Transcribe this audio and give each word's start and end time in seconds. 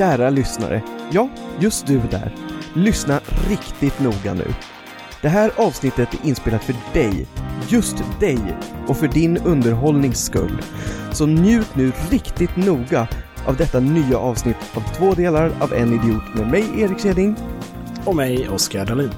Kära 0.00 0.30
lyssnare, 0.30 0.82
ja, 1.12 1.28
just 1.58 1.86
du 1.86 2.00
där. 2.10 2.34
Lyssna 2.74 3.20
riktigt 3.48 4.00
noga 4.00 4.34
nu. 4.34 4.54
Det 5.22 5.28
här 5.28 5.50
avsnittet 5.56 6.14
är 6.14 6.26
inspelat 6.28 6.64
för 6.64 6.74
dig, 6.92 7.26
just 7.68 7.96
dig 8.20 8.38
och 8.86 8.96
för 8.96 9.08
din 9.08 9.36
underhållnings 9.36 10.24
skull. 10.24 10.62
Så 11.12 11.26
njut 11.26 11.76
nu 11.76 11.92
riktigt 12.10 12.56
noga 12.56 13.08
av 13.46 13.56
detta 13.56 13.80
nya 13.80 14.18
avsnitt 14.18 14.56
av 14.74 14.80
två 14.96 15.14
delar 15.14 15.52
av 15.60 15.72
En 15.72 15.92
Idiot 15.92 16.34
med 16.34 16.50
mig, 16.50 16.64
Erik 16.80 17.00
Keding. 17.00 17.36
Och 18.04 18.16
mig, 18.16 18.48
Oskar 18.48 18.86
Dahlin. 18.86 19.10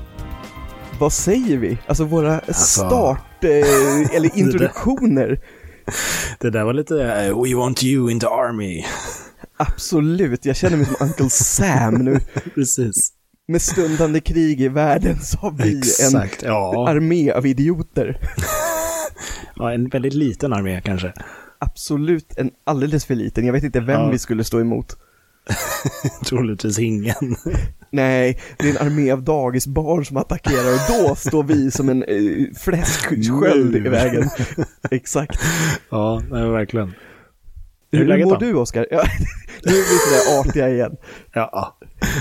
Vad 1.01 1.13
säger 1.13 1.57
vi? 1.57 1.79
Alltså 1.87 2.05
våra 2.05 2.41
start 2.41 3.45
eh, 3.45 4.15
eller 4.17 4.39
introduktioner. 4.39 5.41
Det 6.39 6.51
där 6.51 6.65
var 6.65 6.73
lite 6.73 6.95
uh, 6.95 7.43
We 7.43 7.55
want 7.55 7.83
you 7.83 8.11
in 8.11 8.21
the 8.21 8.27
army. 8.27 8.85
Absolut, 9.69 10.45
jag 10.45 10.57
känner 10.57 10.77
mig 10.77 10.87
som 10.87 10.97
Uncle 11.07 11.31
Sam 11.31 11.95
nu. 11.95 12.21
Precis. 12.55 13.13
Med 13.49 13.63
stundande 13.63 14.21
krig 14.21 14.61
i 14.61 14.69
världen 14.69 15.21
så 15.21 15.39
har 15.39 15.51
vi 15.51 15.79
Exakt, 15.79 16.43
en 16.43 16.49
ja. 16.49 16.89
armé 16.89 17.31
av 17.33 17.47
idioter. 17.47 18.21
ja. 19.57 19.73
En 19.73 19.89
väldigt 19.89 20.15
liten 20.15 20.53
armé 20.53 20.81
kanske. 20.81 21.13
Absolut 21.59 22.39
en 22.39 22.51
alldeles 22.65 23.05
för 23.05 23.15
liten. 23.15 23.47
Jag 23.47 23.53
vet 23.53 23.65
inte 23.65 23.81
vem 23.81 24.01
Ja. 24.01 24.11
vi 24.11 24.19
skulle 24.19 24.45
stå 24.45 24.61
emot. 24.61 24.97
Troligtvis 26.27 26.79
ingen. 26.79 27.37
Nej, 27.91 28.41
det 28.59 28.67
är 28.67 28.71
en 28.71 28.87
armé 28.87 29.11
av 29.11 29.23
dagisbarn 29.23 30.05
som 30.05 30.17
attackerar 30.17 30.73
och 30.75 31.09
då 31.09 31.15
står 31.15 31.43
vi 31.43 31.71
som 31.71 31.89
en 31.89 32.03
eh, 32.03 32.47
fläsksköld 32.61 33.77
i 33.77 33.81
vägen. 33.81 34.31
Exakt. 34.91 35.41
ja, 35.91 36.23
nej, 36.31 36.49
verkligen. 36.51 36.93
Hur 37.93 38.13
Hur 38.13 38.25
mår 38.25 38.33
då? 38.33 38.39
du 38.39 38.55
Oskar? 38.55 38.87
Ja, 38.91 39.03
nu 39.65 39.73
är 39.73 39.77
vi 39.77 39.83
sådär 40.25 40.41
artiga 40.41 40.69
igen. 40.69 40.97
Ja, 41.33 41.77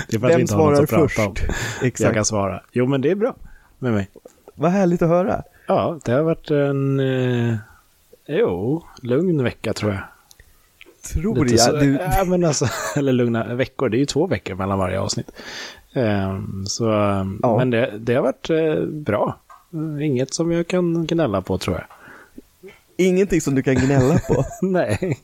det 0.08 0.16
är 0.16 0.20
för 0.20 0.26
att 0.26 0.30
vi 0.30 0.34
Vem 0.34 0.40
inte 0.40 0.54
har 0.54 0.70
något 0.70 0.80
att 0.80 0.90
prata 0.90 1.26
om. 1.26 1.34
först? 1.34 1.48
Jag 1.80 1.86
Exakt. 1.86 2.14
kan 2.14 2.24
svara. 2.24 2.62
Jo, 2.72 2.86
men 2.86 3.00
det 3.00 3.10
är 3.10 3.14
bra 3.14 3.34
med 3.78 3.92
mig. 3.92 4.08
Vad 4.54 4.70
härligt 4.70 5.02
att 5.02 5.08
höra. 5.08 5.42
Ja, 5.66 5.98
det 6.04 6.12
har 6.12 6.22
varit 6.22 6.50
en... 6.50 7.00
Eh, 7.00 7.54
jo, 8.26 8.82
lugn 9.02 9.42
vecka 9.44 9.72
tror 9.72 9.92
jag. 9.92 10.00
Tror 11.12 11.44
Lite 11.44 11.58
så- 11.58 11.70
jag. 11.74 11.80
Du, 11.82 11.92
Ja, 12.16 12.24
men 12.24 12.44
alltså, 12.44 12.66
eller 12.96 13.12
lugna 13.12 13.54
veckor. 13.54 13.88
Det 13.88 13.96
är 13.96 13.98
ju 13.98 14.06
två 14.06 14.26
veckor 14.26 14.54
mellan 14.54 14.78
varje 14.78 15.00
avsnitt. 15.00 15.30
Ehm, 15.94 16.64
så, 16.66 16.84
Ja. 17.42 17.56
Men 17.58 17.70
det, 17.70 17.92
det 17.98 18.14
har 18.14 18.22
varit 18.22 18.50
eh, 18.50 18.84
bra. 18.84 19.36
Inget 20.02 20.34
som 20.34 20.52
jag 20.52 20.66
kan 20.68 21.06
gnälla 21.06 21.40
på 21.42 21.58
tror 21.58 21.76
jag. 21.76 21.84
ingenting 22.96 23.40
som 23.40 23.54
du 23.54 23.62
kan 23.62 23.74
gnälla 23.74 24.18
på. 24.28 24.44
Nej. 24.66 25.18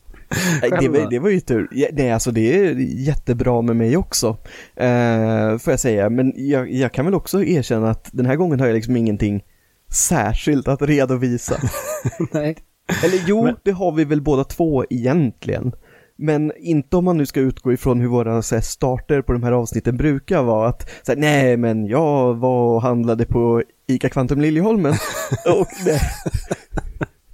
Det, 0.81 0.89
var, 0.89 1.11
det 1.11 1.19
var 1.19 1.31
ju 1.31 1.41
tur. 1.41 1.69
Nej, 1.93 2.13
alltså 2.13 2.31
det 2.31 2.57
är 2.59 2.75
jättebra 2.79 3.63
med 3.63 3.77
mig 3.77 3.97
också. 3.97 4.29
Uh, 4.29 5.59
får 5.59 5.73
jag 5.73 5.81
säga. 5.81 6.11
Men 6.11 6.33
jag, 6.37 6.73
jag 6.73 6.93
kan 6.93 7.05
väl 7.05 7.15
också 7.15 7.45
erkänna 7.45 7.91
att 7.91 8.09
den 8.13 8.27
här 8.27 8.37
gången 8.37 8.61
har 8.61 8.67
jag 8.67 8.75
liksom 8.75 8.97
ingenting 8.97 9.45
särskilt 9.93 10.69
att 10.69 10.83
redovisa. 10.83 11.57
Nej. 12.33 12.57
Eller 13.05 13.19
jo, 13.27 13.45
Men- 13.45 13.57
det 13.65 13.71
har 13.71 13.93
vi 13.93 14.05
väl 14.05 14.23
båda 14.23 14.45
två 14.45 14.85
egentligen. 14.91 15.73
Men 16.21 16.53
inte 16.57 16.97
om 16.97 17.05
man 17.05 17.17
nu 17.19 17.27
ska 17.27 17.41
utgå 17.41 17.73
ifrån 17.73 18.01
hur 18.01 18.09
våra 18.09 18.43
så 18.43 18.55
här, 18.55 18.63
starter 18.63 19.23
på 19.23 19.33
de 19.33 19.43
här 19.43 19.53
avsnitten 19.53 19.97
brukar 19.97 20.43
vara. 20.43 20.69
Att 20.69 20.91
så 21.03 21.13
här, 21.13 21.19
nej 21.19 21.57
men 21.57 21.87
jag 21.87 22.35
var 22.35 22.75
och 22.75 22.83
handlade 22.83 23.25
på 23.25 23.63
ICA 23.87 24.09
Kvantum 24.09 24.41
Liljeholmen. 24.41 24.93
och 25.47 25.67
nej, 25.87 26.01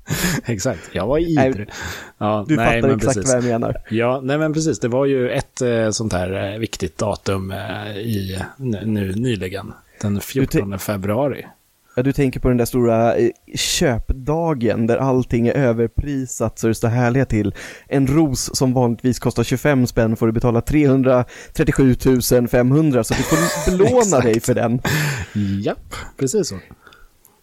Exakt, 0.45 0.81
jag 0.93 1.07
var 1.07 1.21
Nej, 1.21 1.49
idrig. 1.49 1.69
Ja, 2.19 2.45
du 2.49 2.57
nej, 2.57 2.67
fattar 2.67 2.89
men 2.89 2.97
exakt 2.97 3.15
precis. 3.15 3.35
vad 3.35 3.43
jag 3.45 3.51
menar. 3.51 3.77
Ja, 3.91 4.21
nej 4.25 4.39
men 4.39 4.53
precis. 4.53 4.79
Det 4.79 4.89
var 4.89 5.05
ju 5.07 5.31
ett 5.31 5.61
eh, 5.63 5.91
sånt 5.91 6.13
här 6.13 6.53
eh, 6.53 6.59
viktigt 6.59 6.99
datum 6.99 7.51
eh, 7.51 7.97
i 7.97 8.39
nu, 8.57 9.13
nyligen. 9.17 9.73
Den 10.01 10.21
14 10.21 10.79
februari. 10.79 11.47
Ja, 11.97 12.03
du 12.03 12.13
tänker 12.13 12.41
på 12.41 12.49
den 12.49 12.57
där 12.57 12.65
stora 12.65 13.15
köpdagen 13.55 14.87
där 14.87 14.97
allting 14.97 15.47
är 15.49 15.53
överprisat 15.53 16.59
så 16.59 16.67
det 16.69 16.75
står 16.75 16.89
härliga 16.89 17.25
till. 17.25 17.55
En 17.89 18.07
ros 18.07 18.57
som 18.57 18.73
vanligtvis 18.73 19.19
kostar 19.19 19.45
25 19.45 19.87
spänn 19.87 20.17
får 20.17 20.27
du 20.27 20.33
betala 20.33 20.61
337 20.61 21.95
500 22.51 23.05
så 23.05 23.15
du 23.15 23.23
får 23.23 23.71
belåna 23.79 24.21
dig 24.21 24.41
för 24.41 24.55
den. 24.55 24.81
Japp, 25.65 25.95
precis 26.19 26.49
så. 26.49 26.59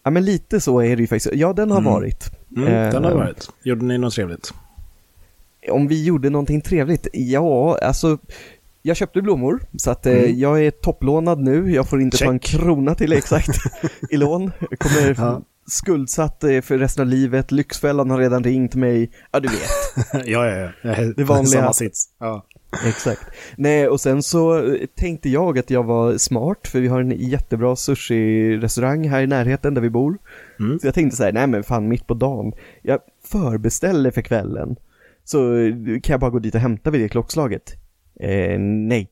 Ja 0.04 0.12
men 0.12 0.26
lite 0.26 0.60
så 0.62 0.82
är 0.82 0.96
det 0.96 1.02
ju 1.02 1.08
faktiskt. 1.08 1.36
Ja 1.36 1.54
den 1.54 1.72
har 1.72 1.80
Mm. 1.80 1.92
varit. 1.94 2.32
Mm, 2.58 2.70
den 2.94 3.04
har 3.04 3.12
Eh, 3.12 3.18
varit. 3.18 3.50
Gjorde 3.64 3.86
ni 3.86 3.98
något 3.98 4.14
trevligt? 4.14 4.54
Om 5.70 5.88
vi 5.88 6.04
gjorde 6.06 6.30
någonting 6.30 6.62
trevligt? 6.62 7.08
Ja, 7.14 7.78
alltså 7.82 8.18
jag 8.82 8.98
köpte 8.98 9.22
blommor 9.22 9.60
så 9.78 9.92
att 9.92 10.06
eh, 10.06 10.14
Mm. 10.18 10.40
jag 10.40 10.64
är 10.66 10.72
topplånad 10.72 11.40
nu. 11.40 11.72
Jag 11.74 11.90
får 11.90 12.02
inte 12.02 12.18
ta 12.18 12.26
en 12.32 12.40
Check. 12.40 12.60
krona 12.62 12.96
till 12.96 13.14
exakt 13.14 13.50
i 14.10 14.18
lån. 14.18 14.52
Jag 14.70 14.80
kommer 14.80 15.16
Ja. 15.18 15.42
skuldsatt 15.68 16.44
eh, 16.44 16.62
för 16.62 16.78
resten 16.78 17.02
av 17.02 17.08
livet. 17.08 17.52
Lyxfällan 17.52 18.10
har 18.10 18.18
redan 18.18 18.44
ringt 18.44 18.76
mig. 18.76 19.12
Ja, 19.32 19.40
du 19.40 19.48
vet. 19.48 19.70
ja, 20.28 20.48
ja, 20.48 20.70
ja. 20.82 20.96
Det 21.18 21.24
vanliga. 21.24 21.60
Samma 21.62 21.74
sits. 21.74 22.10
Ja. 22.20 22.46
Exakt. 22.88 23.22
Nej, 23.56 23.88
och 23.88 24.02
sen 24.02 24.24
så 24.24 24.58
eh, 24.74 24.86
tänkte 24.96 25.30
jag 25.30 25.60
att 25.60 25.70
jag 25.70 25.84
var 25.84 26.18
smart, 26.18 26.68
för 26.68 26.80
vi 26.80 26.88
har 26.88 27.02
en 27.02 27.12
jättebra 27.12 27.76
sushi-restaurang 27.76 29.10
här 29.10 29.22
i 29.22 29.28
närheten 29.28 29.74
där 29.74 29.82
vi 29.82 29.90
bor. 29.90 30.18
Mm. 30.62 30.80
Så 30.80 30.88
jag 30.88 30.94
tänkte 30.94 31.18
så 31.18 31.24
här, 31.24 31.32
nej 31.34 31.48
men 31.48 31.64
fan 31.64 31.88
mitt 31.88 32.08
på 32.08 32.14
dagen, 32.14 32.54
jag 32.82 33.00
förbeställer 33.26 34.12
för 34.12 34.22
kvällen. 34.22 34.76
Så 35.24 35.40
kan 36.04 36.14
jag 36.14 36.20
bara 36.20 36.32
gå 36.32 36.40
dit 36.40 36.56
och 36.56 36.62
hämta 36.62 36.90
vid 36.90 37.02
det 37.02 37.10
klockslaget? 37.10 37.74
Eh, 38.20 38.60
nej. 38.60 39.10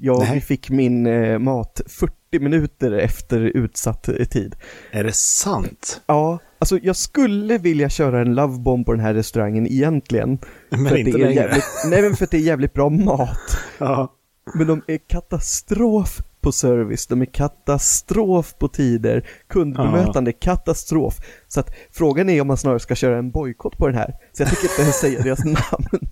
Jag 0.00 0.18
Nej. 0.18 0.40
fick 0.40 0.70
min 0.70 1.06
eh, 1.06 1.38
mat 1.38 1.80
40 1.86 2.12
minuter 2.40 2.92
efter 2.92 3.40
utsatt 3.40 4.08
eh, 4.08 4.24
tid. 4.24 4.56
Är 4.90 5.04
det 5.04 5.12
sant? 5.12 6.00
Ja, 6.06 6.38
alltså 6.58 6.78
jag 6.82 6.96
skulle 6.96 7.58
vilja 7.58 7.88
köra 7.88 8.20
en 8.20 8.34
lovebomb 8.34 8.86
på 8.86 8.92
den 8.92 9.00
här 9.00 9.14
restaurangen 9.14 9.66
egentligen. 9.66 10.38
Men 10.70 10.96
inte 10.96 11.18
längre. 11.18 11.32
jävligt, 11.32 11.64
Nej 11.90 12.02
men 12.02 12.16
för 12.16 12.24
att 12.24 12.30
det 12.30 12.36
är 12.36 12.40
jävligt 12.40 12.72
bra 12.72 12.88
mat. 12.88 13.58
Ja. 13.78 14.14
Men 14.54 14.66
de 14.66 14.82
är 14.86 14.98
katastrof 14.98 16.18
på 16.40 16.52
service, 16.52 17.06
de 17.06 17.22
är 17.22 17.26
katastrof 17.26 18.54
på 18.58 18.68
tider, 18.68 19.28
kundbemötande 19.48 20.32
katastrof. 20.32 21.14
Så 21.48 21.60
att 21.60 21.70
frågan 21.92 22.28
är 22.28 22.40
om 22.40 22.46
man 22.46 22.56
snarare 22.56 22.80
ska 22.80 22.94
köra 22.94 23.18
en 23.18 23.30
bojkott 23.30 23.78
på 23.78 23.86
den 23.86 23.96
här. 23.96 24.14
Så 24.32 24.42
jag 24.42 24.50
tycker 24.50 24.64
inte 24.64 24.82
ens 24.82 25.00
säga 25.00 25.22
deras 25.22 25.44
namn. 25.44 26.08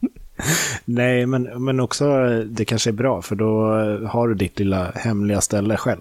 Nej, 0.85 1.27
men, 1.27 1.65
men 1.65 1.81
också 1.81 2.27
det 2.51 2.65
kanske 2.65 2.91
är 2.91 2.93
bra 2.93 3.23
för 3.23 3.37
då 3.37 3.71
har 4.09 4.29
du 4.29 4.35
ditt 4.35 4.59
lilla 4.59 4.91
hemliga 4.95 5.41
ställe 5.41 5.77
själv. 5.77 6.01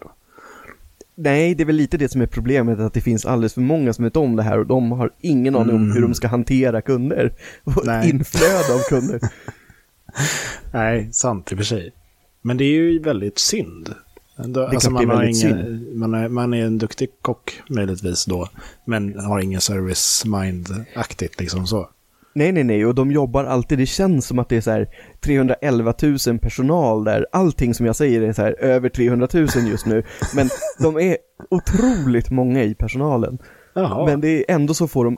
Nej, 1.18 1.56
det 1.56 1.64
är 1.64 1.66
väl 1.66 1.76
lite 1.76 1.98
det 1.98 2.12
som 2.12 2.22
är 2.22 2.26
problemet, 2.26 2.80
att 2.80 2.94
det 2.94 3.02
finns 3.02 3.26
alldeles 3.26 3.54
för 3.54 3.62
många 3.62 3.94
som 3.94 4.04
vet 4.04 4.16
om 4.16 4.36
det 4.36 4.44
här 4.44 4.60
och 4.60 4.66
de 4.66 4.92
har 4.92 5.12
ingen 5.22 5.56
aning 5.56 5.76
om 5.76 5.92
hur 5.92 6.02
de 6.02 6.14
ska 6.14 6.28
hantera 6.28 6.82
kunder. 6.82 7.34
Och 7.64 7.86
Nej. 7.86 8.10
inflöde 8.10 8.74
av 8.74 8.80
kunder. 8.90 9.20
Nej, 10.74 11.10
sant 11.12 11.52
i 11.52 11.56
och 11.56 11.60
för 11.60 11.66
sig. 11.66 11.94
Men 12.42 12.58
det 12.58 12.64
är 12.64 12.68
ju 12.68 13.00
väldigt 13.00 13.40
synd. 13.40 13.94
Ändå, 14.38 14.66
alltså 14.68 14.92
man, 14.92 15.10
har 15.10 15.24
ingen, 15.24 15.88
man, 16.00 16.14
är, 16.14 16.30
man 16.30 16.54
är 16.54 16.66
en 16.66 16.78
duktig 16.78 17.10
kock 17.22 17.62
möjligtvis 17.70 18.26
då, 18.26 18.50
men 18.86 19.20
har 19.20 19.40
ingen 19.40 19.62
service 19.62 20.24
mind-aktigt 20.26 21.40
liksom 21.40 21.68
så. 21.68 21.90
Nej, 22.34 22.52
nej, 22.52 22.64
nej, 22.64 22.86
och 22.86 22.96
de 22.96 23.12
jobbar 23.12 23.44
alltid, 23.46 23.78
det 23.78 23.86
känns 23.86 24.28
som 24.28 24.40
att 24.40 24.50
det 24.50 24.58
är 24.58 24.62
så 24.62 24.72
här 24.72 24.88
311 25.20 25.94
000 26.28 26.40
personal 26.40 27.04
där, 27.04 27.26
allting 27.32 27.74
som 27.74 27.86
jag 27.86 27.96
säger 27.96 28.22
är 28.22 28.34
så 28.34 28.42
här 28.42 28.54
över 28.60 28.90
300 28.90 29.28
000 29.34 29.48
just 29.68 29.86
nu, 29.86 30.04
men 30.36 30.50
de 30.80 31.00
är 31.00 31.18
otroligt 31.50 32.30
många 32.30 32.64
i 32.64 32.76
personalen. 32.76 33.38
Jaha, 33.74 34.06
Men 34.06 34.22
det 34.22 34.30
är 34.30 34.56
ändå 34.56 34.74
så 34.74 34.88
får 34.88 35.06
de 35.06 35.18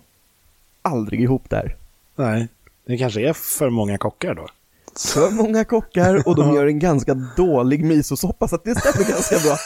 aldrig 0.81 1.21
ihop 1.21 1.49
där. 1.49 1.75
nej. 2.15 2.47
Det 2.85 2.97
kanske 2.97 3.29
är 3.29 3.33
för 3.33 3.69
många 3.69 3.97
kockar 3.97 4.35
då. 4.35 4.47
För 4.99 5.31
många 5.31 5.65
kockar 5.65 6.27
och 6.27 6.35
de 6.35 6.55
gör 6.55 6.67
en 6.67 6.79
ganska 6.79 7.13
dålig 7.13 7.85
misosoppa 7.85 8.47
så 8.47 8.55
att 8.55 8.63
det 8.63 8.75
stämmer 8.75 9.09
ganska 9.09 9.35
bra. 9.39 9.57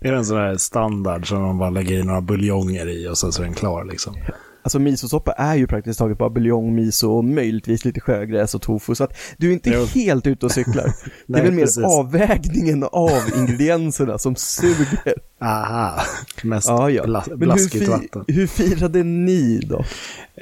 Det 0.00 0.08
är 0.08 0.12
en 0.12 0.24
sån 0.24 0.36
här 0.36 0.56
standard 0.56 1.28
som 1.28 1.42
man 1.42 1.58
bara 1.58 1.70
lägger 1.70 1.98
i 1.98 2.02
några 2.02 2.20
buljonger 2.20 2.88
i 2.88 3.08
och 3.08 3.18
sen 3.18 3.32
så 3.32 3.42
är 3.42 3.46
den 3.46 3.54
klar 3.54 3.84
liksom. 3.84 4.14
Alltså 4.62 4.78
misosoppa 4.78 5.32
är 5.32 5.54
ju 5.54 5.66
praktiskt 5.66 5.98
taget 5.98 6.18
bara 6.18 6.30
buljong, 6.30 6.74
miso 6.74 7.10
och 7.10 7.24
möjligtvis 7.24 7.84
lite 7.84 8.00
sjögräs 8.00 8.54
och 8.54 8.62
tofu 8.62 8.94
så 8.94 9.04
att 9.04 9.16
du 9.36 9.48
är 9.48 9.52
inte 9.52 9.70
Jo. 9.70 9.84
helt 9.84 10.26
ute 10.26 10.46
och 10.46 10.52
cyklar. 10.52 10.92
det 11.26 11.38
är 11.38 11.42
väl 11.42 11.52
mer 11.52 11.62
precis. 11.62 11.84
avvägningen 11.84 12.84
av 12.84 13.20
ingredienserna 13.36 14.18
som 14.18 14.36
suger. 14.36 15.14
Aha. 15.44 16.02
Mest 16.42 16.68
Ja, 16.68 16.90
ja. 16.90 17.04
bla, 17.06 17.24
Men 17.26 17.38
hur, 17.38 17.46
blaskigt 17.46 17.84
fi- 17.84 17.90
vatten. 17.90 18.24
hur 18.28 18.46
firade 18.46 19.02
ni 19.02 19.60
då? 19.68 19.84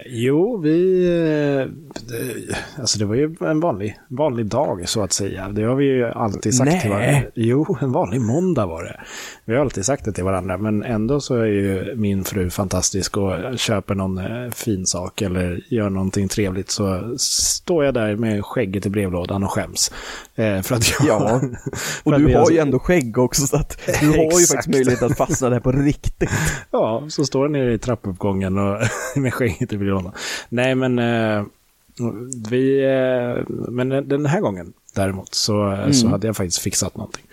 Jo, 0.06 0.56
vi... 0.58 1.04
eh, 1.06 1.72
det- 2.08 2.56
Alltså 2.78 2.98
det 2.98 3.04
var 3.04 3.14
ju 3.14 3.36
en 3.40 3.60
vanlig, 3.60 3.98
vanlig 4.08 4.46
dag 4.46 4.88
så 4.88 5.02
att 5.02 5.12
säga. 5.12 5.48
Det 5.48 5.62
har 5.64 5.74
vi 5.74 5.84
ju 5.84 6.04
alltid 6.04 6.54
sagt 6.54 6.80
till 6.80 6.90
Nej. 6.90 6.98
varandra. 7.00 7.30
Jo, 7.34 7.76
en 7.80 7.92
vanlig 7.92 8.20
måndag 8.20 8.66
var 8.66 8.84
det. 8.84 9.00
Vi 9.44 9.54
har 9.54 9.60
alltid 9.60 9.84
sagt 9.84 10.04
det 10.04 10.12
till 10.12 10.24
varandra, 10.24 10.58
men 10.58 10.82
ändå 10.82 11.20
så 11.20 11.34
är 11.36 11.44
ju 11.46 11.94
min 11.96 12.24
fru 12.24 12.50
fantastisk 12.50 13.16
och 13.16 13.32
köper 13.58 13.94
någon 13.94 14.18
eh, 14.18 14.50
fin 14.50 14.86
sak 14.86 15.22
eller 15.22 15.60
gör 15.68 15.90
någonting 15.90 16.28
trevligt 16.28 16.70
så 16.70 17.14
står 17.18 17.84
jag 17.84 17.94
där 17.94 18.16
med 18.16 18.44
skägget 18.44 18.86
i 18.86 18.90
brevlådan 18.90 19.44
och 19.44 19.50
skäms. 19.50 19.92
Eh, 20.34 20.60
för 20.62 20.74
att 20.74 20.90
jag... 21.00 21.06
Ja, 21.08 21.40
Och 22.04 22.18
du 22.18 22.34
har 22.36 22.50
ju 22.50 22.58
ändå 22.58 22.78
skägg 22.78 23.18
också 23.18 23.46
så 23.46 23.56
att 23.56 23.78
du 24.00 24.06
har 24.08 24.40
ju 24.40 24.46
faktiskt 24.54 24.68
möjlighet 24.68 24.91
att 25.02 25.16
fastna 25.16 25.50
där 25.50 25.60
på 25.60 25.72
riktigt. 25.72 26.30
Ja, 26.70 27.04
så 27.08 27.24
står 27.24 27.44
jag 27.44 27.50
nere 27.50 27.72
i 27.72 27.78
trappuppgången 27.78 28.58
och 28.58 28.78
med 29.16 29.34
skägget 29.34 29.72
i 29.72 29.78
brevlådan. 29.78 30.12
Nej, 30.48 30.74
men 30.74 30.98
eh, 30.98 31.44
vi... 32.50 32.84
Eh, 32.84 33.54
men 33.68 33.88
den 33.88 34.26
här 34.26 34.40
gången 34.40 34.72
däremot 34.94 35.34
så, 35.34 35.86
så 35.92 36.08
hade 36.08 36.26
jag 36.26 36.36
faktiskt 36.36 36.58
fixat 36.58 36.96
någonting. 36.96 37.24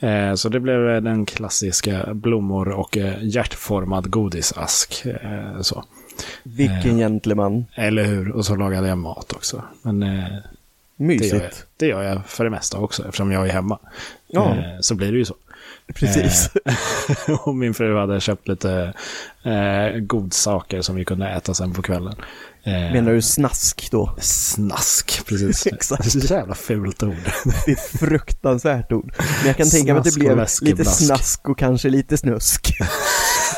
Eh, 0.00 0.34
så 0.34 0.48
det 0.48 0.60
blev 0.60 0.88
eh, 0.88 1.00
den 1.00 1.26
klassiska 1.26 2.14
blommor 2.14 2.68
och 2.68 2.96
eh, 2.96 3.14
hjärtformad 3.20 4.10
godisask. 4.10 5.06
Eh, 5.06 5.60
så. 5.60 5.84
Vilken 6.42 6.98
gentleman. 6.98 7.66
Eller 7.74 8.04
hur? 8.04 8.30
Och 8.30 8.44
så 8.46 8.56
lagade 8.56 8.88
jag 8.88 8.98
mat 8.98 9.32
också. 9.32 9.62
Men 9.82 10.02
eh, 10.02 10.08
det, 10.08 10.14
gör 10.14 10.30
jag, 10.98 11.06
Mysigt. 11.06 11.66
det 11.76 11.86
gör 11.86 12.02
jag 12.02 12.26
för 12.26 12.44
det 12.44 12.50
mesta 12.50 12.78
också 12.78 13.04
eftersom 13.04 13.32
jag 13.32 13.48
är 13.48 13.52
hemma. 13.52 13.78
Ja. 14.26 14.56
Eh, 14.56 14.80
så 14.80 14.94
blir 14.94 15.12
det 15.12 15.18
ju 15.18 15.24
så. 15.24 15.34
Precis. 15.94 16.50
Eh, 16.64 17.40
och 17.46 17.54
min 17.54 17.74
fru 17.74 17.96
hade 17.96 18.20
köpt 18.20 18.48
lite 18.48 18.94
eh, 19.42 20.00
godsaker 20.00 20.80
som 20.80 20.96
vi 20.96 21.04
kunde 21.04 21.28
äta 21.28 21.54
sen 21.54 21.72
på 21.72 21.82
kvällen. 21.82 22.14
Eh, 22.64 22.72
Menar 22.72 23.12
du 23.12 23.22
snask 23.22 23.88
då? 23.90 24.16
Snask, 24.20 25.26
precis. 25.26 25.66
Exakt. 25.72 26.10
Så 26.12 26.34
jävla 26.34 26.54
fult 26.54 27.02
ord. 27.02 27.14
Det 27.66 27.70
är 27.70 27.76
ett 27.76 28.00
fruktansvärt 28.00 28.92
ord. 28.92 29.14
Men 29.18 29.46
jag 29.46 29.56
kan 29.56 29.70
tänka 29.70 29.92
mig 29.92 29.98
att 29.98 30.04
det 30.04 30.18
blev 30.18 30.46
lite 30.62 30.84
snask 30.84 31.48
och 31.48 31.58
kanske 31.58 31.88
lite 31.88 32.16
snusk. 32.16 32.72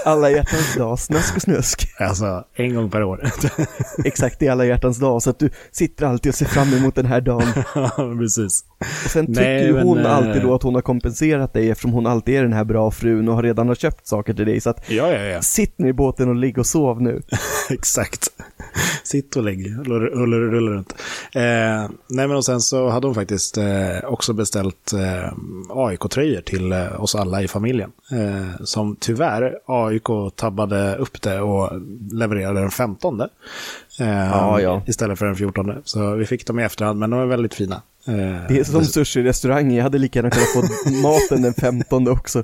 Alla 0.05 0.31
hjärtans 0.31 0.75
dag, 0.77 0.99
snask 0.99 1.37
och 1.37 1.43
snusk. 1.43 1.89
Alltså, 1.99 2.45
en 2.55 2.75
gång 2.75 2.91
per 2.91 3.03
år. 3.03 3.31
Exakt 4.05 4.43
i 4.43 4.49
alla 4.49 4.65
hjärtans 4.65 4.99
dag, 4.99 5.23
så 5.23 5.31
att 5.31 5.39
du 5.39 5.51
sitter 5.71 6.07
alltid 6.07 6.31
och 6.31 6.35
ser 6.35 6.47
fram 6.47 6.75
emot 6.75 6.95
den 6.95 7.07
här 7.07 7.21
dagen. 7.21 7.53
ja, 7.75 8.15
precis. 8.19 8.65
Och 9.05 9.11
sen 9.11 9.27
tycker 9.27 9.41
Nej, 9.41 9.67
ju 9.67 9.73
men, 9.73 9.83
hon 9.83 9.99
eh, 9.99 10.17
alltid 10.17 10.43
då 10.43 10.55
att 10.55 10.63
hon 10.63 10.75
har 10.75 10.83
kompenserat 10.83 11.53
dig 11.53 11.71
eftersom 11.71 11.93
hon 11.93 12.07
alltid 12.07 12.35
är 12.35 12.43
den 12.43 12.53
här 12.53 12.65
bra 12.65 12.91
frun 12.91 13.29
och 13.29 13.35
har 13.35 13.43
redan 13.43 13.69
har 13.69 13.75
köpt 13.75 14.07
saker 14.07 14.35
till 14.35 14.47
dig. 14.47 14.61
Så 14.61 14.71
att 14.71 14.91
Ja, 14.91 15.13
ja, 15.13 15.21
ja. 15.23 15.43
sitt 15.43 15.79
ner 15.79 15.89
i 15.89 15.93
båten 15.93 16.29
och 16.29 16.37
ligg 16.37 16.59
och 16.59 16.67
sov 16.67 17.03
nu. 17.03 17.23
Exakt. 17.71 18.29
Sitt 19.05 19.37
och 19.37 19.43
lägg, 19.43 19.77
rulla 19.85 20.37
rulla 20.37 20.71
runt. 20.71 20.93
Eh, 21.35 21.91
nej, 22.09 22.29
men 22.29 22.31
och 22.31 22.45
sen 22.45 22.61
så 22.61 22.89
hade 22.89 23.07
hon 23.07 23.15
faktiskt 23.15 23.59
eh, 23.59 24.05
också 24.05 24.33
beställt 24.33 24.93
eh, 24.93 25.33
AIK-tröjor 25.69 26.41
till 26.41 26.73
eh, 26.73 27.03
oss 27.03 27.15
alla 27.15 27.43
i 27.43 27.49
familjen. 27.49 27.93
Eh, 28.11 28.65
som 28.65 28.97
tyvärr 29.01 29.59
AIK 29.67 30.37
tabbade 30.37 30.97
upp 30.97 31.23
det 31.23 31.41
och 31.41 31.71
levererade 32.13 32.61
den 32.61 32.71
15. 32.71 33.23
Eh, 34.01 34.09
Ja, 34.09 34.61
ja. 34.61 34.83
Istället 34.87 35.19
för 35.19 35.27
den 35.27 35.37
14. 35.37 35.73
Så 35.85 36.15
vi 36.15 36.27
fick 36.27 36.47
dem 36.47 36.59
i 36.59 36.63
efterhand, 36.65 36.99
men 36.99 37.11
de 37.11 37.19
var 37.19 37.27
väldigt 37.27 37.55
fina. 37.55 37.83
Eh, 38.07 38.13
Det 38.49 38.59
är 38.59 38.65
som 38.65 38.85
sushi-restaurang, 38.85 39.73
jag 39.77 39.83
hade 39.83 39.99
lika 39.99 40.19
gärna 40.19 40.31
kunnat 40.31 40.49
få 40.49 40.91
maten 41.03 41.43
den 41.43 41.55
15 41.55 42.09
också. 42.09 42.43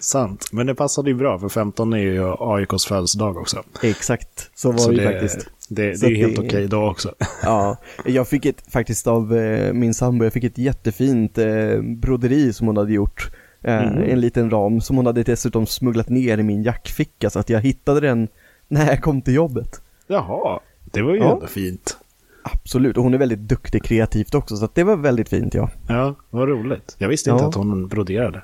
Sant, 0.00 0.48
men 0.52 0.66
det 0.66 0.74
passade 0.74 1.10
ju 1.10 1.14
bra 1.16 1.38
för 1.38 1.48
15 1.48 1.92
är 1.92 1.96
ju 1.98 2.34
AIKs 2.38 2.86
födelsedag 2.86 3.36
också. 3.36 3.62
Exakt, 3.82 4.50
så 4.54 4.70
var 4.72 4.78
Så 4.78 4.90
det 4.90 4.96
ju 4.96 5.12
faktiskt. 5.12 5.38
det, 5.68 6.00
det 6.00 6.06
är 6.06 6.10
ju 6.10 6.16
helt 6.16 6.36
det- 6.36 6.42
okej 6.46 6.66
då 6.68 6.90
också. 6.90 7.14
Ja, 7.42 7.76
jag 8.04 8.28
fick 8.28 8.46
ett, 8.46 8.72
faktiskt 8.72 9.06
av 9.06 9.36
eh, 9.36 9.72
min 9.72 9.94
sambo, 9.94 10.24
jag 10.24 10.32
fick 10.32 10.44
ett 10.44 10.58
jättefint 10.58 11.38
eh, 11.38 11.80
broderi 11.82 12.52
som 12.52 12.66
hon 12.66 12.76
hade 12.76 12.92
gjort. 12.92 13.30
Eh, 13.64 13.82
Mm. 13.82 14.10
En 14.10 14.20
liten 14.20 14.50
ram 14.50 14.80
som 14.80 14.96
hon 14.96 15.06
hade 15.06 15.22
dessutom 15.22 15.66
smugglat 15.66 16.08
ner 16.08 16.38
i 16.38 16.42
min 16.42 16.62
jackficka 16.62 17.30
så 17.30 17.38
att 17.38 17.50
jag 17.50 17.60
hittade 17.60 18.00
den 18.00 18.28
när 18.68 18.86
jag 18.86 19.02
kom 19.02 19.22
till 19.22 19.34
jobbet. 19.34 19.80
Jaha, 20.06 20.60
det 20.92 21.02
var 21.02 21.12
ju 21.14 21.18
Ja. 21.18 21.32
ändå 21.34 21.46
fint. 21.46 21.98
Absolut, 22.42 22.96
och 22.96 23.02
hon 23.02 23.14
är 23.14 23.18
väldigt 23.18 23.38
duktig 23.38 23.82
kreativt 23.84 24.34
också 24.34 24.56
så 24.56 24.68
det 24.74 24.84
var 24.84 24.96
väldigt 24.96 25.28
fint 25.28 25.54
ja. 25.54 25.70
Ja, 25.88 26.14
vad 26.30 26.48
roligt. 26.48 26.96
Jag 26.98 27.08
visste 27.08 27.30
inte 27.30 27.42
Ja. 27.44 27.48
att 27.48 27.54
hon 27.54 27.88
broderade. 27.88 28.42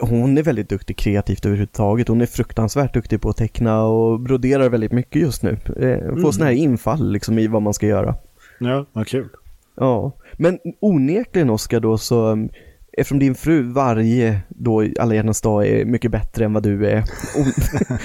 Hon 0.00 0.38
är 0.38 0.42
väldigt 0.42 0.68
duktig 0.68 0.96
kreativt 0.96 1.46
överhuvudtaget. 1.46 2.08
Hon 2.08 2.20
är 2.20 2.26
fruktansvärt 2.26 2.94
duktig 2.94 3.20
på 3.20 3.28
att 3.30 3.36
teckna 3.36 3.82
och 3.82 4.20
broderar 4.20 4.68
väldigt 4.68 4.92
mycket 4.92 5.22
just 5.22 5.42
nu. 5.42 5.50
Eh, 5.52 5.98
Får 5.98 6.18
Mm. 6.18 6.32
sådana 6.32 6.44
här 6.50 6.56
infall 6.58 7.12
liksom 7.12 7.38
i 7.38 7.46
vad 7.46 7.62
man 7.62 7.74
ska 7.74 7.86
göra. 7.86 8.14
Ja, 8.60 8.86
vad 8.92 9.06
kul. 9.06 9.28
Ja, 9.76 10.12
men 10.36 10.58
onekligen 10.80 11.50
Oskar 11.50 11.80
då 11.80 11.98
så 11.98 12.26
um, 12.32 12.48
Eftersom 12.98 13.18
din 13.18 13.34
fru 13.34 13.62
varje 13.62 14.40
då 14.48 14.86
alla 14.98 15.14
hjärtans 15.14 15.40
dag 15.40 15.66
är 15.66 15.84
mycket 15.84 16.10
bättre 16.10 16.44
än 16.44 16.52
vad 16.52 16.62
du 16.62 16.86
är. 16.86 17.04
Hon, 17.34 17.52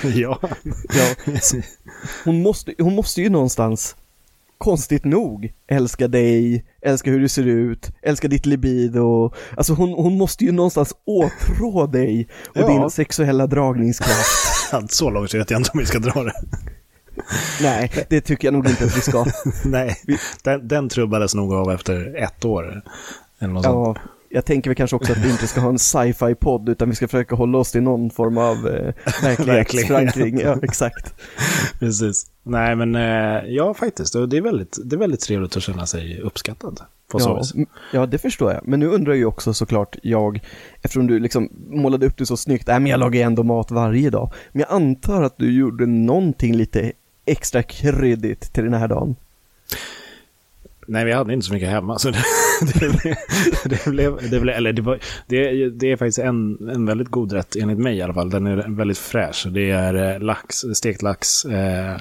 ja. 0.13 0.39
ja, 0.93 1.31
hon, 2.25 2.41
måste, 2.41 2.73
hon 2.79 2.95
måste 2.95 3.21
ju 3.21 3.29
någonstans, 3.29 3.95
konstigt 4.57 5.03
nog, 5.05 5.53
älska 5.67 6.07
dig, 6.07 6.65
älska 6.81 7.11
hur 7.11 7.19
du 7.19 7.29
ser 7.29 7.47
ut, 7.47 7.91
älska 8.01 8.27
ditt 8.27 8.45
libido. 8.45 9.31
Alltså 9.57 9.73
hon, 9.73 9.93
hon 9.93 10.17
måste 10.17 10.45
ju 10.45 10.51
någonstans 10.51 10.93
åtrå 11.05 11.87
dig 11.87 12.27
och 12.47 12.57
Ja. 12.57 12.67
din 12.67 12.89
sexuella 12.89 13.47
dragningskraft. 13.47 14.89
Så 14.89 15.09
långt 15.09 15.33
vet 15.33 15.51
jag 15.51 15.59
inte 15.59 15.71
om 15.73 15.79
vi 15.79 15.85
ska 15.85 15.99
dra 15.99 16.23
det. 16.23 16.33
Nej, 17.61 17.91
det 18.09 18.21
tycker 18.21 18.47
jag 18.47 18.53
nog 18.53 18.67
inte 18.69 18.85
att 18.85 18.97
vi 18.97 19.01
ska. 19.01 19.25
Nej, 19.65 19.95
den, 20.43 20.67
den 20.67 20.89
trubbades 20.89 21.35
nog 21.35 21.53
av 21.53 21.71
efter 21.71 22.23
ett 22.23 22.45
år. 22.45 22.81
Eller 23.39 23.53
något 23.53 23.63
sånt. 23.63 23.97
Ja, 24.33 24.37
jag 24.37 24.45
tänker 24.45 24.69
väl 24.69 24.75
kanske 24.75 24.95
också 24.95 25.11
att 25.11 25.17
vi 25.17 25.29
inte 25.29 25.47
ska 25.47 25.61
ha 25.61 25.69
en 25.69 25.79
sci-fi 25.79 26.35
podd 26.35 26.69
utan 26.69 26.89
vi 26.89 26.95
ska 26.95 27.07
försöka 27.07 27.35
hålla 27.35 27.57
oss 27.57 27.71
till 27.71 27.83
någon 27.83 28.09
form 28.09 28.37
av 28.37 28.67
eh, 28.67 28.93
verklighetsförankring. 29.45 30.39
Ja, 30.39 30.57
exakt. 30.61 31.13
Precis. 31.79 32.25
Nej, 32.43 32.75
men 32.75 32.95
eh, 32.95 33.45
ja, 33.47 33.73
faktiskt. 33.73 34.13
Det 34.13 34.37
är, 34.37 34.41
väldigt, 34.41 34.77
det 34.83 34.95
är 34.95 34.97
väldigt 34.99 35.19
trevligt 35.19 35.57
att 35.57 35.63
känna 35.63 35.85
sig 35.85 36.21
uppskattad. 36.21 36.81
På 37.07 37.19
så 37.19 37.29
Ja, 37.29 37.37
vis. 37.37 37.67
ja, 37.93 38.05
det 38.05 38.17
förstår 38.17 38.51
jag. 38.51 38.67
Men 38.67 38.79
nu 38.79 38.87
undrar 38.87 39.13
ju 39.13 39.25
också 39.25 39.53
såklart 39.53 39.95
jag, 40.03 40.39
eftersom 40.81 41.07
du 41.07 41.19
liksom 41.19 41.49
målade 41.69 42.05
upp 42.05 42.17
det 42.17 42.25
så 42.25 42.37
snyggt, 42.37 42.67
nej 42.67 42.79
men 42.79 42.91
jag 42.91 42.99
lagar 42.99 43.15
ju 43.15 43.21
ändå 43.21 43.43
mat 43.43 43.71
varje 43.71 44.09
dag. 44.09 44.33
Men 44.51 44.59
jag 44.59 44.71
antar 44.71 45.23
att 45.23 45.37
du 45.37 45.57
gjorde 45.57 45.85
någonting 45.85 46.55
lite 46.55 46.91
extra 47.25 47.63
kryddigt 47.63 48.53
till 48.53 48.63
den 48.63 48.73
här 48.73 48.87
dagen. 48.87 49.15
Nej, 50.87 51.05
vi 51.05 51.11
hade 51.11 51.33
inte 51.33 51.45
så 51.45 51.53
mycket 51.53 51.69
hemma. 51.69 51.99
Så 51.99 52.09
det, 52.09 52.23
det, 52.73 52.79
blev, 52.79 53.15
det, 53.65 53.85
blev, 53.85 54.29
det, 54.29 54.39
blev, 54.39 54.55
eller 54.55 54.73
det, 54.73 54.81
var, 54.81 54.99
det, 55.27 55.69
det 55.69 55.91
är 55.91 55.97
faktiskt 55.97 56.19
en, 56.19 56.69
en 56.69 56.85
väldigt 56.85 57.09
god 57.09 57.31
rätt, 57.31 57.55
enligt 57.55 57.77
mig 57.77 57.97
i 57.97 58.01
alla 58.01 58.13
fall. 58.13 58.29
Den 58.29 58.47
är 58.47 58.65
väldigt 58.67 58.97
fräsch. 58.97 59.47
Det 59.51 59.71
är 59.71 60.13
eh, 60.13 60.19
lax, 60.19 60.55
stekt 60.73 61.01
lax 61.01 61.45
eh, 61.45 61.97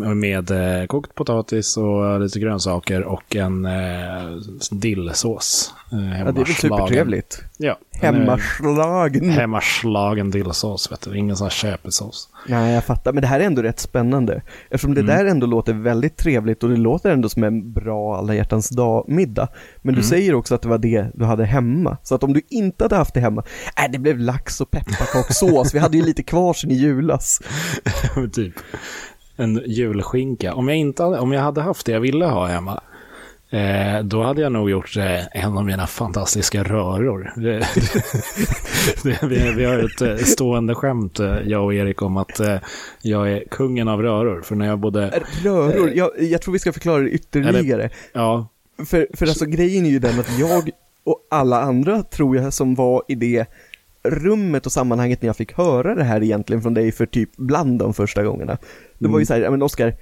med 0.00 0.50
eh, 0.80 0.86
kokt 0.86 1.14
potatis 1.14 1.76
och 1.76 2.20
lite 2.20 2.38
grönsaker 2.40 3.02
och 3.02 3.36
en 3.36 3.64
eh, 3.64 4.30
dillsås. 4.70 5.74
Eh, 5.92 6.18
Ja, 6.18 6.32
det 6.32 6.40
är 6.40 6.44
väl 6.44 6.54
supertrevligt. 6.54 7.42
Ja, 7.56 7.78
Hemmaslagen. 7.92 9.30
Hemmaslagen 9.30 10.30
dillsås, 10.30 10.92
vet 10.92 11.00
du. 11.00 11.16
Ingen 11.18 11.36
sån 11.36 11.44
här 11.44 11.50
köpesås. 11.50 12.28
Nej, 12.48 12.74
jag 12.74 12.84
fattar. 12.84 13.12
Men 13.12 13.20
det 13.22 13.26
här 13.28 13.40
är 13.40 13.44
ändå 13.44 13.62
rätt 13.62 13.80
spännande. 13.80 14.42
Eftersom 14.70 14.94
det 14.94 15.00
Mm. 15.00 15.16
där 15.16 15.24
ändå 15.24 15.46
låter 15.46 15.72
väldigt 15.72 16.16
trevligt 16.16 16.62
och 16.62 16.70
det 16.70 16.76
låter 16.76 17.10
ändå 17.10 17.28
som 17.28 17.44
en 17.44 17.72
bra 17.72 18.16
alla 18.16 18.34
hjärtans 18.34 18.68
dag-middag. 18.70 19.48
Men 19.82 19.94
du 19.94 20.00
Mm. 20.00 20.08
säger 20.10 20.34
också 20.34 20.54
att 20.54 20.62
det 20.62 20.68
var 20.68 20.78
det 20.78 21.06
du 21.14 21.24
hade 21.24 21.44
hemma. 21.44 21.96
Så 22.02 22.14
att 22.14 22.22
om 22.22 22.32
du 22.32 22.40
inte 22.48 22.84
hade 22.84 22.96
haft 22.96 23.14
det 23.14 23.20
hemma, 23.20 23.44
äh, 23.84 23.90
det 23.92 23.98
blev 23.98 24.18
lax 24.18 24.60
och 24.60 24.70
pepparkakssås. 24.70 25.74
Vi 25.74 25.78
hade 25.78 25.96
ju 25.96 26.02
lite 26.04 26.22
kvar 26.22 26.52
sen 26.54 26.70
i 26.70 26.74
julas. 26.74 27.40
typ. 28.32 28.54
En 29.40 29.62
julskinka. 29.66 30.54
Om 30.54 30.68
jag, 30.68 30.76
inte 30.76 31.02
hade, 31.02 31.18
om 31.18 31.32
jag 31.32 31.40
hade 31.40 31.60
haft 31.60 31.86
det 31.86 31.92
jag 31.92 32.00
ville 32.00 32.24
ha 32.24 32.46
hemma, 32.46 32.80
eh, 33.50 34.04
då 34.04 34.22
hade 34.22 34.42
jag 34.42 34.52
nog 34.52 34.70
gjort 34.70 34.96
eh, 34.96 35.44
en 35.44 35.58
av 35.58 35.64
mina 35.64 35.86
fantastiska 35.86 36.62
röror. 36.62 37.32
Vi, 39.04 39.52
vi 39.56 39.64
har 39.64 39.78
ett 39.78 40.00
eh, 40.00 40.16
stående 40.16 40.74
skämt, 40.74 41.20
eh, 41.20 41.38
jag 41.44 41.64
och 41.64 41.74
Erik, 41.74 42.02
om 42.02 42.16
att 42.16 42.40
eh, 42.40 42.56
jag 43.02 43.32
är 43.32 43.44
kungen 43.50 43.88
av 43.88 44.02
röror. 44.02 44.42
För 44.42 44.54
när 44.54 44.66
jag 44.66 44.78
bodde... 44.78 45.22
Röror, 45.42 45.90
jag, 45.90 46.10
jag 46.18 46.42
tror 46.42 46.52
vi 46.52 46.58
ska 46.58 46.72
förklara 46.72 47.02
det 47.02 47.10
ytterligare. 47.10 47.90
Ja, 48.12 48.48
För, 48.86 49.06
för 49.14 49.26
alltså 49.26 49.46
grejen 49.46 49.86
är 49.86 49.90
ju 49.90 49.98
den 49.98 50.20
att 50.20 50.38
jag 50.38 50.70
och 51.04 51.26
alla 51.30 51.60
andra 51.60 52.02
tror 52.02 52.36
jag 52.36 52.52
som 52.52 52.74
var 52.74 53.02
i 53.08 53.14
det 53.14 53.46
rummet 54.02 54.66
och 54.66 54.72
sammanhanget 54.72 55.22
när 55.22 55.28
jag 55.28 55.36
fick 55.36 55.52
höra 55.52 55.94
det 55.94 56.04
här 56.04 56.22
egentligen 56.22 56.62
från 56.62 56.74
dig 56.74 56.92
för 56.92 57.06
typ 57.06 57.36
bland 57.36 57.78
de 57.78 57.94
första 57.94 58.22
gångarna. 58.22 58.58
Det 58.98 59.08
var 59.08 59.18
ju 59.18 59.22
Mm. 59.22 59.26
så 59.26 59.34
här, 59.34 59.40
ja 59.40 59.50
men 59.50 59.62
Oskar, 59.62 59.94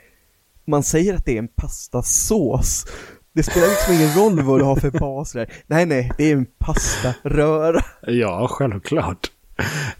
man 0.64 0.82
säger 0.82 1.14
att 1.14 1.24
det 1.24 1.34
är 1.34 1.38
en 1.38 1.48
pastasås. 1.48 2.86
Det 3.32 3.42
spelar 3.42 3.66
liksom 3.68 3.94
ingen 3.94 4.14
roll 4.16 4.42
vad 4.42 4.60
du 4.60 4.64
har 4.64 4.76
för 4.76 4.90
bas 4.90 5.32
där. 5.32 5.52
Nej, 5.66 5.86
nej, 5.86 6.12
det 6.18 6.24
är 6.24 6.32
en 6.32 6.46
pastaröra. 6.58 7.80
ja, 8.02 8.46
självklart. 8.50 9.30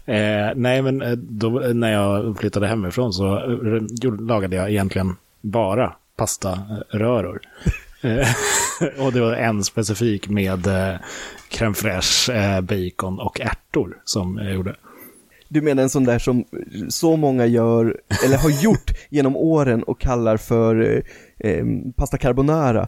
Eh, 0.05 0.49
nej, 0.55 0.81
men 0.81 1.01
eh, 1.01 1.11
då, 1.11 1.49
när 1.49 1.91
jag 1.91 2.37
flyttade 2.37 2.67
hemifrån 2.67 3.13
så 3.13 3.35
eh, 3.37 4.13
lagade 4.19 4.55
jag 4.55 4.69
egentligen 4.69 5.15
bara 5.41 5.93
pastaröror. 6.17 7.39
Och 8.97 9.13
det 9.13 9.21
var 9.21 9.33
en 9.33 9.63
specifik 9.63 10.29
med 10.29 10.67
eh, 10.67 10.95
crème 11.49 11.73
fraîche, 11.73 12.29
eh, 12.29 12.61
bacon 12.61 13.19
och 13.19 13.41
ärtor 13.41 13.97
som 14.03 14.37
jag 14.37 14.53
gjorde. 14.53 14.75
Du 15.47 15.61
menar 15.61 15.83
en 15.83 15.89
sån 15.89 16.03
där 16.03 16.19
som 16.19 16.45
så 16.89 17.15
många 17.15 17.45
gör, 17.45 17.99
eller 18.25 18.37
har 18.37 18.63
gjort 18.63 18.91
genom 19.09 19.35
åren 19.35 19.83
och 19.83 19.99
kallar 19.99 20.37
för 20.37 20.81
eh, 20.81 21.49
eh 21.51 21.65
pasta 21.95 22.17
carbonara. 22.17 22.87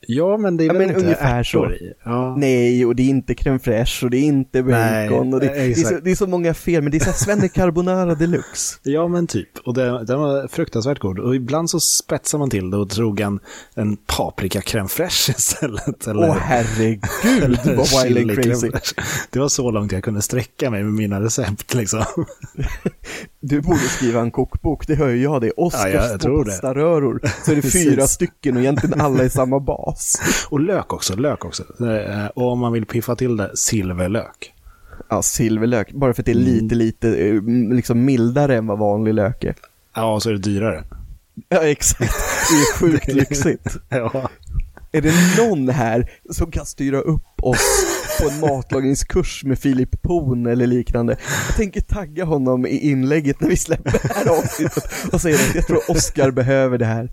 Ja, 0.00 0.36
men 0.36 0.56
det 0.56 0.64
är 0.64 0.66
Ja, 0.66 0.72
väl 0.72 0.80
men 0.80 0.88
inte 0.90 1.00
ungefär 1.00 1.42
så. 1.42 1.72
Ja. 2.04 2.36
Nej, 2.36 2.86
och 2.86 2.96
det 2.96 3.02
är 3.02 3.08
inte 3.08 3.34
crème 3.34 3.58
fraîche 3.58 4.04
och 4.04 4.10
det 4.10 4.16
är 4.16 4.22
inte 4.22 4.62
Nej, 4.62 5.08
bacon 5.08 5.34
och 5.34 5.40
det, 5.40 5.46
det, 5.46 5.60
är 5.60 5.74
så, 5.74 5.98
det 6.04 6.10
är 6.10 6.14
så 6.14 6.26
många 6.26 6.54
fel, 6.54 6.82
men 6.82 6.92
det 6.92 6.98
är 6.98 7.04
så 7.04 7.12
svenne 7.12 7.48
carbonara 7.48 8.14
deluxe. 8.14 8.78
Ja, 8.82 9.08
men 9.08 9.26
typ. 9.26 9.58
Och 9.64 9.74
det, 9.74 10.04
den 10.04 10.20
var 10.20 10.48
fruktansvärt 10.48 10.98
god. 10.98 11.18
Och 11.18 11.36
ibland 11.36 11.70
så 11.70 11.80
spetsar 11.80 12.38
man 12.38 12.50
till 12.50 12.70
det 12.70 12.76
och 12.76 12.88
drog 12.88 13.20
en, 13.20 13.40
en 13.74 13.96
paprika 13.96 14.60
crème 14.60 14.88
fraîche 14.88 15.30
istället. 15.38 16.08
Åh 16.08 16.36
herregud 16.40 17.58
vad 17.76 18.04
wild 18.04 18.34
crazy. 18.34 18.70
Det 19.30 19.38
var 19.38 19.48
så 19.48 19.70
långt 19.70 19.92
jag 19.92 20.04
kunde 20.04 20.22
sträcka 20.22 20.70
mig 20.70 20.82
med 20.84 20.92
mina 20.92 21.20
recept 21.20 21.74
liksom. 21.74 22.04
Du 23.48 23.60
borde 23.60 23.78
skriva 23.78 24.20
en 24.20 24.30
kokbok, 24.30 24.86
det 24.86 24.94
hör 24.94 25.08
ju 25.08 25.22
jag 25.22 25.40
det. 25.40 25.50
Oscars 25.56 25.94
Ja, 25.94 26.08
jag 26.10 26.20
det. 26.20 26.44
pastaröror. 26.44 27.20
Så 27.44 27.52
är 27.52 27.56
det 27.56 27.62
fyra 27.62 28.06
stycken 28.06 28.56
och 28.56 28.62
egentligen 28.62 29.00
alla 29.00 29.24
i 29.24 29.30
samma 29.30 29.60
bas. 29.60 30.20
Och 30.50 30.60
lök 30.60 30.92
också, 30.92 31.16
lök 31.16 31.44
också. 31.44 31.62
Eh, 31.86 32.26
Och 32.34 32.52
om 32.52 32.58
man 32.58 32.72
vill 32.72 32.86
piffa 32.86 33.16
till 33.16 33.36
det, 33.36 33.56
silverlök. 33.56 34.54
Ja, 35.10 35.22
silverlök, 35.22 35.92
bara 35.92 36.14
för 36.14 36.22
att 36.22 36.26
det 36.26 36.32
är 36.32 36.36
Mm. 36.36 36.46
lite, 36.48 36.74
lite 36.74 37.14
eh, 37.16 37.42
liksom 37.74 38.04
mildare 38.04 38.56
än 38.56 38.66
vad 38.66 38.78
vanlig 38.78 39.14
lök 39.14 39.44
är. 39.44 39.54
Ja, 39.94 40.14
och 40.14 40.22
så 40.22 40.28
är 40.28 40.32
det 40.32 40.38
dyrare. 40.38 40.84
Ja, 41.48 41.58
exakt. 41.62 42.14
Det 42.50 42.54
är 42.56 42.78
sjukt 42.78 43.08
lyxigt. 43.12 43.76
Ja. 43.88 44.30
Är 44.92 45.00
det 45.02 45.12
någon 45.38 45.68
här 45.68 46.10
som 46.30 46.50
kan 46.50 46.66
styra 46.66 47.00
upp 47.00 47.42
oss 47.42 47.84
på 48.20 48.30
en 48.30 48.40
matlagningskurs 48.40 49.44
med 49.44 49.58
Filip 49.58 50.02
Poon 50.02 50.46
eller 50.46 50.66
liknande? 50.66 51.16
Jag 51.48 51.56
tänker 51.56 51.80
tagga 51.80 52.24
honom 52.24 52.66
i 52.66 52.90
inlägget 52.90 53.40
när 53.40 53.48
vi 53.48 53.56
släpper 53.56 53.92
det 53.92 54.14
här 54.14 54.38
avsnittet 54.38 54.84
och 55.12 55.20
säga 55.20 55.34
att 55.34 55.54
jag 55.54 55.66
tror 55.66 55.90
Oscar 55.90 56.30
behöver 56.30 56.78
det 56.78 56.84
här. 56.84 57.12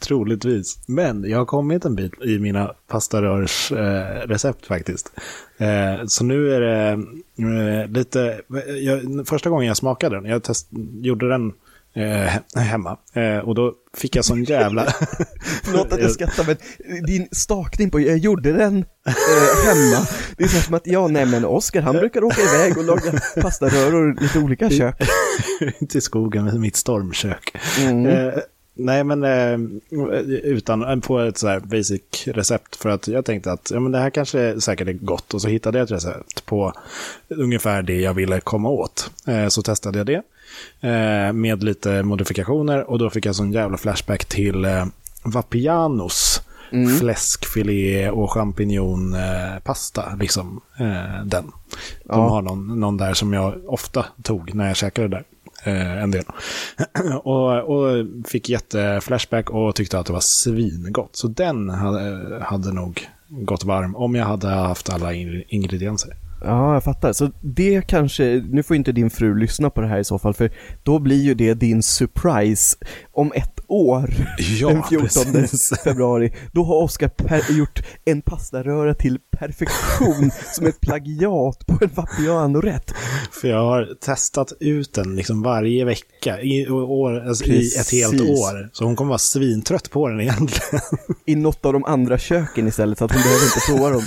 Troligtvis. 0.00 0.78
Men 0.86 1.24
jag 1.30 1.38
har 1.38 1.46
kommit 1.46 1.84
en 1.84 1.94
bit 1.94 2.12
i 2.24 2.38
mina 2.38 2.74
pastarörsrecept 2.88 4.24
eh, 4.24 4.28
recept 4.28 4.66
faktiskt. 4.66 5.12
Eh, 5.58 6.06
så 6.06 6.24
nu 6.24 6.54
är 6.54 6.60
det 6.60 6.90
eh, 7.38 7.88
lite, 7.88 8.40
jag, 8.80 9.28
första 9.28 9.50
gången 9.50 9.66
jag 9.66 9.76
smakade 9.76 10.16
den, 10.16 10.24
jag 10.24 10.42
test, 10.42 10.68
gjorde 11.02 11.28
den 11.28 11.52
eh, 11.98 12.28
he- 12.54 12.58
hemma. 12.60 12.96
Eh, 13.12 13.38
och 13.38 13.54
då 13.54 13.74
fick 13.96 14.16
jag 14.16 14.24
sån 14.24 14.44
jävla... 14.44 14.84
Förlåt 15.62 15.92
att 15.92 16.02
jag 16.02 16.10
skrattar 16.10 16.44
men 16.46 16.56
din 17.06 17.28
stakning 17.32 17.90
på 17.90 18.00
jag 18.00 18.18
gjorde 18.18 18.52
den 18.52 18.76
eh, 19.06 19.64
hemma. 19.66 20.06
Det 20.36 20.44
är 20.44 20.48
så 20.48 20.60
som 20.60 20.74
att, 20.74 20.86
ja 20.86 21.08
nej 21.08 21.26
men 21.26 21.44
Oscar 21.44 21.80
han 21.80 21.96
brukar 21.96 22.24
åka 22.24 22.40
iväg 22.42 22.78
och 22.78 22.84
laga 22.84 23.12
pastaröror 23.42 24.10
i 24.18 24.22
lite 24.22 24.38
olika 24.38 24.70
kök. 24.70 24.96
till 25.88 26.02
skogen 26.02 26.44
med 26.44 26.60
mitt 26.60 26.76
stormkök. 26.76 27.56
Mm. 27.78 28.06
Eh, 28.06 28.34
nej, 28.74 29.04
men 29.04 29.24
eh, 29.24 29.58
utan 30.42 31.00
på 31.00 31.18
ett 31.18 31.38
så 31.38 31.60
basic 31.64 32.02
recept 32.26 32.76
för 32.76 32.88
att 32.88 33.08
jag 33.08 33.24
tänkte 33.24 33.52
att 33.52 33.70
ja, 33.70 33.80
men 33.80 33.92
det 33.92 33.98
här 33.98 34.10
kanske 34.10 34.60
säkert 34.60 34.88
är 34.88 34.92
gott 34.92 35.34
och 35.34 35.42
så 35.42 35.48
hittade 35.48 35.78
jag 35.78 35.84
ett 35.84 35.90
recept 35.90 36.46
på 36.46 36.72
ungefär 37.28 37.82
det 37.82 38.00
jag 38.00 38.14
ville 38.14 38.40
komma 38.40 38.68
åt. 38.68 39.10
Eh, 39.26 39.48
så 39.48 39.62
testade 39.62 39.98
jag 39.98 40.06
det 40.06 40.22
eh, 40.80 41.32
med 41.32 41.62
lite 41.64 42.02
modifikationer 42.02 42.90
och 42.90 42.98
då 42.98 43.10
fick 43.10 43.26
jag 43.26 43.34
sån 43.34 43.52
jävla 43.52 43.76
flashback 43.76 44.24
till 44.24 44.64
eh, 44.64 44.86
Vapianos 45.22 46.42
fläskfilé 47.00 48.10
och 48.10 48.32
champinjonpasta, 48.32 50.14
liksom 50.20 50.60
eh, 50.78 51.24
den. 51.24 51.44
De 51.44 51.50
Ja. 52.20 52.28
har 52.28 52.42
någon, 52.42 52.80
någon 52.80 52.96
där 52.96 53.14
som 53.14 53.32
jag 53.32 53.54
ofta 53.66 54.06
tog 54.22 54.54
när 54.54 54.66
jag 54.66 54.76
käkade 54.76 55.08
där. 55.08 55.24
Eh, 55.64 56.02
en 56.02 56.10
del. 56.10 56.24
och, 57.22 57.58
och 57.58 58.06
fick 58.26 58.48
jätteflashback 58.48 59.50
och 59.50 59.74
tyckte 59.74 59.98
att 59.98 60.06
det 60.06 60.12
var 60.12 60.20
svingott. 60.20 61.16
Så 61.16 61.28
den 61.28 61.68
hade, 61.70 62.38
hade 62.44 62.72
nog 62.72 63.08
gått 63.28 63.64
varm 63.64 63.96
om 63.96 64.14
jag 64.14 64.24
hade 64.26 64.48
haft 64.48 64.90
alla 64.90 65.12
in- 65.14 65.44
ingredienser. 65.48 66.14
Ja, 66.44 66.74
jag 66.74 66.84
fattar. 66.84 67.12
Så 67.12 67.30
det 67.40 67.82
kanske, 67.88 68.44
nu 68.50 68.62
får 68.62 68.76
inte 68.76 68.92
din 68.92 69.10
fru 69.10 69.38
lyssna 69.38 69.70
på 69.70 69.80
det 69.80 69.86
här 69.86 69.98
i 69.98 70.04
så 70.04 70.18
fall, 70.18 70.34
för 70.34 70.50
då 70.82 70.98
blir 70.98 71.22
ju 71.22 71.34
det 71.34 71.54
din 71.54 71.82
surprise 71.82 72.76
om 73.12 73.32
ett 73.34 73.60
år, 73.68 74.14
Ja, 74.60 74.68
den 74.68 74.82
14 74.82 75.32
precis. 75.32 75.72
februari. 75.84 76.32
Då 76.52 76.64
har 76.64 76.82
Oskar 76.82 77.10
gjort 77.52 77.82
en 78.04 78.22
pastaröra 78.22 78.94
till 78.94 79.18
perfektion, 79.38 80.30
som 80.54 80.66
ett 80.66 80.80
plagiat 80.80 81.66
på 81.66 81.78
en 81.84 81.90
Vapiano-rätt. 81.94 82.94
För 83.40 83.48
jag 83.48 83.64
har 83.64 83.88
testat 84.00 84.52
ut 84.60 84.94
den 84.94 85.16
liksom 85.16 85.42
varje 85.42 85.84
vecka 85.84 86.40
i, 86.40 86.68
år, 86.70 87.28
alltså 87.28 87.44
i 87.44 87.76
ett 87.80 87.92
helt 87.92 88.20
år. 88.20 88.70
Så 88.72 88.84
hon 88.84 88.96
kommer 88.96 89.08
vara 89.08 89.18
svintrött 89.18 89.90
på 89.90 90.08
den 90.08 90.20
egentligen. 90.20 90.80
I 91.26 91.34
något 91.36 91.64
av 91.66 91.72
de 91.72 91.84
andra 91.84 92.18
köken 92.18 92.68
istället, 92.68 92.98
så 92.98 93.04
att 93.04 93.12
hon 93.12 93.22
behöver 93.22 93.44
inte 93.44 93.60
prova 93.66 93.90
dem. 93.90 94.06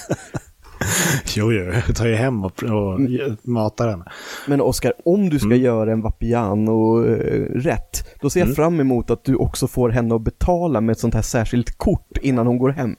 jo, 1.35 1.51
jo, 1.51 1.71
jag 1.87 1.95
tar 1.95 2.07
ju 2.07 2.15
hem 2.15 2.45
och, 2.45 2.63
och 2.63 2.99
matar 3.41 3.87
den. 3.87 4.03
Men 4.47 4.61
Oskar, 4.61 4.93
om 5.05 5.29
du 5.29 5.39
ska 5.39 5.55
göra 5.55 5.91
en 5.91 6.01
Vapiano-rätt, 6.01 8.07
då 8.21 8.29
ser 8.29 8.39
jag 8.39 8.55
fram 8.55 8.79
emot 8.79 9.09
att 9.09 9.23
du 9.23 9.35
också 9.35 9.67
får 9.67 9.89
henne 9.89 10.15
att 10.15 10.21
betala 10.21 10.81
med 10.81 10.93
ett 10.93 10.99
sånt 10.99 11.13
här 11.13 11.21
särskilt 11.21 11.77
kort 11.77 12.17
innan 12.21 12.47
hon 12.47 12.57
går 12.57 12.69
hem. 12.69 12.95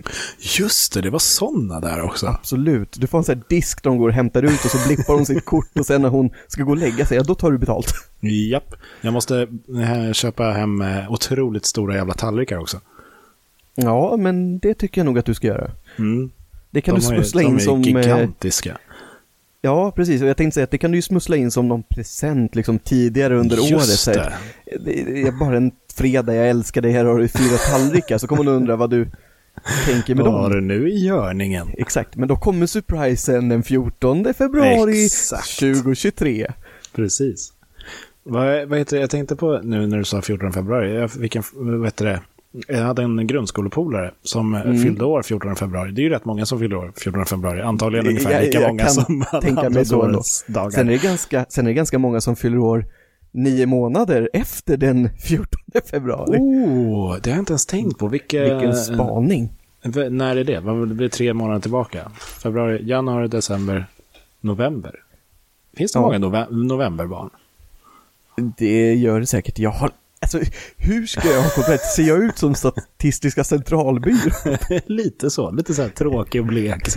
Just 0.59 0.95
det, 0.95 1.01
det 1.01 1.11
var 1.11 1.19
sådana 1.19 1.81
där 1.81 2.03
också. 2.03 2.27
Absolut. 2.27 2.97
Du 3.01 3.07
får 3.07 3.19
en 3.19 3.25
sån 3.25 3.35
här 3.35 3.43
disk 3.49 3.83
där 3.83 3.91
hon 3.91 3.99
går 3.99 4.09
och 4.09 4.15
hämtar 4.15 4.43
ut 4.43 4.65
och 4.65 4.71
så 4.71 4.89
blippar 4.89 5.15
hon 5.15 5.27
sitt 5.27 5.45
kort 5.45 5.79
och 5.79 5.87
sen 5.87 6.03
när 6.03 6.09
hon 6.09 6.31
ska 6.49 6.63
gå 6.63 6.71
och 6.71 6.77
lägga 6.77 7.07
sig, 7.07 7.17
ja 7.17 7.23
då 7.23 7.35
tar 7.35 7.51
du 7.51 7.59
betalt. 7.59 7.95
Japp. 8.21 8.75
Jag 9.01 9.13
måste 9.13 9.49
eh, 9.83 10.13
köpa 10.13 10.45
hem 10.45 10.83
eh, 10.83 11.13
otroligt 11.13 11.67
stora 11.67 11.95
jävla 11.95 12.15
tallrikar 12.15 12.59
också. 12.59 12.81
Ja, 13.75 14.17
men 14.17 14.59
det 14.59 14.75
tycker 14.75 15.01
jag 15.01 15.07
nog 15.07 15.19
att 15.19 15.27
du 15.27 15.35
ska 15.35 15.47
göra. 15.47 15.71
Mm. 15.99 16.31
Det 16.73 16.81
kan 16.81 16.95
de 16.95 17.01
du 17.01 17.07
smussla 17.07 17.41
de 17.41 17.47
in 17.49 17.55
är 17.55 17.59
som... 17.59 17.81
eh, 17.81 17.87
gigantiska. 17.87 18.79
Ja, 19.61 19.91
precis. 19.91 20.23
Och 20.23 20.29
jag 20.29 20.37
tänkte 20.37 20.55
säga 20.55 20.65
att 20.65 20.71
det 20.71 20.79
kan 20.79 20.91
du 20.91 20.99
ju 20.99 21.03
smussla 21.03 21.37
in 21.37 21.51
som 21.51 21.69
någon 21.69 21.83
present 21.83 22.55
liksom 22.55 22.79
tidigare 22.79 23.37
under 23.39 23.57
Just 23.57 23.73
året. 23.73 23.85
Så 23.85 24.11
här, 24.11 24.35
det. 24.65 25.05
det. 25.05 25.23
är 25.23 25.33
bara 25.33 25.57
en 25.57 25.73
fredag, 25.95 26.35
jag 26.35 26.49
älskar 26.49 26.81
dig, 26.81 26.93
här 26.93 27.05
har 27.05 27.19
du 27.19 27.29
fyra 27.29 27.57
tallrikar. 27.71 28.19
Så 28.19 28.27
kommer 28.27 28.45
du 28.45 28.51
undra 28.51 28.77
vad 28.77 28.91
du 28.91 29.09
tänker 29.87 30.15
med 30.15 30.25
Vad 30.25 30.35
har 30.35 30.51
dem. 30.51 30.69
du 30.69 30.79
nu 30.79 30.91
i 30.91 31.05
görningen? 31.07 31.69
Exakt, 31.79 32.17
men 32.17 32.29
då 32.29 32.37
kommer 32.37 32.67
surprisen 32.67 33.49
den 33.49 33.63
14 33.63 34.35
februari 34.35 35.05
Exakt. 35.05 35.59
2023. 35.59 36.53
Precis. 36.95 37.53
Vad, 38.23 38.69
vad 38.69 38.79
heter 38.79 38.97
det? 38.97 39.01
Jag 39.01 39.11
tänkte 39.11 39.37
på 39.37 39.61
nu 39.63 39.87
när 39.87 39.99
du 39.99 40.05
sa 40.05 40.23
14 40.23 40.53
februari. 40.53 40.95
Jag, 40.95 41.11
fick 41.11 41.37
en, 41.37 41.43
vad 41.53 41.85
heter 41.85 42.05
det? 42.05 42.21
Jag 42.69 42.79
hade 42.79 43.03
en 43.03 43.27
grundskolepolare 43.27 44.11
som 44.23 44.55
Mm. 44.55 44.79
fyllde 44.79 45.05
år 45.05 45.23
14 45.23 45.57
februari. 45.57 45.91
Det 45.91 46.01
är 46.01 46.05
ju 46.05 46.09
rätt 46.11 46.25
många 46.25 46.47
som 46.47 46.59
fyller 46.59 46.77
år 46.77 46.93
14 46.97 47.27
februari. 47.27 47.61
Antagligen 47.61 48.07
ungefär 48.07 48.31
Jag- 48.33 48.43
lika 48.43 48.61
jag 48.61 48.69
många 48.69 48.87
som 48.87 49.25
tänka 49.43 49.71
mig 49.71 49.85
så 49.85 50.03
ändå. 50.03 50.23
dagar. 50.47 50.71
Sen 50.71 50.89
är, 50.89 50.93
det 50.93 51.03
ganska, 51.03 51.45
sen 51.49 51.67
är 51.67 51.71
det 51.71 51.75
ganska 51.75 51.99
många 51.99 52.21
som 52.21 52.37
fyller 52.37 52.59
år 52.59 52.87
nio 53.31 53.67
månader 53.67 54.31
efter 54.33 54.77
den 54.77 55.09
14 55.29 55.61
februari. 55.91 56.39
Oh, 56.39 57.17
det 57.23 57.31
har 57.31 57.37
jag 57.37 57.43
inte 57.43 57.53
ens 57.53 57.67
tänkt 57.67 57.99
på. 57.99 58.09
Vilka, 58.09 58.41
Vilken 58.43 58.75
spaning. 58.77 59.53
När 60.11 60.37
är 60.37 60.45
det? 60.45 60.61
Det 60.89 60.95
blir 60.95 61.09
tre 61.09 61.35
månader 61.35 61.61
tillbaka. 61.61 62.11
Februari, 62.43 62.83
januari, 62.89 63.29
december, 63.29 63.87
november. 64.41 64.95
Finns 65.77 65.93
det 65.93 65.99
Ja. 65.99 66.03
många 66.03 66.19
nove- 66.19 66.51
novemberbarn? 66.67 67.31
Det 68.59 68.95
gör 68.95 69.21
det 69.21 69.27
säkert. 69.27 69.59
Jag 69.59 69.71
har, 69.71 69.91
alltså, 70.23 70.41
hur 70.77 71.07
ska 71.07 71.29
jag 71.29 71.43
ha 71.43 71.63
det? 71.67 71.79
Ser 71.79 72.03
jag 72.03 72.19
ut 72.19 72.39
som 72.39 72.55
Statistiska 72.55 73.45
centralbyrån? 73.45 74.19
lite 74.87 75.31
så. 75.31 75.51
Lite 75.51 75.75
så 75.75 75.83
här 75.83 75.89
tråkig 75.89 76.41
och 76.41 76.47
blek. 76.47 76.89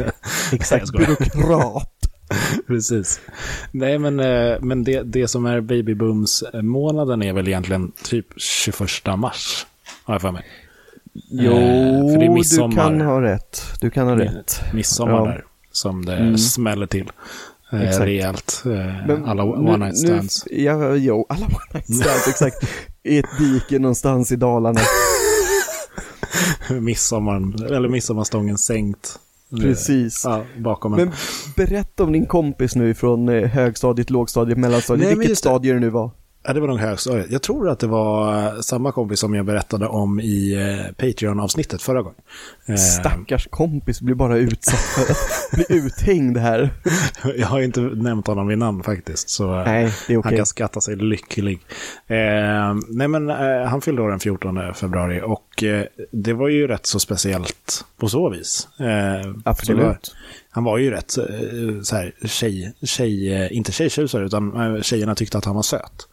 Exakt, 0.51 0.91
byråkrat. 0.91 1.91
Precis. 2.67 3.19
Nej, 3.71 3.99
men, 3.99 4.19
eh, 4.19 4.57
men 4.61 4.83
det, 4.83 5.01
det 5.03 5.27
som 5.27 5.45
är 5.45 5.61
babybooms-månaden 5.61 7.23
är 7.23 7.33
väl 7.33 7.47
egentligen 7.47 7.91
typ 8.03 8.27
21 8.37 8.79
mars. 9.17 9.65
Har 10.03 10.13
jag 10.13 10.21
för 10.21 10.31
mig. 10.31 10.45
Jo, 11.29 11.51
är 11.51 12.69
du 12.69 12.75
kan 12.75 13.01
ha 13.01 13.21
rätt. 13.21 13.61
Du 13.81 13.89
kan 13.89 14.07
ha 14.07 14.15
rätt. 14.19 14.61
Midsommar 14.73 15.13
Ja. 15.13 15.25
där. 15.25 15.43
Som 15.71 16.05
det 16.05 16.15
Mm. 16.17 16.37
smäller 16.37 16.85
till. 16.87 17.11
Eh, 17.73 17.81
Exakt. 17.81 18.03
rejält. 18.05 18.63
Eh, 18.65 19.29
alla 19.29 19.45
nu- 19.45 19.51
one 19.51 19.77
night 19.85 20.01
nu- 20.01 20.07
stands. 20.07 20.47
Ja, 20.51 20.95
jo, 20.95 21.25
alla 21.29 21.45
one 21.45 21.55
night 21.73 21.85
stands, 22.01 22.27
exakt. 22.27 22.57
I 23.05 23.17
ett 23.17 23.37
dike 23.39 23.79
någonstans 23.79 24.31
i 24.31 24.35
Dalarna. 24.35 24.81
Midsommar, 26.81 27.65
eller 27.71 27.89
midsommarstången 27.89 28.57
sänkt. 28.57 29.19
Precis. 29.61 30.21
Ja, 30.25 30.43
bakom 30.57 30.93
en. 30.93 30.99
Men 30.99 31.11
berätta 31.55 32.03
om 32.03 32.11
din 32.11 32.25
kompis 32.25 32.75
nu 32.75 32.93
från 32.93 33.29
eh, 33.29 33.49
högstadiet, 33.49 34.09
lågstadiet, 34.09 34.57
mellanstadiet, 34.57 35.07
Nej, 35.07 35.17
vilket 35.17 35.37
stadie 35.37 35.73
det 35.73 35.79
nu 35.79 35.89
var. 35.89 36.11
Ja, 36.47 36.53
det 36.53 36.59
var 36.59 36.67
nog 36.67 36.79
högstadiet. 36.79 37.31
Jag 37.31 37.41
tror 37.41 37.69
att 37.69 37.79
det 37.79 37.87
var 37.87 38.43
eh, 38.45 38.59
samma 38.59 38.91
kompis 38.91 39.19
som 39.19 39.35
jag 39.35 39.45
berättade 39.45 39.87
om 39.87 40.19
i 40.19 40.53
eh, 40.53 40.93
Patreon-avsnittet 41.07 41.81
förra 41.81 42.01
gången. 42.01 42.19
Eh, 42.65 42.75
Stackars 42.75 43.47
kompis 43.47 44.01
blir 44.01 44.15
bara 44.15 44.37
utsatt 44.37 44.79
för 44.79 45.11
att 45.11 45.51
bli 45.51 45.65
uthängd 45.77 46.37
här. 46.37 46.69
jag 47.37 47.47
har 47.47 47.59
inte 47.59 47.81
nämnt 47.81 48.27
honom 48.27 48.47
vid 48.47 48.57
namn 48.57 48.83
faktiskt, 48.83 49.29
så 49.29 49.59
eh, 49.59 49.65
Nej, 49.65 49.93
är 50.07 50.23
han 50.23 50.37
kan 50.37 50.45
skatta 50.45 50.81
sig 50.81 50.95
lycklig. 50.95 51.59
Eh, 52.07 52.17
nej, 52.89 53.07
men 53.07 53.29
eh, 53.29 53.67
han 53.67 53.81
fyllde 53.81 54.01
år 54.01 54.09
den 54.09 54.19
14 54.19 54.73
februari 54.73 55.21
och 55.23 55.63
eh, 55.63 55.85
det 56.11 56.33
var 56.33 56.47
ju 56.47 56.67
rätt 56.67 56.85
så 56.85 56.99
speciellt 56.99 57.85
på 57.97 58.07
så 58.07 58.29
vis. 58.29 58.67
Eh, 58.79 59.31
Absolut. 59.45 60.15
Han 60.55 60.63
var 60.63 60.77
ju 60.77 60.91
rätt 60.91 61.17
eh, 61.17 61.81
så 61.83 61.95
här, 61.95 62.13
tjej, 62.27 62.73
tjej, 62.83 63.33
eh, 63.33 63.57
inte 63.57 63.71
tjejtjusare, 63.71 64.25
utan 64.25 64.75
eh, 64.75 64.81
tjejerna 64.81 65.15
tyckte 65.15 65.37
att 65.37 65.45
han 65.45 65.55
var 65.55 65.61
söt. 65.63 66.07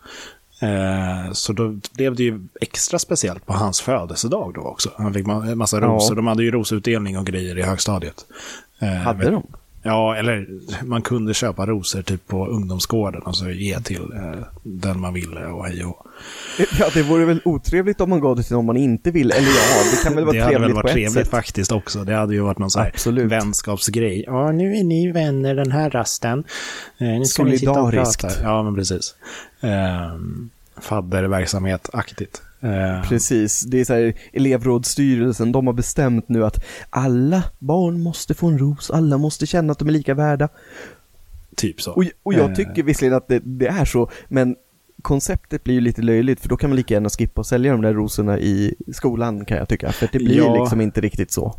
Så 1.32 1.52
då 1.52 1.76
blev 1.96 2.16
det 2.16 2.22
ju 2.22 2.40
extra 2.60 2.98
speciellt 2.98 3.46
på 3.46 3.52
hans 3.52 3.80
födelsedag 3.80 4.52
då 4.54 4.60
också. 4.60 4.90
Han 4.96 5.14
fick 5.14 5.28
en 5.28 5.58
massa 5.58 5.76
Ja. 5.76 5.86
rosor. 5.86 6.14
De 6.16 6.26
hade 6.26 6.42
ju 6.42 6.50
rosutdelning 6.50 7.18
och 7.18 7.26
grejer 7.26 7.58
i 7.58 7.62
högstadiet. 7.62 8.24
Hade 9.04 9.30
de? 9.30 9.46
Ja, 9.84 10.16
eller 10.16 10.46
man 10.84 11.02
kunde 11.02 11.34
köpa 11.34 11.66
rosor 11.66 12.02
typ 12.02 12.26
på 12.26 12.46
ungdomsgården 12.46 13.22
och 13.22 13.36
så 13.36 13.50
ge 13.50 13.80
till 13.80 14.02
eh, 14.02 14.44
den 14.62 15.00
man 15.00 15.14
ville 15.14 15.46
och 15.46 15.66
hej 15.66 15.84
och 15.84 16.06
Ja, 16.78 16.88
det 16.94 17.02
vore 17.02 17.24
väl 17.24 17.40
otrevligt 17.44 18.00
om 18.00 18.10
man 18.10 18.20
gav 18.20 18.36
det 18.36 18.42
till 18.42 18.56
någon 18.56 18.66
man 18.66 18.76
inte 18.76 19.10
vill. 19.10 19.30
Eller 19.30 19.48
ja, 19.48 19.90
det 19.90 20.04
kan 20.04 20.14
väl 20.14 20.24
vara 20.24 20.32
Det 20.36 20.40
hade 20.42 20.50
trevligt 20.50 20.68
väl 20.68 20.74
varit 20.74 20.82
på 20.82 20.88
ett 20.88 20.94
trevligt 20.94 21.12
sätt. 21.12 21.28
faktiskt 21.30 21.72
också. 21.72 22.04
Det 22.04 22.14
hade 22.14 22.34
ju 22.34 22.40
varit 22.40 22.58
någon 22.58 22.70
sån 22.70 22.82
här 22.82 22.88
Absolut. 22.94 23.32
vänskapsgrej. 23.32 24.24
Ja, 24.26 24.52
nu 24.52 24.76
är 24.76 24.84
ni 24.84 25.12
vänner 25.12 25.54
den 25.54 25.72
här 25.72 25.90
rasten. 25.90 26.44
Eh, 26.98 27.06
nu 27.08 27.24
ska 27.24 27.44
ni 27.44 27.58
sitta 27.58 27.70
och 27.70 27.76
Solidariskt. 27.76 28.20
prata. 28.22 28.42
Ja, 28.42 28.62
men 28.62 28.74
precis. 28.74 29.14
Um, 29.60 30.50
Fadderverksamhet-aktigt. 30.80 32.42
Eh, 32.62 33.08
Precis, 33.08 33.60
det 33.62 33.80
är 33.80 33.84
så 33.84 33.92
här, 33.94 34.14
elevrådsstyrelsen, 34.32 35.52
de 35.52 35.66
har 35.66 35.74
bestämt 35.74 36.28
nu 36.28 36.44
att 36.44 36.64
alla 36.90 37.42
barn 37.58 38.00
måste 38.02 38.34
få 38.34 38.46
en 38.46 38.58
ros, 38.58 38.90
alla 38.90 39.18
måste 39.18 39.46
känna 39.46 39.72
att 39.72 39.78
de 39.78 39.88
är 39.88 39.92
lika 39.92 40.14
värda. 40.14 40.48
typ 41.56 41.80
så. 41.82 41.92
Och, 41.92 42.04
och 42.22 42.34
jag 42.34 42.50
Eh, 42.50 42.56
tycker 42.56 42.82
visserligen 42.82 43.16
att 43.16 43.28
det, 43.28 43.40
det 43.44 43.66
är 43.66 43.84
så, 43.84 44.10
men 44.28 44.56
konceptet 45.02 45.64
blir 45.64 45.74
ju 45.74 45.80
lite 45.80 46.02
löjligt 46.02 46.40
för 46.40 46.48
då 46.48 46.56
kan 46.56 46.70
man 46.70 46.76
lika 46.76 46.94
gärna 46.94 47.08
skippa 47.08 47.40
och 47.40 47.46
sälja 47.46 47.72
de 47.72 47.82
där 47.82 47.94
rosorna 47.94 48.38
i 48.38 48.74
skolan 48.92 49.44
kan 49.44 49.56
jag 49.56 49.68
tycka, 49.68 49.92
för 49.92 50.08
det 50.12 50.18
blir 50.18 50.36
Ja. 50.36 50.60
liksom 50.60 50.80
inte 50.80 51.00
riktigt 51.00 51.30
så. 51.32 51.54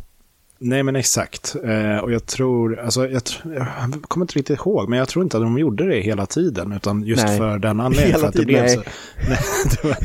Nej, 0.66 0.82
men 0.82 0.96
exakt. 0.96 1.56
Eh, 1.64 1.96
och 1.98 2.12
jag 2.12 2.26
tror, 2.26 2.78
alltså, 2.80 3.08
jag, 3.08 3.22
jag 3.44 3.66
kommer 4.08 4.24
inte 4.24 4.38
riktigt 4.38 4.58
ihåg, 4.58 4.88
men 4.88 4.98
jag 4.98 5.08
tror 5.08 5.22
inte 5.24 5.36
att 5.36 5.42
de 5.42 5.58
gjorde 5.58 5.88
det 5.88 6.00
hela 6.00 6.26
tiden, 6.26 6.72
utan 6.72 7.02
just 7.02 7.24
Nej. 7.26 7.38
för 7.38 7.58
den 7.58 7.80
anledningen. 7.80 8.20
Hela 8.20 8.32
tiden, 8.32 8.54
nej. 8.62 8.68
så. 8.68 8.82
Nej, 9.28 9.38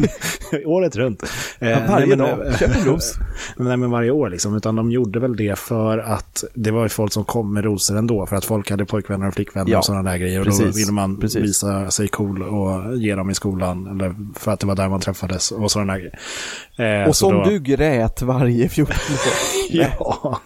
var, 0.52 0.66
året 0.68 0.96
runt. 0.96 1.24
Eh, 1.60 1.70
Ja, 1.70 1.78
varje 1.90 2.06
nej, 2.06 2.18
men, 2.18 2.18
dag, 2.18 2.48
eh, 2.48 2.58
köp 2.58 2.76
en 2.76 2.86
ros. 2.86 3.14
Nej, 3.58 3.78
men 3.78 3.92
varje 3.92 4.12
år 4.12 4.30
liksom, 4.30 4.56
utan 4.58 4.76
de 4.76 4.92
gjorde 4.92 5.20
väl 5.20 5.36
det 5.36 5.60
för 5.60 5.98
att 5.98 6.44
det 6.54 6.72
var 6.72 6.84
ju 6.84 6.90
folk 6.90 7.14
som 7.14 7.24
kom 7.24 7.54
med 7.54 7.64
rosor 7.64 7.98
ändå, 7.98 8.26
för 8.26 8.36
att 8.36 8.46
folk 8.46 8.72
hade 8.72 8.86
pojkvänner 8.86 9.28
och 9.28 9.34
flickvänner 9.34 9.72
Ja, 9.72 9.78
och 9.78 9.86
sådana 9.86 10.12
där 10.12 10.18
grejer. 10.18 10.40
Och 10.40 10.46
då 10.46 10.66
ville 10.76 10.92
man 10.92 11.18
precis. 11.20 11.44
visa 11.44 11.92
sig 11.92 12.08
cool 12.08 12.44
och 12.44 12.98
ge 12.98 13.16
dem 13.16 13.30
i 13.30 13.34
skolan, 13.36 13.88
eller 13.88 14.16
för 14.36 14.52
att 14.52 14.60
det 14.60 14.68
var 14.68 14.76
där 14.76 14.90
man 14.90 15.00
träffades 15.00 15.52
och 15.52 15.72
sådana 15.72 15.94
där 15.94 16.00
grejer. 16.00 17.02
Eh, 17.04 17.08
Och 17.10 17.16
så 17.16 17.30
som 17.30 17.38
då- 17.38 17.44
du 17.50 17.60
grät 17.60 18.22
varje 18.22 18.70
14 18.70 18.96
år. 18.96 19.20
Ja. 19.70 20.40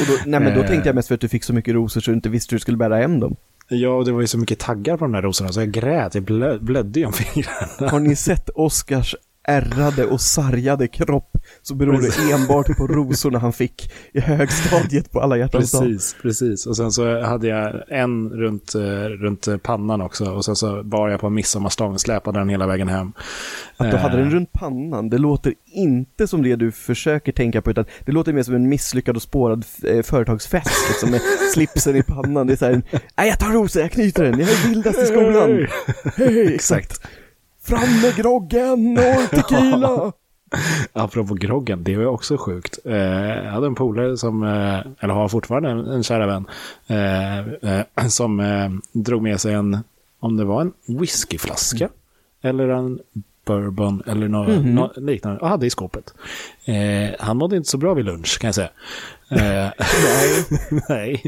Och 0.00 0.06
då, 0.08 0.12
nej 0.30 0.40
men 0.40 0.54
då 0.54 0.60
Eh. 0.60 0.66
tänkte 0.66 0.88
jag 0.88 0.94
mest 0.96 1.08
för 1.08 1.14
att 1.14 1.20
du 1.20 1.28
fick 1.28 1.44
så 1.44 1.52
mycket 1.52 1.74
rosor 1.74 2.00
så 2.00 2.10
du 2.10 2.14
inte 2.14 2.28
visste 2.28 2.52
hur 2.54 2.58
du 2.58 2.60
skulle 2.60 2.76
bära 2.76 2.96
hem 2.96 3.20
dem. 3.20 3.36
Ja, 3.68 3.88
och 3.88 4.04
det 4.04 4.12
var 4.12 4.20
ju 4.20 4.26
så 4.26 4.38
mycket 4.38 4.58
taggar 4.58 4.96
på 4.96 5.04
de 5.04 5.12
där 5.12 5.22
rosorna 5.22 5.52
så 5.52 5.60
jag 5.60 5.70
grät, 5.70 6.14
jag 6.14 6.24
blö, 6.24 6.58
blödde 6.58 7.00
ju 7.00 7.06
om 7.06 7.12
fingrarna. 7.12 7.90
Har 7.90 8.00
ni 8.00 8.16
sett 8.16 8.48
Oscars 8.54 9.14
ärrade 9.44 10.06
och 10.06 10.20
sargade 10.20 10.88
kropp 10.88 11.30
så 11.62 11.74
beror 11.74 12.00
det 12.00 12.32
enbart 12.32 12.76
på 12.76 12.86
rosorna 12.86 13.38
han 13.38 13.52
fick 13.52 13.92
i 14.12 14.20
högstadiet 14.20 15.12
på 15.12 15.20
alla 15.20 15.36
hjärtans 15.36 15.72
dag. 15.72 15.82
Precis, 15.82 16.16
precis. 16.22 16.66
Och 16.66 16.76
sen 16.76 16.92
så 16.92 17.20
hade 17.20 17.48
jag 17.48 17.82
en 17.88 18.30
runt, 18.30 18.74
eh, 18.74 18.80
runt 19.08 19.48
pannan 19.62 20.00
också. 20.00 20.24
Och 20.30 20.44
sen 20.44 20.56
så 20.56 20.82
bar 20.82 21.08
jag 21.08 21.20
på 21.20 21.26
en 21.26 21.34
midsommarstång, 21.34 21.98
släpade 21.98 22.38
den 22.38 22.48
hela 22.48 22.66
vägen 22.66 22.88
hem. 22.88 23.12
Att 23.76 23.90
du 23.90 23.96
hade 23.96 24.14
Eh, 24.14 24.20
den 24.20 24.30
runt 24.30 24.52
pannan, 24.52 25.10
det 25.10 25.18
låter 25.18 25.54
inte 25.66 26.26
som 26.26 26.42
det 26.42 26.56
du 26.56 26.72
försöker 26.72 27.32
tänka 27.32 27.62
på 27.62 27.70
utan 27.70 27.84
det 28.06 28.12
låter 28.12 28.32
mer 28.32 28.42
som 28.42 28.54
en 28.54 28.68
misslyckad 28.68 29.16
och 29.16 29.22
spårad 29.22 29.64
eh, 29.82 30.02
företagsfest 30.02 30.88
liksom 30.88 31.10
med 31.10 31.20
slipsen 31.54 31.96
i 31.96 32.02
pannan. 32.02 32.46
Det 32.46 32.52
är 32.52 32.56
såhär, 32.56 32.82
nej 33.16 33.28
jag 33.28 33.38
tar 33.38 33.50
rosor, 33.50 33.82
jag 33.82 33.92
knyter 33.92 34.24
den, 34.24 34.40
jag 34.40 34.48
är 34.48 34.68
vildast 34.68 34.98
i 34.98 35.06
skolan. 35.06 35.66
Hej, 36.16 36.54
exakt. 36.54 37.00
Fram 37.64 38.00
med 38.02 38.16
groggen 38.16 38.98
och 38.98 39.30
tequila. 39.36 40.12
Apropå 40.92 41.34
groggen, 41.34 41.84
det 41.84 41.96
var 41.96 42.04
också 42.06 42.36
sjukt. 42.36 42.78
Eh, 42.84 42.94
jag 42.96 43.50
hade 43.52 43.66
en 43.66 43.74
polare 43.74 44.16
som, 44.16 44.42
eh, 44.42 44.78
eller 45.00 45.14
har 45.14 45.28
fortfarande 45.28 45.68
en, 45.70 45.86
en 45.86 46.02
kära 46.02 46.26
vän, 46.26 46.46
eh, 46.86 47.38
eh, 47.72 48.06
som 48.08 48.40
eh, 48.40 48.70
drog 48.92 49.22
med 49.22 49.40
sig 49.40 49.54
en, 49.54 49.78
om 50.20 50.36
det 50.36 50.44
var 50.44 50.60
en 50.60 50.72
whiskyflaska 50.86 51.88
eller 52.42 52.68
en 52.68 52.98
bourbon 53.46 54.02
eller 54.06 54.28
något 54.28 54.48
Mhm. 54.48 54.74
nå- 54.74 54.92
liknande, 54.96 55.40
och 55.40 55.48
hade 55.48 55.66
i 55.66 55.70
skåpet. 55.70 56.14
Eh, 56.64 57.14
han 57.18 57.36
mådde 57.36 57.56
inte 57.56 57.68
så 57.70 57.78
bra 57.78 57.94
vid 57.94 58.04
lunch 58.04 58.38
kan 58.40 58.48
jag 58.48 58.54
säga. 58.54 58.70
Nej. 59.30 59.72
nej. 60.88 61.22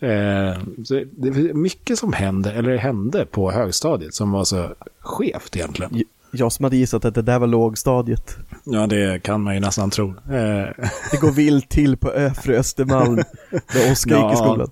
Eh, 0.00 0.58
det 0.76 1.28
är 1.28 1.54
mycket 1.54 1.98
som 1.98 2.12
hände, 2.12 2.52
eller 2.52 2.76
hände 2.76 3.26
på 3.26 3.50
högstadiet 3.50 4.14
som 4.14 4.30
var 4.30 4.44
så 4.44 4.68
skevt 5.00 5.56
egentligen. 5.56 6.02
Jag 6.30 6.52
som 6.52 6.64
hade 6.64 6.76
gissat 6.76 7.04
att 7.04 7.14
det 7.14 7.22
där 7.22 7.38
var 7.38 7.46
lågstadiet. 7.46 8.36
Ja, 8.64 8.86
det 8.86 9.22
kan 9.22 9.42
man 9.42 9.54
ju 9.54 9.60
nästan 9.60 9.90
tro. 9.90 10.08
Eh, 10.08 10.14
Det 11.10 11.20
går 11.20 11.30
vilt 11.30 11.68
till 11.68 11.96
på 11.96 12.10
Öfre 12.10 12.56
Östermalm 12.58 13.16
där 13.72 13.92
Oskar 13.92 14.24
gick 14.24 14.32
i 14.32 14.36
skolan. 14.36 14.70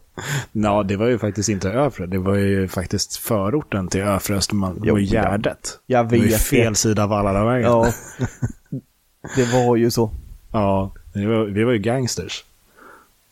Ja, 0.52 0.82
det 0.82 0.96
var 0.96 1.06
ju 1.06 1.18
faktiskt 1.18 1.48
inte 1.48 1.70
Övre. 1.70 2.06
Det 2.06 2.18
var 2.18 2.34
ju 2.34 2.68
faktiskt 2.68 3.16
förorten 3.16 3.88
till 3.88 4.00
Övre 4.00 4.36
Östermalm. 4.36 4.80
Det 4.82 4.90
var 4.92 4.98
ju 4.98 5.04
ja. 5.04 5.22
Gärdet. 5.22 5.78
Jag 5.86 6.08
Det 6.08 6.16
var 6.18 6.24
ju 6.24 6.30
vet 6.30 6.40
fel 6.40 6.72
det. 6.72 6.78
sida 6.78 7.02
av 7.02 7.08
Valladavägen. 7.08 7.70
Ja. 7.70 7.86
Det 9.36 9.52
var 9.52 9.76
ju 9.76 9.90
så. 9.90 10.10
ja 10.52 10.92
vi, 11.14 11.26
var, 11.26 11.44
vi 11.44 11.64
var 11.64 11.72
ju 11.72 11.78
gangsters. 11.78 12.44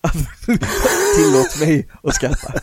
Tillåt 1.17 1.61
mig 1.61 1.88
att 2.03 2.15
skratta. 2.15 2.53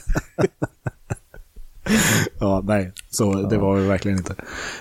Ja, 2.39 2.61
nej. 2.65 2.91
Så 3.09 3.33
det 3.47 3.57
var 3.57 3.75
vi 3.75 3.87
verkligen 3.87 4.17
inte. 4.17 4.35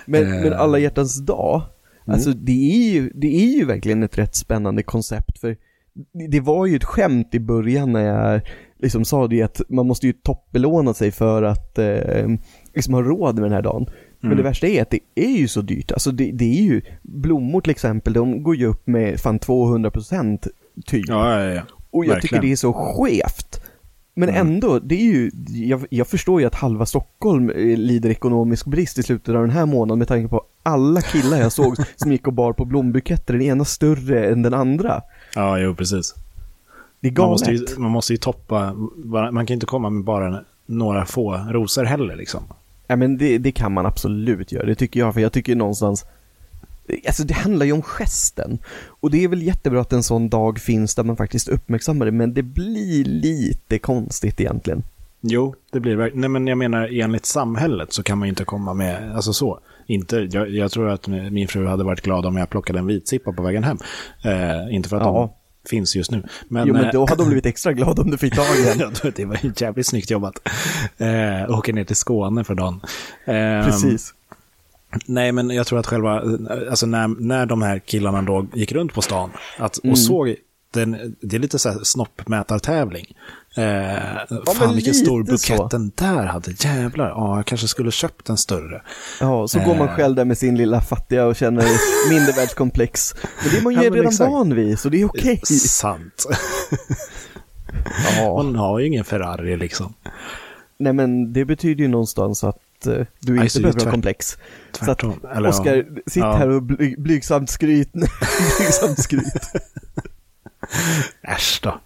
Men, 0.05 0.23
Eh. 0.33 0.41
men 0.43 0.53
alla 0.53 0.79
hjärtans 0.79 1.25
dag, 1.25 1.61
alltså 2.07 2.31
det 2.33 2.71
är, 2.71 2.91
ju, 2.93 3.11
det 3.15 3.27
är 3.27 3.57
ju 3.57 3.65
verkligen 3.65 4.03
ett 4.03 4.17
rätt 4.17 4.35
spännande 4.35 4.83
koncept 4.83 5.39
för 5.39 5.57
det- 6.29 6.39
var 6.39 6.65
ju 6.65 6.75
ett 6.75 6.83
skämt 6.83 7.35
i 7.35 7.39
början 7.39 7.91
när 7.91 8.05
jag 8.05 8.41
liksom 8.79 9.05
sa 9.05 9.27
det 9.27 9.41
att 9.41 9.61
man 9.69 9.87
måste 9.87 10.07
ju 10.07 10.13
toppbelåna 10.13 10.93
sig 10.93 11.11
för 11.11 11.43
att 11.43 11.77
eh, 11.77 12.27
liksom 12.75 12.93
ha 12.93 13.01
råd 13.01 13.35
med 13.35 13.43
den 13.43 13.53
här 13.53 13.61
dagen. 13.61 13.85
Men 14.21 14.37
det 14.37 14.43
värsta 14.43 14.67
är 14.67 14.81
att 14.81 14.89
det 14.91 14.99
är 15.15 15.37
ju 15.37 15.47
så 15.47 15.61
dyrt, 15.61 15.91
alltså 15.91 16.11
det, 16.11 16.31
det 16.31 16.59
är 16.59 16.63
ju, 16.63 16.81
blommor 17.01 17.61
till 17.61 17.71
exempel, 17.71 18.13
de 18.13 18.43
går 18.43 18.55
ju 18.55 18.65
upp 18.65 18.87
med 18.87 19.19
fan 19.19 19.39
200% 19.39 20.47
typ. 20.85 21.05
Ja, 21.07 21.39
ja, 21.43 21.53
ja. 21.53 21.61
Och 21.91 22.05
jag 22.05 22.09
Verkligen. 22.13 22.21
tycker 22.21 22.41
det 22.47 22.51
är 22.51 22.55
så 22.55 22.73
skevt. 22.73 23.61
Men 24.13 24.29
ändå, 24.29 24.79
det 24.79 24.95
är 24.95 25.03
ju, 25.13 25.31
jag, 25.47 25.85
jag 25.89 26.07
förstår 26.07 26.41
ju 26.41 26.47
att 26.47 26.55
halva 26.55 26.85
Stockholm 26.85 27.49
eh, 27.49 27.55
lider 27.77 28.09
ekonomisk 28.09 28.65
brist 28.65 28.97
i 28.97 29.03
slutet 29.03 29.35
av 29.35 29.41
den 29.41 29.49
här 29.49 29.65
månaden 29.65 29.99
med 29.99 30.07
tanke 30.07 30.27
på 30.29 30.43
alla 30.63 31.01
killar 31.01 31.37
jag 31.37 31.51
såg 31.51 31.75
som 31.95 32.11
gick 32.11 32.27
och 32.27 32.33
bar 32.33 32.53
på 32.53 32.65
blombuketter, 32.65 33.33
den 33.33 33.41
ena 33.41 33.65
större 33.65 34.25
än 34.31 34.41
den 34.41 34.53
andra. 34.53 35.01
Ja, 35.35 35.59
jo, 35.59 35.75
precis. 35.75 36.15
Det 36.99 37.07
är 37.07 37.11
Man 37.11 37.15
galet. 37.15 37.31
måste, 37.31 37.51
ju, 37.51 37.79
man 37.79 37.91
måste 37.91 38.13
ju 38.13 38.17
toppa, 38.17 38.73
man 39.31 39.45
kan 39.45 39.53
inte 39.53 39.65
komma 39.65 39.89
med 39.89 40.03
bara 40.03 40.43
några 40.65 41.05
få 41.05 41.37
rosor 41.49 41.83
heller 41.83 42.15
liksom. 42.15 42.41
Ja 42.87 42.95
men 42.95 43.17
det, 43.17 43.37
det 43.37 43.51
kan 43.51 43.71
man 43.73 43.85
absolut 43.85 44.51
göra, 44.51 44.65
det 44.65 44.75
tycker 44.75 44.99
jag, 44.99 45.13
för 45.13 45.21
jag 45.21 45.31
tycker 45.31 45.55
någonstans 45.55 46.05
Alltså 47.07 47.23
det 47.23 47.33
handlar 47.33 47.65
ju 47.65 47.71
om 47.71 47.81
gesten. 47.81 48.59
Och 48.87 49.11
det 49.11 49.23
är 49.23 49.27
väl 49.27 49.41
jättebra 49.43 49.81
att 49.81 49.93
en 49.93 50.03
sån 50.03 50.29
dag 50.29 50.59
finns 50.59 50.95
där 50.95 51.03
man 51.03 51.17
faktiskt 51.17 51.47
uppmärksammar 51.47 52.05
det, 52.05 52.11
men 52.11 52.33
det 52.33 52.43
blir 52.43 53.03
lite 53.05 53.79
konstigt 53.79 54.41
egentligen. 54.41 54.83
Jo, 55.21 55.55
det 55.71 55.79
blir 55.79 55.95
verkligen. 55.95 56.21
Nej, 56.21 56.29
men 56.29 56.47
jag 56.47 56.57
menar 56.57 56.99
enligt 57.01 57.25
samhället 57.25 57.93
så 57.93 58.03
kan 58.03 58.17
man 58.17 58.27
ju 58.27 58.29
inte 58.29 58.43
komma 58.45 58.73
med, 58.73 59.15
alltså 59.15 59.33
så. 59.33 59.59
Inte, 59.87 60.17
jag, 60.31 60.49
jag 60.49 60.71
tror 60.71 60.89
att 60.89 61.07
min 61.07 61.47
fru 61.47 61.67
hade 61.67 61.83
varit 61.83 62.01
glad 62.01 62.25
om 62.25 62.37
jag 62.37 62.49
plockade 62.49 62.79
en 62.79 62.85
vitsippa 62.87 63.31
på 63.33 63.43
vägen 63.43 63.63
hem. 63.63 63.77
Eh, 64.25 64.75
inte 64.75 64.89
för 64.89 64.97
att 64.97 65.03
Ja. 65.03 65.33
de 65.63 65.69
finns 65.69 65.95
just 65.95 66.11
nu. 66.11 66.23
Men, 66.47 66.67
jo 66.67 66.73
men 66.73 66.85
eh, 66.85 66.91
då 66.91 67.05
hade 67.05 67.23
de 67.23 67.25
blivit 67.27 67.45
extra 67.45 67.73
glada 67.73 68.01
om 68.01 68.11
du 68.11 68.17
fick 68.17 68.35
tag 68.35 68.45
i 68.59 68.69
en. 68.71 68.79
Ja, 69.03 69.11
det 69.15 69.25
var 69.25 69.37
jävligt 69.61 69.87
snyggt 69.87 70.09
jobbat. 70.11 70.39
Eh, 70.97 71.57
åker 71.57 71.73
ner 71.73 71.83
till 71.83 71.95
Skåne 71.95 72.43
för 72.43 72.55
dagen. 72.55 72.81
Eh, 73.25 73.65
Precis. 73.65 74.13
Nej, 75.05 75.31
men 75.31 75.49
jag 75.49 75.67
tror 75.67 75.79
att 75.79 75.87
själva, 75.87 76.23
alltså 76.69 76.85
när, 76.85 77.07
när 77.07 77.45
de 77.45 77.61
här 77.61 77.79
killarna 77.79 78.21
då 78.21 78.47
gick 78.53 78.71
runt 78.71 78.93
på 78.93 79.01
stan 79.01 79.29
att, 79.57 79.77
och 79.77 79.85
Mm. 79.85 79.95
såg 79.95 80.35
den, 80.73 81.15
det 81.21 81.35
är 81.35 81.39
lite 81.39 81.59
så 81.59 81.69
här 81.69 81.79
snoppmätartävling. 81.83 83.05
Eh, 83.55 83.63
fan 84.45 84.55
men 84.59 84.75
vilken 84.75 84.93
stor 84.93 85.23
bukett 85.23 85.57
så. 85.57 85.67
den 85.67 85.91
där 85.95 86.25
hade. 86.25 86.51
Jävlar, 86.59 87.09
ja, 87.09 87.35
jag 87.35 87.45
kanske 87.45 87.67
skulle 87.67 87.91
köpt 87.91 88.29
en 88.29 88.37
större. 88.37 88.81
Ja, 89.19 89.47
så 89.47 89.59
går 89.59 89.75
man 89.75 89.87
Eh. 89.87 89.95
själv 89.95 90.15
där 90.15 90.25
med 90.25 90.37
sin 90.37 90.57
lilla 90.57 90.81
fattiga 90.81 91.25
och 91.25 91.35
känner 91.35 91.65
mindervärldskomplex. 92.09 93.15
Men 93.43 93.51
det 93.51 93.57
är 93.57 93.61
man 93.61 93.73
ju 93.73 93.83
Ja, 93.83 93.89
redan 93.91 94.07
exakt. 94.07 94.31
van 94.31 94.55
vid, 94.55 94.79
så 94.79 94.89
det 94.89 95.01
är 95.01 95.05
okej. 95.05 95.41
Sant. 95.45 96.25
Ja. 98.17 98.43
Man 98.43 98.55
har 98.55 98.79
ju 98.79 98.87
ingen 98.87 99.05
Ferrari 99.05 99.57
liksom. 99.57 99.93
Nej 100.77 100.93
men 100.93 101.33
det 101.33 101.45
betyder 101.45 101.81
ju 101.81 101.87
någonstans 101.87 102.43
att 102.43 102.57
eh, 102.87 103.05
du 103.19 103.35
inte 103.35 103.49
så 103.49 103.59
är 103.59 103.61
behöver 103.63 103.79
tvärt- 103.79 103.91
komplex. 103.91 104.27
Så 104.29 104.37
att 104.71 104.79
Tvärtom. 104.99 105.19
Ja. 105.23 105.49
Oskar, 105.49 105.85
sitt 106.05 106.23
Ja. 106.23 106.35
här 106.35 106.49
och 106.49 106.63
bly, 106.63 106.95
blygsamt 106.97 107.49
skryt. 107.49 107.91
blygsamt 108.57 108.99
skryt. 108.99 109.33
Äsch 111.21 111.59
då. 111.63 111.79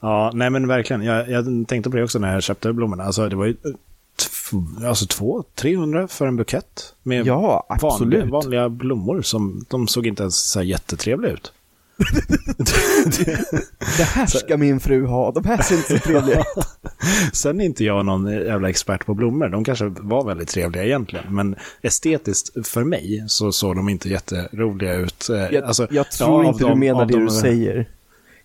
Ja, 0.00 0.30
nej 0.34 0.50
men 0.50 0.68
verkligen. 0.68 1.02
Jag, 1.02 1.30
jag 1.30 1.68
tänkte 1.68 1.90
på 1.90 1.96
det 1.96 2.02
också 2.02 2.18
när 2.18 2.32
jag 2.34 2.42
köpte 2.42 2.72
blommorna. 2.72 3.04
Alltså 3.04 3.28
det 3.28 3.36
var 3.36 3.46
ju 3.46 3.56
eh, 3.64 4.88
alltså 4.88 5.06
två, 5.06 5.44
300 5.54 6.08
för 6.08 6.26
en 6.26 6.36
bukett. 6.36 6.94
Med 7.02 7.26
Ja, 7.26 7.66
vanliga, 7.80 8.24
vanliga 8.24 8.68
blommor 8.68 9.22
som 9.22 9.64
de 9.68 9.88
såg 9.88 10.06
inte 10.06 10.22
ens 10.22 10.50
så 10.50 10.62
jättetrevliga 10.62 11.32
ut. 11.32 11.52
Det 13.96 14.02
här 14.04 14.26
ska 14.26 14.56
min 14.56 14.80
fru 14.80 15.06
ha, 15.06 15.32
de 15.32 15.44
här 15.44 15.62
ser 15.62 15.74
inte 15.76 15.88
så 15.88 15.98
trevliga 15.98 16.40
ut. 16.40 16.46
Sen 17.32 17.60
är 17.60 17.64
inte 17.64 17.84
jag 17.84 18.06
någon 18.06 18.26
jävla 18.32 18.68
expert 18.70 19.06
på 19.06 19.14
blommor. 19.14 19.48
De 19.48 19.64
kanske 19.64 19.84
var 19.88 20.24
väldigt 20.24 20.48
trevliga 20.48 20.84
egentligen. 20.84 21.24
Men 21.34 21.56
estetiskt 21.82 22.66
för 22.68 22.84
mig 22.84 23.24
så 23.26 23.52
såg 23.52 23.76
de 23.76 23.88
inte 23.88 24.08
jätteroliga 24.08 24.94
ut. 24.94 25.28
Eh, 25.28 25.36
Jag, 25.36 25.64
alltså, 25.64 25.86
jag 25.90 26.10
tror 26.10 26.44
ja, 26.44 26.48
inte 26.50 26.64
du 26.64 26.74
menar 26.74 27.06
det 27.06 27.12
dem- 27.14 27.24
du 27.24 27.30
säger. 27.30 27.88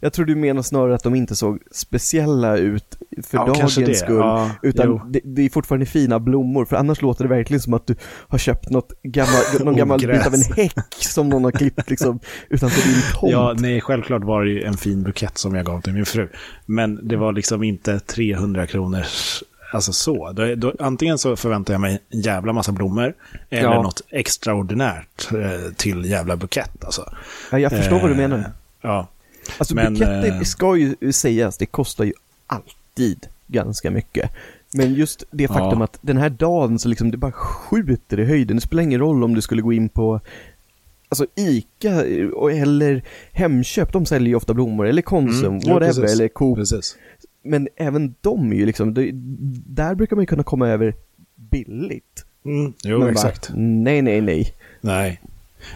Jag 0.03 0.13
tror 0.13 0.25
du 0.25 0.35
menar 0.35 0.61
snarare 0.61 0.95
att 0.95 1.03
de 1.03 1.15
inte 1.15 1.35
såg 1.35 1.59
speciella 1.71 2.57
ut 2.57 2.97
för 3.23 3.37
Ja, 3.37 3.45
dagens 3.45 3.99
skull. 3.99 4.15
Ja, 4.15 4.51
utan 4.61 5.11
det, 5.11 5.19
det 5.23 5.41
är 5.45 5.49
fortfarande 5.49 5.85
fina 5.85 6.19
blommor, 6.19 6.65
för 6.65 6.75
annars 6.75 7.01
låter 7.01 7.23
det 7.23 7.29
verkligen 7.29 7.61
som 7.61 7.73
att 7.73 7.87
du 7.87 7.95
har 8.27 8.37
köpt 8.37 8.69
något 8.69 8.93
gammal, 9.03 9.41
någon 9.59 9.75
gammal 9.75 9.99
bit 9.99 10.27
av 10.27 10.33
en 10.33 10.41
häck 10.55 10.75
som 10.99 11.29
någon 11.29 11.43
har 11.43 11.51
klippt 11.51 11.89
liksom 11.89 12.19
utanför 12.49 12.87
din 12.89 13.01
tomt. 13.13 13.31
Ja, 13.31 13.55
nej, 13.57 13.81
självklart 13.81 14.23
var 14.23 14.43
det 14.43 14.51
ju 14.51 14.63
en 14.63 14.77
fin 14.77 15.03
bukett 15.03 15.37
som 15.37 15.55
jag 15.55 15.65
gav 15.65 15.81
till 15.81 15.93
min 15.93 16.05
fru. 16.05 16.29
Men 16.65 17.07
det 17.07 17.15
var 17.15 17.31
liksom 17.33 17.63
inte 17.63 17.99
300 17.99 18.67
kronors, 18.67 19.43
alltså 19.73 19.93
så. 19.93 20.31
Då, 20.31 20.55
då, 20.55 20.73
antingen 20.79 21.17
så 21.17 21.35
förväntar 21.35 21.73
jag 21.73 21.81
mig 21.81 21.99
en 22.09 22.21
jävla 22.21 22.53
massa 22.53 22.71
blommor, 22.71 23.13
eller 23.49 23.63
Ja. 23.63 23.81
något 23.81 24.01
extraordinärt 24.09 25.31
eh, 25.33 25.73
till 25.75 26.05
jävla 26.05 26.35
bukett. 26.37 26.83
Alltså. 26.85 27.13
Ja, 27.51 27.59
jag 27.59 27.71
förstår 27.71 27.99
vad 27.99 28.09
du 28.09 28.13
Eh, 28.13 28.17
menar. 28.17 28.51
Ja, 28.81 29.07
Alltså 29.57 29.75
men, 29.75 29.93
buketter 29.93 30.27
eh, 30.27 30.41
ska 30.41 30.75
ju 30.77 31.11
sägas, 31.11 31.57
det 31.57 31.65
kostar 31.65 32.03
ju 32.05 32.13
alltid 32.47 33.27
ganska 33.47 33.91
mycket. 33.91 34.31
Men 34.73 34.93
just 34.93 35.23
det 35.31 35.47
faktum 35.47 35.79
Ja. 35.79 35.83
att 35.83 35.99
den 36.01 36.17
här 36.17 36.29
dagen 36.29 36.79
så 36.79 36.89
liksom 36.89 37.11
det 37.11 37.17
bara 37.17 37.31
skjuter 37.31 38.19
i 38.19 38.25
höjden. 38.25 38.57
Det 38.57 38.61
spelar 38.61 38.83
ingen 38.83 38.99
roll 38.99 39.23
om 39.23 39.35
du 39.35 39.41
skulle 39.41 39.61
gå 39.61 39.73
in 39.73 39.89
på 39.89 40.19
Alltså 41.09 41.25
ICA 41.35 42.05
eh, 42.05 42.61
eller 42.61 43.03
Hemköp, 43.31 43.93
de 43.93 44.05
säljer 44.05 44.29
ju 44.29 44.35
ofta 44.35 44.53
blommor, 44.53 44.87
eller 44.87 45.01
Konsum, 45.01 45.45
Mm, 45.45 45.59
ja, 45.63 45.73
whatever, 45.73 46.01
precis. 46.01 46.13
eller 46.19 46.27
Coop. 46.27 46.57
precis. 46.57 46.97
Men 47.43 47.67
även 47.75 48.15
de 48.21 48.51
är 48.51 48.55
ju 48.55 48.65
liksom, 48.65 48.93
det, 48.93 49.09
där 49.67 49.95
brukar 49.95 50.15
man 50.15 50.23
ju 50.23 50.27
kunna 50.27 50.43
komma 50.43 50.67
över 50.69 50.95
billigt. 51.35 52.25
Mm, 52.45 52.73
jo, 52.83 52.99
Men 52.99 53.09
exakt. 53.09 53.49
Bara, 53.49 53.57
nej, 53.57 54.01
nej, 54.01 54.21
nej. 54.21 54.53
Nej, 54.81 55.21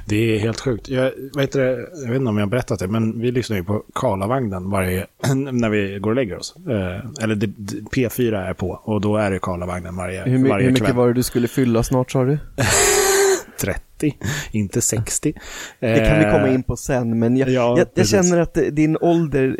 det 0.05 0.35
är 0.35 0.39
helt 0.39 0.59
sjukt. 0.59 0.89
Jag, 0.89 1.11
vet 1.37 1.51
det, 1.51 1.61
jag 2.03 2.07
vet 2.09 2.15
inte 2.15 2.29
om 2.29 2.37
jag 2.37 2.45
har 2.45 2.49
berättat 2.51 2.79
det, 2.79 2.87
men 2.87 3.21
vi 3.21 3.31
lyssnar 3.31 3.57
ju 3.57 3.63
på 3.63 3.83
Karlavagnen 3.95 4.69
varje, 4.69 5.05
när 5.51 5.69
vi 5.69 5.99
går 5.99 6.09
och 6.09 6.15
lägger 6.15 6.37
oss. 6.37 6.55
Eh, 6.69 7.23
eller 7.23 7.35
det, 7.35 7.47
det- 7.57 7.77
P4 7.95 8.49
är 8.49 8.53
på 8.53 8.69
och 8.83 9.01
då 9.01 9.17
är 9.17 9.31
det 9.31 9.39
Karlavagnen 9.39 9.95
varje, 9.95 10.23
Hur, 10.23 10.49
varje 10.49 10.65
hur 10.65 10.71
mycket 10.71 10.85
kväll. 10.87 10.95
var 10.95 11.07
det 11.07 11.13
du 11.13 11.23
skulle 11.23 11.47
fylla 11.47 11.83
snart 11.83 12.11
sa 12.11 12.23
du? 12.23 12.37
30, 13.59 14.15
inte 14.51 14.81
60. 14.81 15.33
Det 15.79 16.07
kan 16.07 16.17
vi 16.19 16.23
komma 16.25 16.49
in 16.49 16.63
på 16.63 16.75
sen, 16.77 17.19
men 17.19 17.37
jag, 17.37 17.47
Eh, 17.47 17.53
ja, 17.53 17.77
jag, 17.77 17.87
jag 17.93 18.07
känner 18.07 18.39
att 18.39 18.57
din 18.71 18.97
ålder 19.01 19.57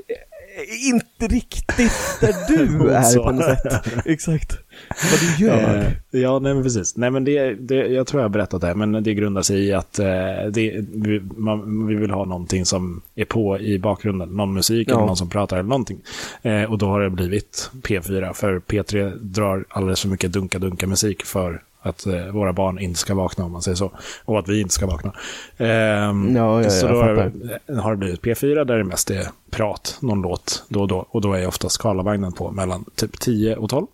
är 0.57 0.89
inte 0.93 1.35
riktigt 1.35 1.91
där 2.21 2.33
du 2.47 2.89
är 2.91 3.23
på 3.23 3.31
något 3.31 3.43
sätt. 3.45 3.83
Exakt. 4.05 4.57
Vad 4.89 5.19
du 5.37 5.45
gör. 5.45 5.93
Eh, 6.11 6.21
ja, 6.21 6.39
nej 6.39 6.53
men 6.53 6.63
precis. 6.63 6.97
Nej 6.97 7.09
men 7.11 7.23
det, 7.23 7.53
det, 7.53 7.75
jag 7.75 8.07
tror 8.07 8.21
jag 8.21 8.25
har 8.25 8.33
berättat 8.33 8.61
det, 8.61 8.75
men 8.75 9.03
det 9.03 9.13
grundar 9.13 9.41
sig 9.41 9.59
i 9.63 9.73
att 9.73 9.99
eh, 9.99 10.05
det, 10.51 10.85
vi, 10.93 11.21
man, 11.37 11.87
vi 11.87 11.95
vill 11.95 12.11
ha 12.11 12.25
någonting 12.25 12.65
som 12.65 13.01
är 13.15 13.25
på 13.25 13.59
i 13.59 13.79
bakgrunden. 13.79 14.29
Någon 14.29 14.53
musik 14.53 14.87
Ja. 14.91 14.95
eller 14.95 15.05
någon 15.07 15.17
som 15.17 15.29
pratar 15.29 15.57
eller 15.57 15.69
någonting. 15.69 15.97
Eh, 16.41 16.63
och 16.63 16.77
då 16.77 16.85
har 16.87 17.01
det 17.01 17.09
blivit 17.09 17.69
P4, 17.83 18.33
för 18.33 18.59
P3 18.59 19.15
drar 19.21 19.65
alldeles 19.69 20.01
för 20.01 20.09
mycket 20.09 20.31
dunka-dunka 20.31 20.87
musik 20.87 21.25
för 21.25 21.61
att 21.81 22.05
eh, 22.05 22.27
våra 22.27 22.53
barn 22.53 22.79
inte 22.79 22.99
ska 22.99 23.15
vakna 23.15 23.45
om 23.45 23.51
man 23.51 23.61
säger 23.61 23.75
så. 23.75 23.91
Och 24.25 24.39
att 24.39 24.47
vi 24.47 24.61
inte 24.61 24.73
ska 24.73 24.87
vakna. 24.87 25.13
Ehm, 25.57 26.35
Ja, 26.35 26.63
ja, 26.63 26.69
så 26.69 26.85
jag 26.85 26.95
då 26.95 27.01
har, 27.01 27.15
fattar. 27.15 27.81
har 27.81 27.91
det 27.91 27.97
blivit 27.97 28.21
P4 28.21 28.63
där 28.65 28.77
det 28.77 28.83
mest 28.83 29.11
är 29.11 29.27
prat, 29.49 29.97
någon 30.01 30.21
låt 30.21 30.63
då 30.69 30.81
och 30.81 30.87
då. 30.87 31.07
Och 31.09 31.21
då 31.21 31.33
är 31.33 31.47
oftast 31.47 31.81
Karlavagnen 31.81 32.33
på 32.33 32.51
mellan 32.51 32.85
typ 32.95 33.19
10 33.19 33.55
och 33.55 33.69
12. 33.69 33.87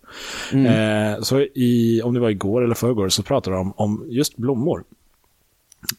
Mm. 0.52 1.12
Eh, 1.14 1.20
så 1.20 1.40
i, 1.40 2.02
om 2.04 2.14
det 2.14 2.20
var 2.20 2.30
igår 2.30 2.64
eller 2.64 2.74
förrgår 2.74 3.08
så 3.08 3.22
pratade 3.22 3.56
de 3.56 3.72
om 3.76 4.04
just 4.08 4.36
blommor. 4.36 4.84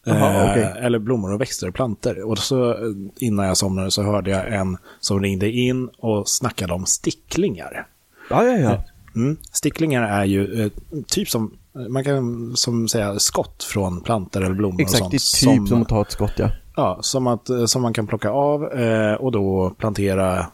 Jaha, 0.04 0.44
Eh, 0.44 0.52
okej. 0.52 0.74
Eller 0.86 1.00
blommor 1.00 1.34
och 1.34 1.42
växter 1.42 1.68
och 1.68 1.74
planter. 1.74 2.24
Och 2.24 2.38
så 2.38 2.72
eh, 2.72 2.78
innan 3.20 3.46
jag 3.46 3.58
somnade 3.58 3.92
så 3.92 4.04
hörde 4.04 4.32
jag 4.32 4.54
en 4.54 4.78
som 5.00 5.20
ringde 5.22 5.52
in 5.52 5.88
och 5.98 6.30
snackade 6.30 6.74
om 6.74 6.86
sticklingar. 6.86 7.88
Ja, 8.30 8.44
ja, 8.44 8.58
ja. 8.58 8.84
Mm. 9.16 9.38
Sticklingar 9.52 10.04
är 10.04 10.26
ju 10.26 10.64
eh, 10.64 10.72
typ 11.08 11.30
som, 11.30 11.54
man 11.90 12.04
kan 12.04 12.52
som 12.56 12.88
säga 12.88 13.20
skott 13.20 13.64
från 13.64 14.02
plantor 14.02 14.44
eller 14.44 14.56
blommor 14.56 14.76
och 14.76 14.82
Exakt, 14.82 15.00
sånt. 15.00 15.12
det 15.12 15.16
är 15.52 15.58
typ 15.58 15.68
som, 15.70 15.82
att 15.82 15.90
ta 15.90 16.02
ett 16.02 16.12
skott, 16.12 16.34
ja. 16.38 16.50
Ja, 16.78 16.98
som, 17.02 17.28
att, 17.28 17.50
eh, 17.50 17.66
som 17.66 17.82
man 17.82 17.94
kan 17.94 18.08
plocka 18.08 18.30
av 18.30 18.74
eh, 18.74 19.14
och 19.14 19.32
då 19.32 19.76
plantera 19.80 20.40
eh, 20.40 20.46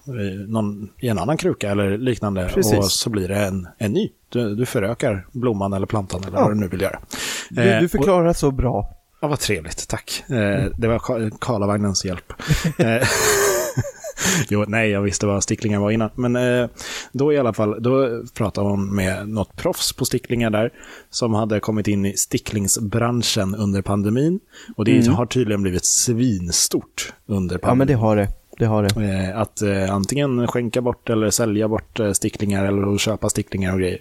någon, 0.48 0.90
i 1.00 1.08
en 1.08 1.20
annan 1.20 1.38
kruka 1.38 1.72
eller 1.72 1.98
liknande. 1.98 2.50
Precis. 2.54 2.78
Och 2.78 2.86
så 2.92 3.10
blir 3.10 3.28
det 3.28 3.36
en, 3.36 3.68
en 3.78 3.92
ny. 3.92 4.10
Du, 4.30 4.56
du 4.56 4.66
förökar 4.66 5.28
blomman 5.32 5.74
eller 5.74 5.88
plantan 5.88 6.24
eller 6.24 6.38
Ja. 6.38 6.44
vad 6.44 6.52
du 6.52 6.56
nu 6.60 6.68
vill 6.68 6.82
göra. 6.82 7.00
Du, 7.50 7.62
Eh, 7.62 7.80
du 7.80 7.86
och- 7.86 7.92
förklarar 7.92 8.34
så 8.34 8.52
bra. 8.52 8.90
Ja, 9.22 9.28
vad 9.28 9.40
trevligt, 9.40 9.88
tack. 9.90 10.24
Eh, 10.30 10.66
det 10.78 10.88
var 10.88 11.00
Ka- 11.00 11.32
Karlavagnens 11.40 12.06
hjälp. 12.06 12.34
Eh, 14.40 14.46
jo, 14.50 14.66
nej, 14.68 14.90
jag 14.90 15.02
visste 15.02 15.26
vad 15.26 15.44
sticklingar 15.44 15.80
var 15.80 15.92
innan. 15.92 16.10
Men 16.16 16.36
eh, 16.36 16.70
då 17.12 17.34
i 17.34 17.38
alla 17.38 17.54
fall, 17.54 17.84
då 17.84 18.24
pratade 18.34 18.68
hon 18.70 18.96
med 18.96 19.30
något 19.30 19.56
proffs 19.56 19.94
på 19.94 20.06
sticklingar 20.06 20.50
där, 20.50 20.72
som 21.10 21.34
hade 21.34 21.60
kommit 21.60 21.88
in 21.88 22.06
i 22.06 22.14
sticklingsbranschen 22.18 23.56
under 23.56 23.82
pandemin. 23.82 24.40
Och 24.78 24.86
det 24.86 25.08
har 25.08 25.26
tydligen 25.26 25.62
blivit 25.62 25.86
svinstort 25.86 27.14
under 27.26 27.56
Ja, 27.56 27.60
pandemin. 27.60 27.78
men 27.78 27.88
det 27.88 27.94
har 27.94 28.16
det. 28.16 28.28
Det 28.58 28.66
har 28.66 28.84
det. 28.84 29.04
Eh, 29.30 29.40
Att 29.40 29.62
eh, 29.62 29.94
antingen 29.96 30.48
skänka 30.48 30.82
bort 30.82 31.10
eller 31.10 31.30
sälja 31.30 31.68
bort 31.68 32.00
eh, 32.00 32.12
sticklingar 32.12 32.66
eller 32.66 32.98
köpa 32.98 33.30
sticklingar 33.30 33.74
och 33.74 33.80
grejer. 33.80 34.00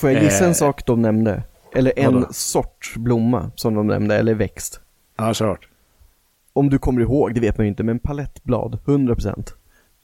Får 0.00 0.10
jag 0.10 0.22
gissa 0.22 0.44
Eh, 0.44 0.48
en 0.48 0.54
sak 0.54 0.86
de 0.86 1.02
nämnde? 1.02 1.42
Eller 1.74 1.92
en 1.96 2.14
vadå? 2.14 2.26
sorts 2.30 2.94
blomma 2.96 3.50
som 3.56 3.74
de 3.74 3.86
nämnde, 3.86 4.16
eller 4.16 4.34
växt. 4.34 4.80
Ja, 5.18 5.34
klart. 5.34 5.68
Om 6.56 6.70
du 6.70 6.78
kommer 6.78 7.00
ihåg, 7.00 7.34
det 7.34 7.40
vet 7.40 7.58
man 7.58 7.64
ju 7.66 7.68
inte, 7.68 7.82
men 7.82 7.98
palettblad, 7.98 8.78
100%. 8.84 9.52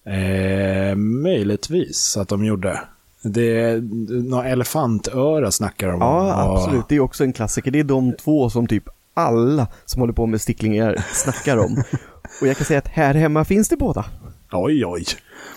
Eh, 0.07 0.97
möjligtvis 0.97 2.17
att 2.17 2.29
de 2.29 2.45
gjorde. 2.45 2.81
Det, 3.23 3.81
några 4.09 4.45
elefantöra 4.49 5.51
snackar 5.51 5.87
de 5.89 5.95
om. 5.95 6.01
Ja, 6.01 6.49
Och- 6.51 6.59
absolut. 6.59 6.85
Det 6.89 6.97
är 6.97 7.01
också 7.01 7.25
en 7.25 7.33
klassiker. 7.33 7.71
Det 7.71 7.81
är 7.81 7.85
de 7.85 8.13
två 8.13 8.51
som 8.51 8.67
typ 8.67 8.85
alla 9.15 9.67
som 9.85 10.01
håller 10.01 10.13
på 10.13 10.27
med 10.27 10.41
sticklingar 10.41 10.97
snackar 11.13 11.57
om. 11.57 11.77
Och 12.41 12.47
jag 12.47 12.57
kan 12.57 12.67
säga 12.67 12.79
att 12.79 12.89
här 12.89 13.15
hemma 13.15 13.45
finns 13.45 13.69
det 13.69 13.77
båda. 13.77 14.05
Oj, 14.53 14.87
oj. 14.87 15.05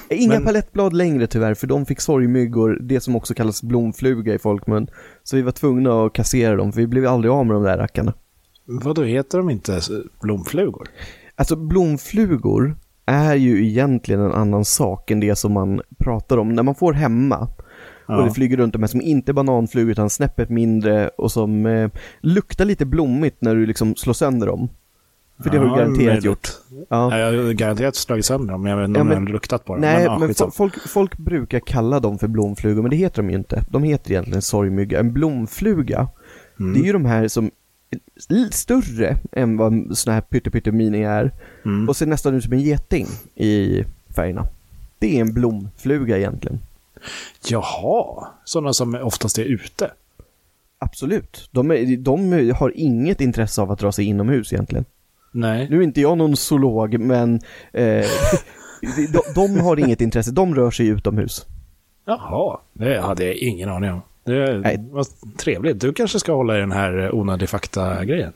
Inga 0.09 0.33
Men- 0.33 0.43
palettblad 0.43 0.93
längre 0.93 1.27
tyvärr, 1.27 1.53
för 1.53 1.67
de 1.67 1.85
fick 1.85 2.01
sorgmyggor, 2.01 2.77
det 2.81 2.99
som 2.99 3.15
också 3.15 3.33
kallas 3.33 3.63
blomfluga 3.63 4.33
i 4.33 4.39
folkmun. 4.39 4.87
Så 5.23 5.35
vi 5.35 5.41
var 5.41 5.51
tvungna 5.51 6.05
att 6.05 6.13
kassera 6.13 6.55
dem, 6.55 6.71
för 6.71 6.81
vi 6.81 6.87
blev 6.87 7.07
aldrig 7.07 7.31
av 7.31 7.45
med 7.45 7.55
de 7.55 7.63
där 7.63 7.77
rackarna. 7.77 8.13
Vad 8.65 8.95
då 8.95 9.03
heter 9.03 9.37
de 9.37 9.49
inte 9.49 9.79
blomflugor? 10.21 10.87
Alltså 11.35 11.55
blomflugor 11.55 12.75
är 13.05 13.35
ju 13.35 13.65
egentligen 13.67 14.21
en 14.21 14.31
annan 14.31 14.65
sak 14.65 15.11
än 15.11 15.19
det 15.19 15.35
som 15.35 15.51
man 15.53 15.81
pratar 15.97 16.37
om. 16.37 16.53
När 16.53 16.63
man 16.63 16.75
får 16.75 16.93
hemma 16.93 17.47
Ja. 18.07 18.17
och 18.17 18.25
det 18.25 18.31
flyger 18.33 18.57
runt 18.57 18.73
de 18.73 18.81
här 18.83 18.87
som 18.87 19.01
inte 19.01 19.31
är 19.31 19.33
bananflugor 19.33 19.91
utan 19.91 20.09
snäppet 20.09 20.49
mindre 20.49 21.07
och 21.07 21.31
som 21.31 21.65
eh, 21.65 21.89
luktar 22.19 22.65
lite 22.65 22.85
blommigt 22.85 23.37
när 23.41 23.55
du 23.55 23.65
liksom 23.65 23.95
slår 23.95 24.13
sönder 24.13 24.47
dem. 24.47 24.69
För 25.43 25.49
det 25.49 25.57
har 25.57 25.65
du 25.65 25.71
Ja, 25.71 25.77
garanterat 25.77 26.05
möjligt. 26.07 26.25
gjort. 26.25 26.47
Ja. 26.69 26.85
Ja, 26.89 27.17
jag 27.17 27.43
har 27.43 27.51
garanterat 27.53 27.95
slagit 27.95 28.25
sönder 28.25 28.51
dem, 28.53 28.61
men 28.61 28.69
jag 28.71 28.77
vet 28.79 28.87
inte 28.87 28.99
om 28.99 29.07
men- 29.07 29.17
jag 29.17 29.21
har 29.23 29.33
luktat 29.33 29.65
på 29.65 29.73
dem. 29.73 29.81
Nej, 29.81 30.07
men 30.19 30.27
skitsamma. 30.27 30.49
fo- 30.49 30.53
folk, 30.55 30.87
folk 30.89 31.17
brukar 31.17 31.59
kalla 31.59 31.99
dem 31.99 32.19
för 32.19 32.27
blomflugor, 32.27 32.81
men 32.81 32.91
det 32.91 32.97
heter 32.97 33.21
de 33.21 33.29
ju 33.29 33.35
inte. 33.37 33.63
De 33.69 33.83
heter 33.83 34.11
egentligen 34.11 34.41
sorgmygga. 34.41 34.99
En 34.99 35.13
blomfluga, 35.13 36.07
Mm. 36.59 36.73
det 36.73 36.79
är 36.79 36.83
ju 36.83 36.93
de 36.93 37.05
här 37.05 37.27
som 37.27 37.51
större 38.51 39.17
än 39.31 39.57
vad 39.57 39.97
såna 39.97 40.13
här 40.13 40.21
pyttemini 40.21 41.03
är 41.03 41.31
Mm. 41.65 41.89
och 41.89 41.95
ser 41.97 42.05
nästan 42.05 42.35
ut 42.35 42.43
som 42.43 42.53
en 42.53 42.61
geting 42.61 43.07
i 43.35 43.83
färgerna. 44.15 44.47
Det 44.99 45.17
är 45.17 45.21
en 45.21 45.33
blomfluga 45.33 46.17
egentligen. 46.17 46.59
Jaha, 47.49 48.27
sådana 48.45 48.73
som 48.73 48.95
oftast 48.95 49.37
är 49.37 49.43
ute. 49.45 49.91
Absolut. 50.79 51.49
De, 51.51 51.71
är, 51.71 51.97
de 51.97 52.31
har 52.55 52.71
inget 52.75 53.21
intresse 53.21 53.61
av 53.61 53.71
att 53.71 53.79
dra 53.79 53.91
sig 53.91 54.05
inomhus 54.05 54.53
egentligen. 54.53 54.85
Nej. 55.31 55.67
Nu 55.69 55.77
är 55.77 55.81
inte 55.81 56.01
jag 56.01 56.17
någon 56.17 56.35
zoolog, 56.37 56.99
men 56.99 57.39
eh, 57.73 58.05
de, 59.13 59.21
de 59.35 59.59
har 59.59 59.79
inget 59.79 60.01
intresse. 60.01 60.31
De 60.31 60.55
rör 60.55 60.71
sig 60.71 60.87
utomhus. 60.87 61.45
Jaha, 62.05 62.59
det 62.73 63.01
hade 63.01 63.25
jag 63.25 63.35
ingen 63.35 63.69
aning 63.69 63.91
om. 63.91 64.01
Det 64.25 64.57
Nej. 64.57 64.77
var 64.91 65.05
trevligt. 65.37 65.79
Du 65.79 65.93
kanske 65.93 66.19
ska 66.19 66.33
hålla 66.33 66.57
i 66.57 66.59
den 66.59 66.71
här 66.71 66.97
eh, 67.03 67.13
onödig 67.13 67.49
fakta-grejen. 67.49 68.31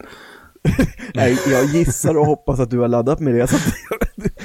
Nej, 1.13 1.37
jag 1.51 1.65
gissar 1.65 2.17
och 2.17 2.25
hoppas 2.25 2.59
att 2.59 2.69
du 2.71 2.79
har 2.79 2.87
laddat 2.87 3.19
med 3.19 3.33
det. 3.33 3.47
Så 3.47 3.55
att, 3.55 3.73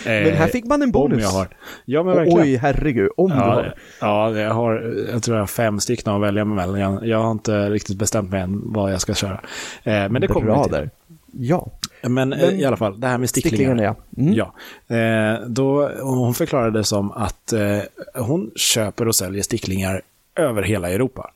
men 0.04 0.34
här 0.34 0.46
fick 0.48 0.64
man 0.64 0.82
en 0.82 0.90
bonus. 0.92 1.16
Om 1.16 1.22
jag 1.22 1.28
har. 1.28 1.48
Ja, 1.84 2.02
men 2.02 2.16
verkligen. 2.16 2.40
Oj, 2.40 2.56
herregud. 2.56 3.10
Om 3.16 3.30
du 3.30 3.36
Ja, 3.36 3.42
har. 3.42 3.74
ja, 4.00 4.38
jag 4.40 4.54
har, 4.54 4.94
jag 5.12 5.22
tror 5.22 5.36
jag 5.36 5.42
har 5.42 5.46
fem 5.46 5.80
stycken 5.80 6.12
att 6.12 6.22
välja 6.22 6.44
mellan. 6.44 6.80
Jag, 6.80 7.06
jag 7.06 7.22
har 7.22 7.30
inte 7.30 7.70
riktigt 7.70 7.98
bestämt 7.98 8.30
mig 8.30 8.40
än 8.40 8.62
vad 8.64 8.92
jag 8.92 9.00
ska 9.00 9.14
köra. 9.14 9.40
Eh, 9.82 10.08
men 10.08 10.20
det 10.20 10.26
kommer 10.26 10.46
Bra 10.46 10.64
till. 10.64 10.72
där. 10.72 10.90
Ja, 11.32 11.70
Men, 12.02 12.12
Men 12.14 12.32
eh, 12.32 12.50
i 12.60 12.64
alla 12.64 12.76
fall, 12.76 13.00
det 13.00 13.06
här 13.06 13.18
med 13.18 13.28
sticklingar. 13.28 13.56
sticklingarna 13.56 13.82
ja. 14.16 14.22
Mm. 14.22 14.34
Ja, 14.34 14.54
eh, 14.96 15.48
då, 15.48 15.90
hon 16.02 16.34
förklarade 16.34 16.78
det 16.78 16.84
som 16.84 17.12
att 17.12 17.52
eh, 17.52 17.78
hon 18.14 18.50
köper 18.56 19.08
och 19.08 19.14
säljer 19.14 19.42
sticklingar 19.42 20.02
över 20.36 20.62
hela 20.62 20.90
Europa. 20.90 21.30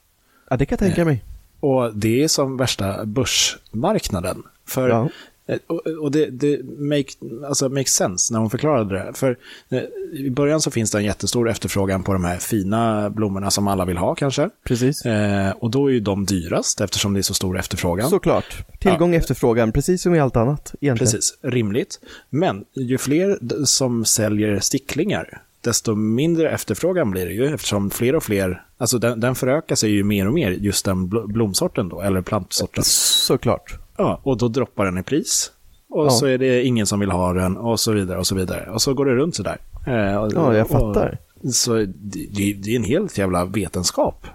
ja, 0.50 0.56
det 0.56 0.66
kan 0.66 0.76
jag 0.80 0.88
tänka 0.88 1.04
mig. 1.04 1.24
Och 1.60 1.94
det 1.96 2.22
är 2.22 2.28
som 2.28 2.56
värsta 2.56 3.04
börsmarknaden. 3.04 4.42
För, 4.66 4.88
Ja. 4.88 5.08
eh, 5.46 5.58
och, 5.66 5.86
och 5.86 6.10
det, 6.12 6.26
det 6.30 6.60
make, 6.78 7.08
alltså 7.48 7.68
makes 7.68 7.92
sense 7.92 8.32
när 8.32 8.40
hon 8.40 8.50
förklarade 8.50 8.94
det. 8.94 9.12
För 9.14 9.36
eh, 9.70 9.82
i 10.12 10.30
början 10.30 10.60
så 10.60 10.70
finns 10.70 10.90
det 10.90 10.98
en 10.98 11.04
jättestor 11.04 11.50
efterfrågan 11.50 12.02
på 12.02 12.12
de 12.12 12.24
här 12.24 12.36
fina 12.38 13.10
blommorna 13.10 13.50
som 13.50 13.68
alla 13.68 13.84
vill 13.84 13.96
ha 13.96 14.14
kanske. 14.14 14.50
Precis. 14.64 15.04
Eh, 15.06 15.50
och 15.50 15.70
då 15.70 15.86
är 15.86 15.92
ju 15.92 16.00
de 16.00 16.24
dyrast 16.26 16.80
eftersom 16.80 17.14
det 17.14 17.20
är 17.20 17.22
så 17.22 17.34
stor 17.34 17.58
efterfrågan. 17.58 18.10
Såklart. 18.10 18.66
Tillgång 18.78 19.14
efterfrågan, 19.14 19.72
precis 19.72 20.02
som 20.02 20.14
i 20.14 20.20
allt 20.20 20.36
annat 20.36 20.74
egentligen. 20.80 21.12
Precis, 21.12 21.38
rimligt. 21.42 22.00
Men 22.30 22.64
ju 22.74 22.98
fler 22.98 23.38
som 23.64 24.04
säljer 24.04 24.60
sticklingar, 24.60 25.42
desto 25.60 25.94
mindre 25.94 26.50
efterfrågan 26.50 27.10
blir 27.10 27.26
det 27.26 27.32
ju 27.32 27.54
eftersom 27.54 27.90
fler 27.90 28.14
och 28.14 28.22
fler, 28.22 28.62
alltså 28.78 28.98
den, 28.98 29.20
den 29.20 29.34
förökar 29.34 29.76
sig 29.76 29.90
ju 29.90 30.04
mer 30.04 30.26
och 30.26 30.32
mer, 30.34 30.50
just 30.50 30.84
den 30.84 31.08
bl- 31.08 31.26
blomsorten 31.32 31.88
då, 31.88 32.00
eller 32.00 32.22
plantsorten. 32.22 32.84
Såklart. 32.86 33.78
Ja, 33.96 34.20
och 34.22 34.36
då 34.36 34.48
droppar 34.48 34.84
den 34.84 34.98
i 34.98 35.02
pris. 35.02 35.52
Och 35.90 36.06
Ja. 36.06 36.10
så 36.10 36.26
är 36.26 36.38
det 36.38 36.62
ingen 36.64 36.86
som 36.86 37.00
vill 37.00 37.10
ha 37.10 37.32
den 37.32 37.56
och 37.56 37.80
så 37.80 37.92
vidare 37.92 38.18
och 38.18 38.26
så 38.26 38.34
vidare. 38.34 38.70
Och 38.70 38.82
så 38.82 38.94
går 38.94 39.04
det 39.06 39.14
runt 39.14 39.36
sådär. 39.36 39.56
Eh, 39.86 40.16
och- 40.16 40.32
Ja, 40.34 40.56
jag 40.56 40.64
och- 40.66 40.70
fattar. 40.70 41.18
Så 41.52 41.72
det, 41.74 42.52
det 42.62 42.72
är 42.72 42.76
en 42.76 42.84
helt 42.84 43.18
jävla 43.18 43.44
vetenskap. 43.44 44.26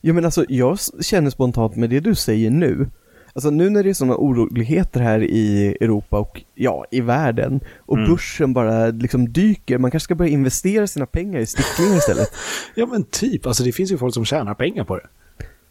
Jo 0.00 0.14
men 0.14 0.24
alltså 0.24 0.44
jag 0.48 0.78
känner 1.00 1.30
spontant 1.30 1.76
med 1.76 1.90
det 1.90 2.00
du 2.00 2.14
säger 2.14 2.50
nu, 2.50 2.88
alltså 3.34 3.50
nu 3.50 3.70
när 3.70 3.82
det 3.82 3.90
är 3.90 3.94
sådana 3.94 4.16
oroligheter 4.16 5.00
här 5.00 5.22
i 5.22 5.76
Europa 5.80 6.18
och 6.18 6.42
ja, 6.54 6.84
i 6.90 7.00
världen 7.00 7.60
och 7.78 7.96
Mm. 7.98 8.10
börsen 8.10 8.52
bara 8.52 8.86
liksom 8.86 9.32
dyker, 9.32 9.78
man 9.78 9.90
kanske 9.90 10.04
ska 10.04 10.14
börja 10.14 10.30
investera 10.30 10.86
sina 10.86 11.06
pengar 11.06 11.40
i 11.40 11.46
sticklingar 11.46 11.96
istället. 11.96 12.28
Ja 12.74 12.86
men 12.86 13.04
typ, 13.04 13.46
alltså 13.46 13.62
det 13.64 13.72
finns 13.72 13.92
ju 13.92 13.98
folk 13.98 14.14
som 14.14 14.24
tjänar 14.24 14.54
pengar 14.54 14.84
på 14.84 14.96
det. 14.96 15.06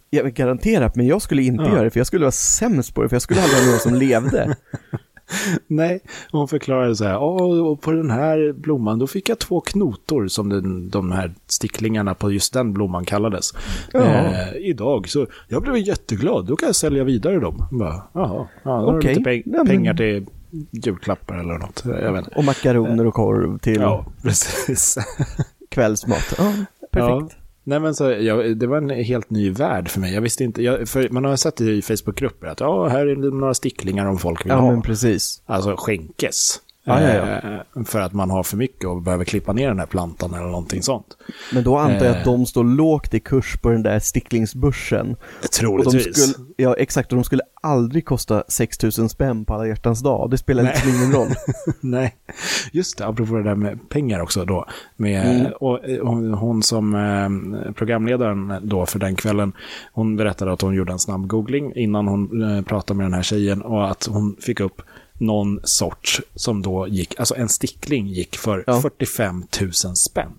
Ja, 0.09 0.23
men 0.23 0.33
garanterat, 0.33 0.95
men 0.95 1.07
jag 1.07 1.21
skulle 1.21 1.43
inte 1.43 1.63
Ja. 1.63 1.69
göra 1.73 1.83
det 1.83 1.89
för 1.89 1.99
jag 1.99 2.07
skulle 2.07 2.23
vara 2.25 2.31
sämst 2.31 2.95
på 2.95 3.03
det, 3.03 3.09
för 3.09 3.15
jag 3.15 3.21
skulle 3.21 3.41
aldrig 3.41 3.59
ha 3.63 3.69
någon 3.71 3.79
som 3.79 3.95
levde. 3.95 4.55
Nej, 5.67 5.99
hon 6.31 6.47
förklarade 6.47 6.95
så 6.95 7.03
här, 7.05 7.17
"Åh, 7.17 7.67
och 7.67 7.81
på 7.81 7.91
den 7.91 8.11
här 8.11 8.53
blomman 8.53 8.99
då 8.99 9.07
fick 9.07 9.29
jag 9.29 9.39
två 9.39 9.61
knotor 9.61 10.27
som 10.27 10.49
den, 10.49 10.89
de 10.89 11.11
här 11.11 11.33
sticklingarna 11.47 12.13
på 12.15 12.31
just 12.31 12.53
den 12.53 12.73
blomman 12.73 13.05
kallades. 13.05 13.53
Eh, 13.93 14.55
idag, 14.59 15.09
så 15.09 15.27
jag 15.47 15.61
blev 15.63 15.77
jätteglad, 15.77 16.45
då 16.45 16.55
kan 16.55 16.67
jag 16.67 16.75
sälja 16.75 17.03
vidare 17.03 17.39
dem. 17.39 17.65
Bara, 17.71 18.01
Jaha, 18.13 18.47
ja, 18.63 18.71
då 18.81 18.91
har 18.91 19.01
peng- 19.01 19.43
Ja, 19.45 19.51
men- 19.57 19.67
pengar 19.67 19.93
till 19.93 20.25
julklappar 20.71 21.37
eller 21.37 21.53
något. 21.57 21.83
Jag 21.85 22.11
vet 22.13 22.25
inte. 22.25 22.35
Och 22.37 22.43
makaroner 22.43 23.05
och 23.07 23.13
korv 23.13 23.57
till 23.57 23.81
Ja, 23.81 24.05
precis. 24.23 24.97
kvällsmat. 25.69 26.33
Ja, 26.37 26.53
perfekt. 26.91 27.37
Ja. 27.63 27.69
Nej 27.69 27.79
men 27.79 27.95
så, 27.95 28.11
ja, 28.11 28.35
det 28.35 28.67
var 28.67 28.77
en 28.77 28.89
helt 28.89 29.29
ny 29.29 29.49
värld 29.51 29.89
för 29.89 29.99
mig. 29.99 30.13
Jag 30.13 30.21
visste 30.21 30.43
inte, 30.43 30.63
jag, 30.63 30.87
man 31.11 31.25
har 31.25 31.35
sett 31.35 31.61
i 31.61 31.81
Facebookgrupper 31.81 32.47
att 32.47 32.59
ja, 32.59 32.87
här 32.87 33.07
är 33.07 33.15
några 33.15 33.53
sticklingar 33.53 34.05
om 34.05 34.17
folk 34.17 34.45
vill 34.45 34.49
Ja, 34.49 34.55
ha. 34.59 34.71
men 34.71 34.81
precis. 34.81 35.41
Alltså 35.45 35.75
skänkes. 35.77 36.59
Ja, 36.83 37.01
ja, 37.01 37.13
ja. 37.43 37.49
Eh, 37.79 37.83
För 37.85 37.99
att 38.01 38.13
man 38.13 38.29
har 38.29 38.43
för 38.43 38.57
mycket 38.57 38.85
och 38.89 39.01
behöver 39.01 39.25
klippa 39.25 39.53
ner 39.53 39.67
den 39.67 39.79
här 39.79 39.85
plantan 39.85 40.33
eller 40.33 40.45
någonting 40.47 40.81
sånt. 40.83 41.17
Men 41.53 41.63
då 41.63 41.77
antar 41.77 42.05
jag 42.05 42.13
Eh. 42.15 42.19
att 42.19 42.25
de 42.25 42.45
står 42.45 42.63
lågt 42.63 43.13
i 43.13 43.19
kurs 43.19 43.57
på 43.61 43.69
den 43.69 43.83
där 43.83 43.99
sticklingsbörsen. 43.99 45.09
Och 45.11 45.17
de 45.41 45.47
Troligtvis. 45.59 46.31
skulle, 46.31 46.47
ja 46.57 46.75
exakt, 46.75 47.11
och 47.11 47.15
de 47.15 47.23
skulle 47.23 47.41
aldrig 47.63 48.05
kosta 48.05 48.43
6000 48.47 49.09
spänn 49.09 49.45
på 49.45 49.53
alla 49.53 49.67
hjärtans 49.67 49.99
dag. 50.03 50.29
Det 50.31 50.37
spelar 50.37 50.63
Nej. 50.63 50.71
liksom 50.75 50.95
ingen 50.95 51.11
roll. 51.13 51.27
Nej, 51.81 52.15
just 52.71 52.97
det, 52.97 53.05
apropå 53.07 53.35
det 53.35 53.43
där 53.43 53.55
med 53.55 53.89
pengar 53.89 54.19
också 54.21 54.45
då. 54.45 54.65
Med, 54.97 55.39
Mm. 55.41 55.51
och, 55.59 55.85
eh, 55.89 56.05
hon, 56.07 56.33
hon 56.33 56.63
som 56.63 56.95
eh, 56.95 57.71
programledaren 57.73 58.53
då 58.61 58.85
för 58.85 58.99
den 58.99 59.15
kvällen, 59.15 59.53
hon 59.93 60.15
berättade 60.15 60.53
att 60.53 60.61
hon 60.61 60.73
gjorde 60.75 60.91
en 60.91 60.99
snabb 60.99 61.27
googling 61.27 61.75
innan 61.75 62.07
hon 62.07 62.41
eh, 62.57 62.61
pratade 62.63 62.97
med 62.97 63.05
den 63.05 63.13
här 63.13 63.21
tjejen 63.23 63.61
och 63.61 63.89
att 63.91 64.05
hon 64.11 64.35
fick 64.39 64.59
upp 64.59 64.81
någon 65.21 65.59
sorts 65.63 66.21
som 66.35 66.61
då 66.61 66.87
gick, 66.87 67.19
alltså 67.19 67.35
en 67.35 67.49
stickling 67.49 68.07
gick 68.07 68.37
för 68.37 68.63
Ja. 68.67 68.81
45 68.81 69.43
000 69.61 69.73
spänn. 69.95 70.31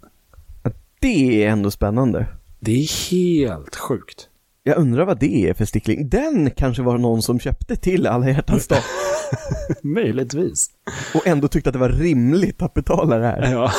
Det 1.00 1.44
är 1.44 1.48
ändå 1.48 1.70
spännande. 1.70 2.26
Det 2.60 2.72
är 2.72 3.10
helt 3.10 3.76
sjukt. 3.76 4.28
Jag 4.62 4.76
undrar 4.78 5.04
vad 5.04 5.18
det 5.20 5.48
är 5.48 5.54
för 5.54 5.64
stickling. 5.64 6.08
Den 6.08 6.50
kanske 6.50 6.82
var 6.82 6.98
någon 6.98 7.22
som 7.22 7.40
köpte 7.40 7.76
till 7.76 8.06
alla 8.06 8.28
hjärtans 8.28 8.66
dag 8.68 8.78
Möjligtvis. 9.82 10.70
och 11.14 11.26
ändå 11.26 11.48
tyckte 11.48 11.70
att 11.70 11.72
det 11.72 11.78
var 11.78 11.88
rimligt 11.88 12.62
att 12.62 12.74
betala 12.74 13.18
det 13.18 13.26
här. 13.26 13.52
Ja, 13.52 13.72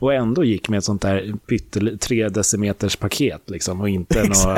och 0.00 0.14
ändå 0.14 0.44
gick 0.44 0.68
med 0.68 0.78
ett 0.78 0.84
sånt 0.84 1.02
där 1.02 1.34
pyttel, 1.48 1.98
tre 1.98 2.28
decimeters 2.28 2.96
paket 2.96 3.50
liksom 3.50 3.80
och 3.80 3.88
inte 3.88 4.22
någon 4.22 4.56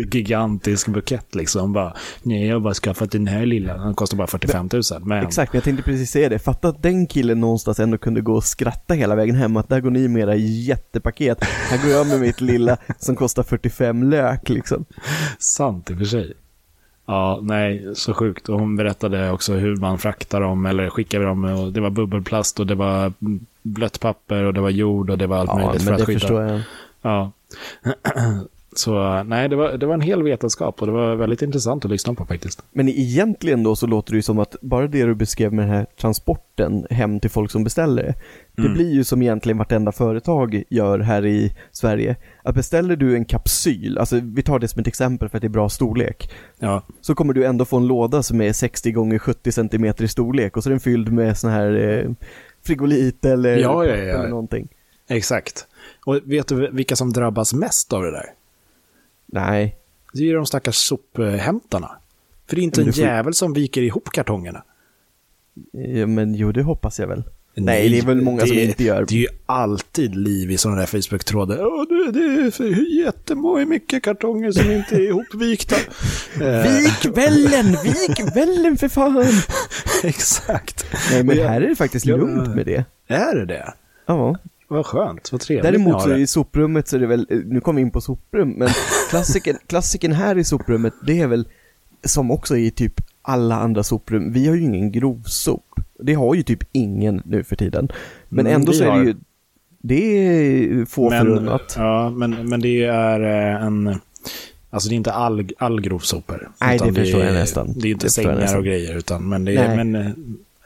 gigantisk 0.12 0.88
bukett 0.88 1.34
liksom. 1.34 1.72
Bara, 1.72 1.94
nej, 2.22 2.46
jag 2.46 2.54
har 2.54 2.60
bara 2.60 2.74
skaffat 2.74 3.10
den 3.10 3.26
här 3.26 3.46
lilla, 3.46 3.76
den 3.76 3.94
kostar 3.94 4.16
bara 4.16 4.26
45 4.26 4.68
000. 4.72 4.82
Men, 5.02 5.24
Exakt, 5.26 5.54
jag 5.54 5.64
tänkte 5.64 5.82
precis 5.82 6.10
säga 6.10 6.28
det. 6.28 6.38
Fatta 6.38 6.68
att 6.68 6.82
den 6.82 7.06
killen 7.06 7.40
någonstans 7.40 7.80
ändå 7.80 7.98
kunde 7.98 8.20
gå 8.20 8.34
och 8.34 8.44
skratta 8.44 8.94
hela 8.94 9.14
vägen 9.14 9.34
hem. 9.36 9.56
Att 9.56 9.68
där 9.68 9.80
går 9.80 9.90
ni 9.90 10.08
med 10.08 10.22
era 10.22 10.36
jättepaket. 10.36 11.44
Här 11.44 11.82
går 11.82 11.90
jag 11.90 12.06
med 12.06 12.20
mitt 12.20 12.40
lilla 12.40 12.76
som 12.98 13.16
kostar 13.16 13.42
45 13.42 14.10
lök 14.10 14.48
liksom. 14.48 14.84
sant 15.38 15.90
i 15.90 15.94
och 15.94 15.98
för 15.98 16.04
sig. 16.04 16.34
Ja, 17.06 17.38
nej, 17.42 17.86
så 17.94 18.14
sjukt. 18.14 18.48
Och 18.48 18.58
hon 18.60 18.76
berättade 18.76 19.30
också 19.30 19.52
hur 19.54 19.76
man 19.76 19.98
fraktar 19.98 20.40
dem 20.40 20.66
eller 20.66 20.90
skickar 20.90 21.20
dem. 21.20 21.44
Och 21.44 21.72
det 21.72 21.80
var 21.80 21.90
bubbelplast 21.90 22.60
och 22.60 22.66
det 22.66 22.74
var 22.74 23.12
blött 23.62 24.00
papper 24.00 24.42
och 24.44 24.54
det 24.54 24.60
var 24.60 24.70
jord 24.70 25.10
och 25.10 25.18
det 25.18 25.26
var 25.26 25.36
allt 25.38 25.50
Ja, 25.50 25.56
möjligt 25.58 25.82
för 25.82 25.90
men 25.90 25.94
att 25.94 25.98
det 26.00 26.06
skydda. 26.06 26.20
förstår 26.20 26.42
jag. 26.42 26.60
Ja. 27.02 27.30
Så 28.78 29.22
nej, 29.22 29.48
det 29.48 29.56
var, 29.56 29.72
det 29.72 29.86
var 29.86 29.94
en 29.94 30.00
hel 30.00 30.22
vetenskap 30.22 30.80
och 30.80 30.86
det 30.86 30.92
var 30.92 31.14
väldigt 31.16 31.42
intressant 31.42 31.84
att 31.84 31.90
lyssna 31.90 32.14
på 32.14 32.26
faktiskt. 32.26 32.62
Men 32.72 32.88
egentligen 32.88 33.62
då 33.62 33.76
så 33.76 33.86
låter 33.86 34.12
det 34.12 34.16
ju 34.16 34.22
som 34.22 34.38
att 34.38 34.56
bara 34.60 34.86
det 34.86 35.04
du 35.04 35.14
beskrev 35.14 35.52
med 35.52 35.64
den 35.64 35.74
här 35.74 35.86
transporten 36.00 36.86
hem 36.90 37.20
till 37.20 37.30
folk 37.30 37.50
som 37.50 37.64
beställer 37.64 38.02
det. 38.02 38.14
Det 38.56 38.62
Mm. 38.62 38.74
blir 38.74 38.92
ju 38.92 39.04
som 39.04 39.22
egentligen 39.22 39.58
vartenda 39.58 39.92
företag 39.92 40.62
gör 40.70 40.98
här 40.98 41.26
i 41.26 41.54
Sverige. 41.72 42.16
Att 42.42 42.54
beställer 42.54 42.96
du 42.96 43.14
en 43.14 43.24
kapsyl, 43.24 43.98
alltså 43.98 44.20
vi 44.22 44.42
tar 44.42 44.58
det 44.58 44.68
som 44.68 44.80
ett 44.80 44.86
exempel 44.86 45.28
för 45.28 45.38
att 45.38 45.42
det 45.42 45.46
är 45.46 45.48
bra 45.48 45.68
storlek. 45.68 46.30
Ja, 46.58 46.82
Så 47.00 47.14
kommer 47.14 47.32
du 47.32 47.44
ändå 47.44 47.64
få 47.64 47.76
en 47.76 47.86
låda 47.86 48.22
som 48.22 48.40
är 48.40 48.52
60 48.52 48.92
gånger 48.92 49.18
70 49.18 49.52
cm 49.52 49.84
i 49.98 50.08
storlek 50.08 50.56
och 50.56 50.62
så 50.62 50.68
är 50.68 50.70
den 50.70 50.80
fylld 50.80 51.12
med 51.12 51.38
sån 51.38 51.50
här 51.50 51.74
eh, 51.74 52.10
frigolit 52.66 53.24
eller, 53.24 53.56
ja, 53.58 53.84
ja. 53.86 53.92
eller 53.94 54.28
någonting. 54.28 54.68
exakt. 55.08 55.66
Och 56.06 56.20
vet 56.24 56.48
du 56.48 56.70
vilka 56.72 56.96
som 56.96 57.12
drabbas 57.12 57.54
mest 57.54 57.92
av 57.92 58.02
det 58.02 58.10
där? 58.10 58.26
Nej, 59.34 59.76
Det 60.12 60.18
är 60.22 60.26
ju 60.26 60.34
de 60.34 60.46
stackars 60.46 60.74
sophämtarna. 60.76 61.90
För 62.46 62.56
det 62.56 62.62
är 62.62 62.64
inte 62.64 62.80
en 62.82 62.92
får- 62.92 63.04
jävel 63.04 63.34
som 63.34 63.52
viker 63.52 63.82
ihop 63.82 64.08
kartongerna. 64.12 64.62
ja, 65.72 66.06
men 66.06 66.34
jo 66.34 66.52
det 66.52 66.62
hoppas 66.62 66.98
jag 67.00 67.06
väl. 67.06 67.22
Nej, 67.56 67.88
det 67.88 67.98
är 67.98 68.02
väl 68.06 68.20
många 68.22 68.46
som 68.46 68.56
är- 68.56 68.62
inte 68.68 68.84
gör. 68.84 69.04
Det 69.08 69.14
är 69.14 69.18
ju 69.18 69.26
alltid 69.46 70.14
liv 70.16 70.50
i 70.50 70.58
sådana 70.58 70.80
där 70.80 70.86
Facebook-trådar. 70.86 71.66
Åh, 71.66 71.84
det, 71.88 72.12
det 72.12 72.24
är 72.46 72.50
för 72.50 72.98
jättemånga 73.04 73.66
mycket 73.66 74.02
kartonger 74.02 74.52
som 74.52 74.70
inte 74.70 74.94
är 74.96 75.00
ihopvikta. 75.00 75.76
Vik 76.38 77.16
vällen, 77.16 77.66
vik 77.84 78.36
vällen 78.36 78.76
för 78.76 78.88
fan! 78.88 79.26
Exakt. 80.04 80.86
Nej 81.12 81.22
men 81.24 81.38
här 81.38 81.60
är 81.60 81.68
det 81.68 81.76
faktiskt 81.76 82.06
lugnt 82.06 82.54
med 82.54 82.66
det. 82.66 82.84
Är 83.06 83.34
det 83.36 83.46
det? 83.46 83.72
Ja. 84.06 84.36
Vad 84.74 84.86
skönt, 84.86 85.32
vad 85.32 85.40
trevligt 85.40 85.72
Däremot 85.72 86.02
så 86.02 86.08
det. 86.08 86.18
i 86.18 86.26
soprummet 86.26 86.88
så 86.88 86.96
är 86.96 87.00
det 87.00 87.06
väl, 87.06 87.26
nu 87.44 87.60
kommer 87.60 87.76
vi 87.76 87.82
in 87.82 87.90
på 87.90 88.00
soprum, 88.00 88.50
men 88.50 88.68
klassiken, 89.10 89.56
klassiken 89.66 90.12
här 90.12 90.38
i 90.38 90.44
soprummet 90.44 90.94
det 91.06 91.20
är 91.20 91.26
väl 91.26 91.48
som 92.04 92.30
också 92.30 92.56
i 92.56 92.70
typ 92.70 93.00
alla 93.22 93.54
andra 93.54 93.82
soprum. 93.82 94.32
Vi 94.32 94.48
har 94.48 94.54
ju 94.54 94.62
ingen 94.62 94.92
grovsop. 94.92 95.80
Det 95.98 96.14
har 96.14 96.34
ju 96.34 96.42
typ 96.42 96.62
ingen 96.72 97.22
nu 97.24 97.44
för 97.44 97.56
tiden. 97.56 97.88
Men 98.28 98.46
Mm, 98.46 98.60
ändå 98.60 98.72
så 98.72 98.84
är 98.84 98.88
har. 98.90 98.98
det 98.98 99.04
ju, 99.04 99.14
det 99.82 100.18
är 100.18 100.84
få 100.84 101.10
men, 101.10 101.26
förunnat. 101.26 101.74
Ja, 101.78 102.10
men, 102.10 102.48
men 102.48 102.60
det 102.60 102.84
är 102.84 103.20
eh, 103.20 103.64
en... 103.66 104.00
Alltså 104.70 104.88
det 104.88 104.94
är 104.94 104.96
inte 104.96 105.12
all, 105.12 105.48
all 105.58 105.80
grovsopor. 105.80 106.50
Nej, 106.60 106.76
Utan 106.76 106.94
det 106.94 107.00
förstår 107.00 107.20
är, 107.20 107.24
jag 107.26 107.34
nästan. 107.34 107.72
Det 107.76 107.88
är 107.88 107.92
inte 107.92 108.06
Det 108.06 108.10
sängar 108.10 108.58
och 108.58 108.64
grejer, 108.64 108.96
utan, 108.96 109.28
men 109.28 109.44
det 109.44 109.56
är 109.56 109.68
Nej. 109.68 109.84
men, 109.84 109.94
eh, 109.94 110.12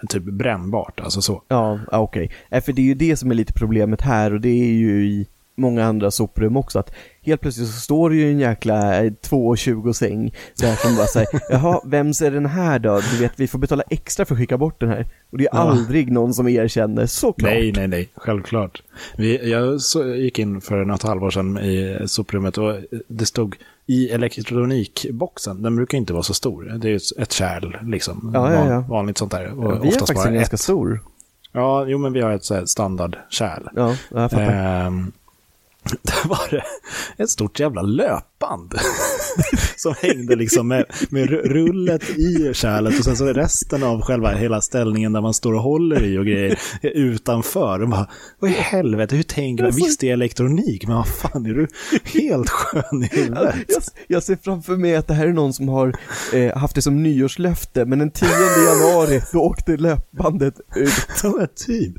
typ 0.08 0.22
brännbart. 0.22 1.00
Alltså 1.00 1.22
så. 1.22 1.42
Ja, 1.48 1.80
ja, 1.90 1.98
okej. 1.98 2.30
Okay. 2.48 2.60
För 2.60 2.72
det 2.72 2.82
är 2.82 2.86
ju 2.86 2.94
det 2.94 3.16
som 3.16 3.30
är 3.30 3.34
lite 3.34 3.52
problemet 3.52 4.00
här 4.00 4.32
och 4.34 4.40
det 4.40 4.48
är 4.48 4.72
ju 4.72 5.06
i 5.06 5.26
många 5.56 5.84
andra 5.84 6.10
soprum 6.10 6.56
också 6.56 6.78
att 6.78 6.94
helt 7.22 7.40
plötsligt 7.40 7.68
så 7.68 7.80
står 7.80 8.10
det 8.10 8.16
ju 8.16 8.30
en 8.30 8.38
jäkla 8.38 9.04
eh, 9.04 9.10
2,20 9.10 9.92
säng 9.92 10.34
där 10.60 10.74
som 10.74 10.96
bara 10.96 11.06
säger 11.06 11.28
jaha, 11.50 11.80
vems 11.84 12.22
är 12.22 12.30
den 12.30 12.46
här 12.46 12.78
då? 12.78 13.00
Du 13.12 13.18
vet, 13.18 13.32
vi 13.36 13.46
får 13.48 13.58
betala 13.58 13.82
extra 13.90 14.24
för 14.24 14.34
att 14.34 14.38
skicka 14.38 14.58
bort 14.58 14.80
den 14.80 14.88
här. 14.88 15.06
Och 15.30 15.38
det 15.38 15.44
är 15.44 15.48
Ja. 15.52 15.58
aldrig 15.58 16.12
någon 16.12 16.34
som 16.34 16.48
erkänner, 16.48 17.06
såklart. 17.06 17.50
Nej, 17.52 17.72
nej, 17.76 17.88
nej. 17.88 18.08
Självklart. 18.14 18.82
Vi, 19.16 19.50
jag 19.50 19.80
så, 19.80 20.14
gick 20.14 20.38
in 20.38 20.60
för 20.60 20.84
något 20.84 21.02
halvår 21.02 21.30
sedan 21.30 21.58
i 21.58 21.98
soprummet 22.06 22.58
och 22.58 22.76
det 23.08 23.26
stod 23.26 23.56
i 23.90 24.08
elektronikboxen. 24.10 25.62
Den 25.62 25.76
brukar 25.76 25.98
inte 25.98 26.12
vara 26.12 26.22
så 26.22 26.34
stor. 26.34 26.64
Det 26.78 26.90
är 26.90 27.22
ett- 27.22 27.32
kärl, 27.32 27.76
liksom. 27.90 28.30
Ja, 28.34 28.52
ja, 28.54 28.64
ja. 28.68 28.74
Van- 28.80 28.88
Vanligt 28.88 29.18
sånt 29.18 29.30
där. 29.30 29.58
Och 29.58 29.84
vi 29.84 29.88
har 29.90 29.98
faktiskt 29.98 30.26
en 30.26 30.34
ganska 30.34 30.56
stor. 30.56 31.00
Ja, 31.52 31.86
jo, 31.86 31.98
men 31.98 32.12
vi 32.12 32.20
har 32.20 32.30
ett 32.30 32.44
så 32.44 32.54
här 32.54 32.64
standardkärl. 32.66 33.62
Ja, 33.76 33.94
jag 34.10 34.30
fattar. 34.30 34.86
Ehm, 34.86 35.12
där 36.02 36.28
var 36.28 36.48
det 36.50 36.64
ett 37.22 37.30
stort 37.30 37.60
jävla 37.60 37.82
löpband 37.82 38.74
som 39.76 39.94
hängde 40.02 40.36
liksom 40.36 40.68
med, 40.68 40.84
med 41.10 41.28
ru- 41.28 41.48
rullet 41.48 42.10
i 42.10 42.50
kärlet 42.54 42.98
och 42.98 43.04
sen 43.04 43.16
så 43.16 43.26
är 43.26 43.34
resten 43.34 43.82
av 43.82 44.02
själva 44.02 44.30
hela 44.32 44.60
ställningen 44.60 45.12
där 45.12 45.20
man 45.20 45.34
står 45.34 45.52
och 45.54 45.62
håller 45.62 46.02
i 46.04 46.18
och 46.18 46.24
grejer 46.26 46.58
utanför. 46.82 47.82
Och 47.82 47.88
bara, 47.88 48.08
vad 48.38 48.50
i 48.50 48.54
helvete, 48.54 49.16
hur 49.16 49.22
tänker 49.22 49.64
man? 49.64 49.72
Visst 49.72 50.00
det 50.00 50.08
är 50.08 50.12
elektronik, 50.12 50.86
men 50.86 50.96
vad 50.96 51.08
fan 51.08 51.46
är 51.46 51.54
du 51.54 51.68
helt 52.04 52.50
skön 52.50 53.02
i 53.02 53.06
huvudet? 53.16 53.54
Jag, 53.68 53.82
jag 54.06 54.22
ser 54.22 54.38
framför 54.42 54.76
mig 54.76 54.96
att 54.96 55.06
det 55.06 55.14
här 55.14 55.26
är 55.26 55.32
någon 55.32 55.52
som 55.52 55.68
har 55.68 55.96
eh, 56.32 56.56
haft 56.56 56.74
det 56.74 56.82
som 56.82 57.02
nyårslöfte, 57.02 57.84
men 57.84 57.98
den 57.98 58.10
10 58.10 58.28
januari 58.66 59.22
då 59.32 59.40
åkte 59.40 59.76
löpbandet 59.76 60.54
ut. 60.76 60.92
Ja, 61.22 61.46
typ. 61.66 61.94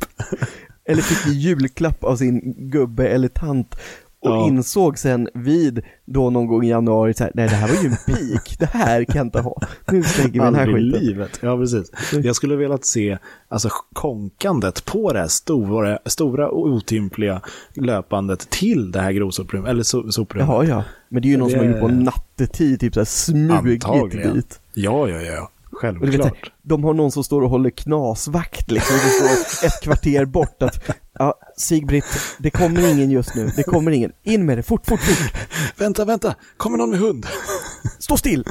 Eller 0.89 1.02
fick 1.02 1.34
i 1.34 1.38
julklapp 1.38 2.04
av 2.04 2.15
sin 2.15 2.54
gubbe 2.69 3.08
eller 3.08 3.28
tant 3.28 3.75
och 4.21 4.30
Ja. 4.32 4.47
insåg 4.47 4.97
sen 4.97 5.30
vid 5.34 5.82
då 6.06 6.30
någon 6.30 6.47
gång 6.47 6.63
i 6.63 6.69
januari 6.69 7.13
så 7.13 7.23
här, 7.23 7.32
nej 7.36 7.49
det 7.49 7.56
här 7.56 7.67
var 7.75 7.84
ju 7.84 7.89
en 7.89 7.97
peak, 8.15 8.56
det 8.60 8.65
här 8.65 9.04
kan 9.04 9.15
jag 9.15 9.25
inte 9.25 9.39
ha. 9.41 9.62
Nu 9.91 10.04
slänger 10.04 10.32
vi 10.32 10.39
den 10.39 10.56
här 10.56 10.65
skiten. 10.65 10.82
livet. 11.02 11.39
Ja, 11.41 11.58
precis. 11.58 11.91
Jag 12.23 12.36
skulle 12.36 12.56
velat 12.56 12.86
se 12.86 13.17
alltså, 13.47 13.69
konkandet 13.93 14.86
på 14.86 15.13
det 15.13 15.19
här 15.19 15.28
stora, 15.28 15.99
stora 16.06 16.49
och 16.49 16.67
otympliga 16.67 17.41
löpandet 17.75 18.49
till 18.49 18.91
det 18.91 18.99
här 19.02 19.12
grovsoprummet, 19.12 19.69
eller 19.69 19.84
so 19.84 20.12
soprummet. 20.12 20.47
Jaha 20.49 20.65
ja, 20.65 20.84
men 21.10 21.21
det 21.21 21.28
är 21.28 21.30
ju 21.32 21.38
någon 21.38 21.49
som 21.49 21.60
har 21.60 21.65
Det- 21.65 21.71
gjort 21.71 21.80
på 21.82 21.88
nattetid, 21.88 22.80
typ 22.80 22.93
såhär 22.93 23.06
smugit 23.06 23.86
Antagligen. 23.86 24.34
dit. 24.34 24.60
Ja, 24.73 25.08
ja, 25.10 25.21
ja. 25.21 25.52
Du 25.82 25.88
vet, 25.88 26.02
Självklart. 26.02 26.52
de 26.62 26.84
har 26.84 26.94
någon 26.94 27.12
som 27.12 27.24
står 27.24 27.42
och 27.42 27.50
håller 27.50 27.70
knasvakt 27.70 28.72
liksom, 28.72 28.96
det 28.96 29.10
står 29.10 29.68
ett 29.68 29.82
kvarter 29.84 30.26
bort 30.26 30.63
att 30.63 30.89
Ja, 31.13 31.34
Sigbritt, 31.58 32.06
det 32.39 32.50
kommer 32.50 32.92
ingen 32.92 33.12
just 33.12 33.36
nu, 33.36 33.52
det 33.56 33.63
kommer 33.63 33.92
ingen. 33.92 34.12
In 34.24 34.46
med 34.46 34.58
det, 34.58 34.63
fort, 34.63 34.86
fort, 34.88 35.00
fort. 35.00 35.34
Vänta, 35.78 36.06
vänta. 36.06 36.36
Kommer 36.58 36.78
någon 36.78 36.89
med 36.89 37.00
hund? 37.00 37.26
Stå 38.00 38.18
still! 38.18 38.46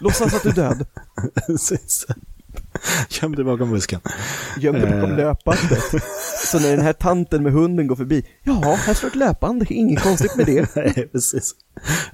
Låtsas 0.00 0.34
att 0.34 0.42
du 0.42 0.48
är 0.48 0.52
död. 0.54 0.86
Göm 3.08 3.34
dig 3.34 3.44
bakom 3.44 3.70
busken. 3.70 4.00
Göm 4.58 4.74
dig 4.74 4.82
bakom 4.82 5.10
Eh. 5.10 5.16
löpbandet. 5.16 5.82
Så 6.46 6.60
när 6.60 6.70
den 6.70 6.80
här 6.84 6.92
tanten 6.92 7.42
med 7.42 7.52
hunden 7.52 7.86
går 7.86 7.96
förbi, 7.96 8.26
ja, 8.42 8.52
här 8.86 8.94
står 8.94 9.08
ett 9.08 9.14
löpband, 9.14 9.66
inget 9.70 10.02
konstigt 10.02 10.36
med 10.36 10.46
det. 10.46 10.68
Nej, 10.76 11.08
precis. 11.12 11.54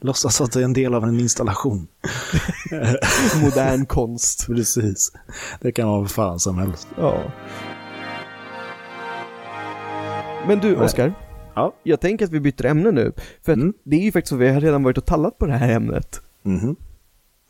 Låtsas 0.00 0.40
att 0.40 0.52
det 0.52 0.60
är 0.60 0.64
en 0.64 0.72
del 0.72 0.94
av 0.94 1.04
en 1.04 1.20
installation. 1.20 1.86
Modern 3.42 3.86
konst. 3.86 4.46
Precis. 4.46 5.12
Det 5.60 5.72
kan 5.72 5.88
vara 5.88 6.00
vad 6.00 6.10
fan 6.10 6.40
som 6.40 6.58
helst. 6.58 6.88
Ja. 6.96 7.22
Men 10.46 10.58
du, 10.60 10.76
Oskar. 10.76 11.14
Ja. 11.54 11.74
Jag 11.82 12.00
tänker 12.00 12.24
att 12.24 12.30
vi 12.32 12.40
byter 12.40 12.66
ämne 12.66 12.90
nu. 12.90 13.12
För 13.44 13.52
att 13.52 13.58
Mm. 13.58 13.74
det 13.84 13.96
är 13.96 14.00
ju 14.00 14.12
faktiskt 14.12 14.28
så, 14.30 14.36
vi 14.36 14.48
har 14.48 14.60
redan 14.60 14.82
varit 14.82 14.98
och 14.98 15.06
tallat 15.06 15.38
på 15.38 15.46
det 15.46 15.52
här 15.56 15.68
ämnet. 15.72 16.20
Mhm. 16.42 16.76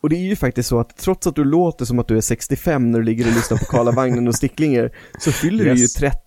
Och 0.02 0.08
det 0.08 0.16
är 0.16 0.20
ju 0.28 0.36
faktiskt 0.36 0.68
så 0.68 0.80
att 0.80 0.96
trots 0.96 1.26
att 1.26 1.34
du 1.34 1.44
låter 1.44 1.84
som 1.84 1.98
att 1.98 2.08
du 2.08 2.16
är 2.16 2.20
65 2.20 2.90
när 2.90 2.98
du 2.98 3.04
ligger 3.04 3.26
och 3.26 3.32
lyssnar 3.32 3.58
på 3.58 3.64
Karlavagnen 3.64 4.28
och 4.28 4.34
Sticklinger, 4.34 4.90
så 5.18 5.32
fyller 5.32 5.64
du 5.64 5.70
ju 5.70 5.80
Yes. 5.80 5.94
30 5.94 6.18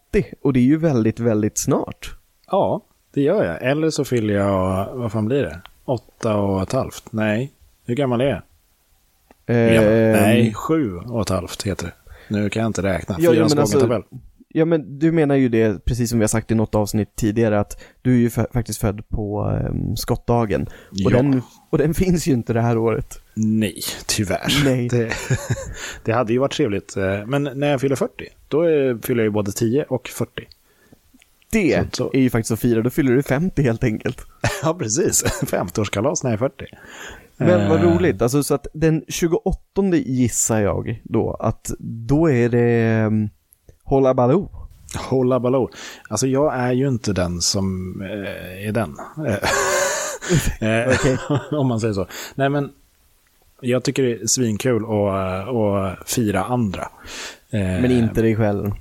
och 0.42 0.54
det 0.54 0.60
är 0.60 0.64
ju 0.64 0.78
väldigt, 0.78 1.20
väldigt 1.20 1.58
snart. 1.58 2.16
Ja, 2.52 2.82
det 3.14 3.22
gör 3.22 3.44
jag. 3.46 3.64
Eller 3.72 3.90
så 3.90 4.06
fyller 4.06 4.34
jag, 4.34 4.90
vad 4.94 5.12
fan 5.12 5.26
blir 5.26 5.42
det? 5.44 5.62
Åtta 5.86 6.36
och 6.36 6.62
ett 6.62 6.72
halvt? 6.72 7.04
Nej. 7.12 7.52
Hur 7.86 7.96
gammal 7.96 8.22
är 8.22 8.26
jag? 8.26 8.42
Ehm, 9.46 10.12
Nej, 10.12 10.54
sju 10.54 10.98
och 10.98 11.22
ett 11.22 11.30
halvt 11.30 11.64
heter 11.64 11.86
det. 11.86 11.94
Nu 12.28 12.50
kan 12.50 12.62
jag 12.62 12.70
inte 12.70 12.82
räkna. 12.84 13.16
Ja, 13.20 13.24
ja, 13.26 13.32
Fyra 13.34 13.48
men 13.50 13.60
alltså- 13.60 13.80
tabell. 13.80 14.04
Ja 14.56 14.66
men 14.66 15.00
du 15.00 15.12
menar 15.12 15.36
ju 15.36 15.50
det, 15.50 15.86
precis 15.86 16.10
som 16.10 16.20
vi 16.20 16.24
har 16.24 16.28
sagt 16.28 16.52
i 16.52 16.56
något 16.56 16.76
avsnitt 16.76 17.16
tidigare, 17.16 17.60
att 17.60 17.82
du 18.02 18.14
är 18.14 18.18
ju 18.18 18.30
fa- 18.30 18.54
faktiskt 18.54 18.80
född 18.80 19.10
på 19.10 19.42
um, 19.70 19.96
skottdagen. 19.98 20.62
Och, 20.62 20.72
Ja. 20.92 21.10
den, 21.10 21.42
och 21.70 21.78
den 21.78 21.94
finns 22.04 22.28
ju 22.28 22.32
inte 22.32 22.54
det 22.54 22.62
här 22.62 22.78
året. 22.78 23.20
Nej, 23.34 23.76
tyvärr. 24.08 24.62
Nej. 24.66 24.88
Det, 24.92 25.14
det 26.06 26.12
hade 26.14 26.34
ju 26.34 26.40
varit 26.40 26.52
trevligt. 26.54 26.98
eh, 26.98 27.26
Men 27.26 27.44
när 27.56 27.68
jag 27.68 27.82
fyller 27.82 27.96
40, 27.96 28.12
då 28.48 28.62
är- 28.62 29.06
fyller 29.06 29.20
jag 29.24 29.28
ju 29.28 29.32
både 29.34 29.52
10 29.52 29.84
och 29.84 30.08
40. 30.08 30.32
Det 31.52 31.84
Så- 31.92 32.04
så- 32.04 32.12
är 32.14 32.20
ju 32.22 32.30
faktiskt 32.30 32.52
att 32.52 32.60
fira, 32.60 32.82
då 32.82 32.90
fyller 32.90 33.12
du 33.14 33.24
50 33.24 33.62
helt 33.64 33.84
enkelt. 33.84 34.22
Ja, 34.64 34.74
precis. 34.80 35.24
50-årskalas 35.42 36.24
när 36.24 36.32
jag 36.32 36.34
är 36.42 36.50
40. 36.50 36.66
Men 37.38 37.70
vad 37.70 37.80
Eh, 37.84 37.96
roligt, 37.96 38.22
alltså 38.22 38.44
så 38.44 38.54
att 38.54 38.68
den 38.74 39.04
28 39.08 39.96
gissar 39.96 40.60
jag 40.62 41.02
då, 41.04 41.34
att 41.34 41.72
då 41.80 42.32
är 42.32 42.50
det 42.50 43.04
um, 43.06 43.30
Hålla 43.84 44.14
Baloo. 44.14 44.50
Hålla 45.10 45.40
Baloo. 45.40 45.70
Alltså 46.10 46.28
jag 46.28 46.56
är 46.56 46.72
ju 46.72 46.88
inte 46.88 47.14
den 47.14 47.42
som 47.42 48.02
eh, 48.02 48.68
är 48.68 48.72
den. 48.72 48.96
Eh, 50.62 51.08
eh. 51.08 51.20
Om 51.52 51.68
man 51.68 51.80
säger 51.80 51.94
så. 51.94 52.08
Nej 52.36 52.50
men, 52.50 52.72
jag 53.62 53.84
tycker 53.84 54.04
det 54.04 54.22
är 54.22 54.28
svinkul 54.28 54.84
att, 54.84 55.48
att 55.48 56.10
fira 56.10 56.44
andra. 56.44 56.82
Eh, 57.50 57.60
Men 57.60 57.92
inte 57.92 58.22
dig 58.22 58.36
själv. 58.36 58.72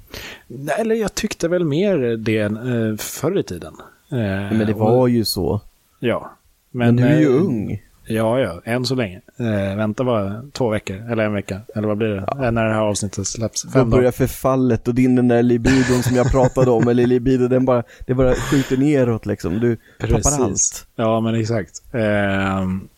nej, 0.46 0.74
Eller 0.78 0.94
jag 0.94 1.14
tyckte 1.14 1.48
väl 1.48 1.64
mer 1.64 2.16
det 2.16 2.38
eh, 2.40 2.96
förr 2.98 3.38
i 3.38 3.42
tiden. 3.42 3.74
Eh, 4.10 4.16
Men 4.56 4.66
det 4.66 4.72
var 4.74 5.06
ju 5.08 5.24
så. 5.24 5.60
Ja. 6.00 6.30
Men, 6.70 6.96
du 6.96 7.02
är 7.02 7.20
ju 7.20 7.36
eh, 7.36 7.42
ung. 7.42 7.82
Ja, 8.14 8.40
ja, 8.40 8.60
än 8.64 8.84
så 8.84 8.94
länge. 8.94 9.20
Eh, 9.36 9.76
vänta 9.76 10.04
bara 10.04 10.42
två 10.52 10.68
veckor, 10.68 10.96
eller 11.10 11.24
en 11.24 11.32
vecka, 11.32 11.60
eller 11.74 11.88
vad 11.88 11.96
blir 11.98 12.08
det? 12.08 12.44
Eh, 12.46 12.50
när 12.50 12.64
det 12.64 12.72
här 12.72 12.80
avsnittet 12.80 13.26
släpps. 13.26 13.62
Då 13.62 13.70
Fem 13.70 13.90
börjar 13.90 14.02
dagar. 14.02 14.12
förfallet 14.12 14.88
och 14.88 14.94
din 14.94 15.16
den 15.16 15.28
där 15.28 15.42
libidon 15.42 16.02
som 16.02 16.16
jag 16.16 16.30
pratade 16.30 16.70
om, 16.70 16.88
eller 16.88 17.06
libido, 17.06 17.48
den 17.48 17.64
bara, 17.64 17.82
det 18.06 18.14
bara 18.14 18.34
skjuter 18.34 18.76
neråt 18.76 19.26
liksom. 19.26 19.60
Du 19.60 19.76
tappar 20.00 20.42
allt. 20.44 20.86
Ja, 20.96 21.20
men 21.20 21.34
exakt. 21.34 21.82
Ehm, 21.92 22.88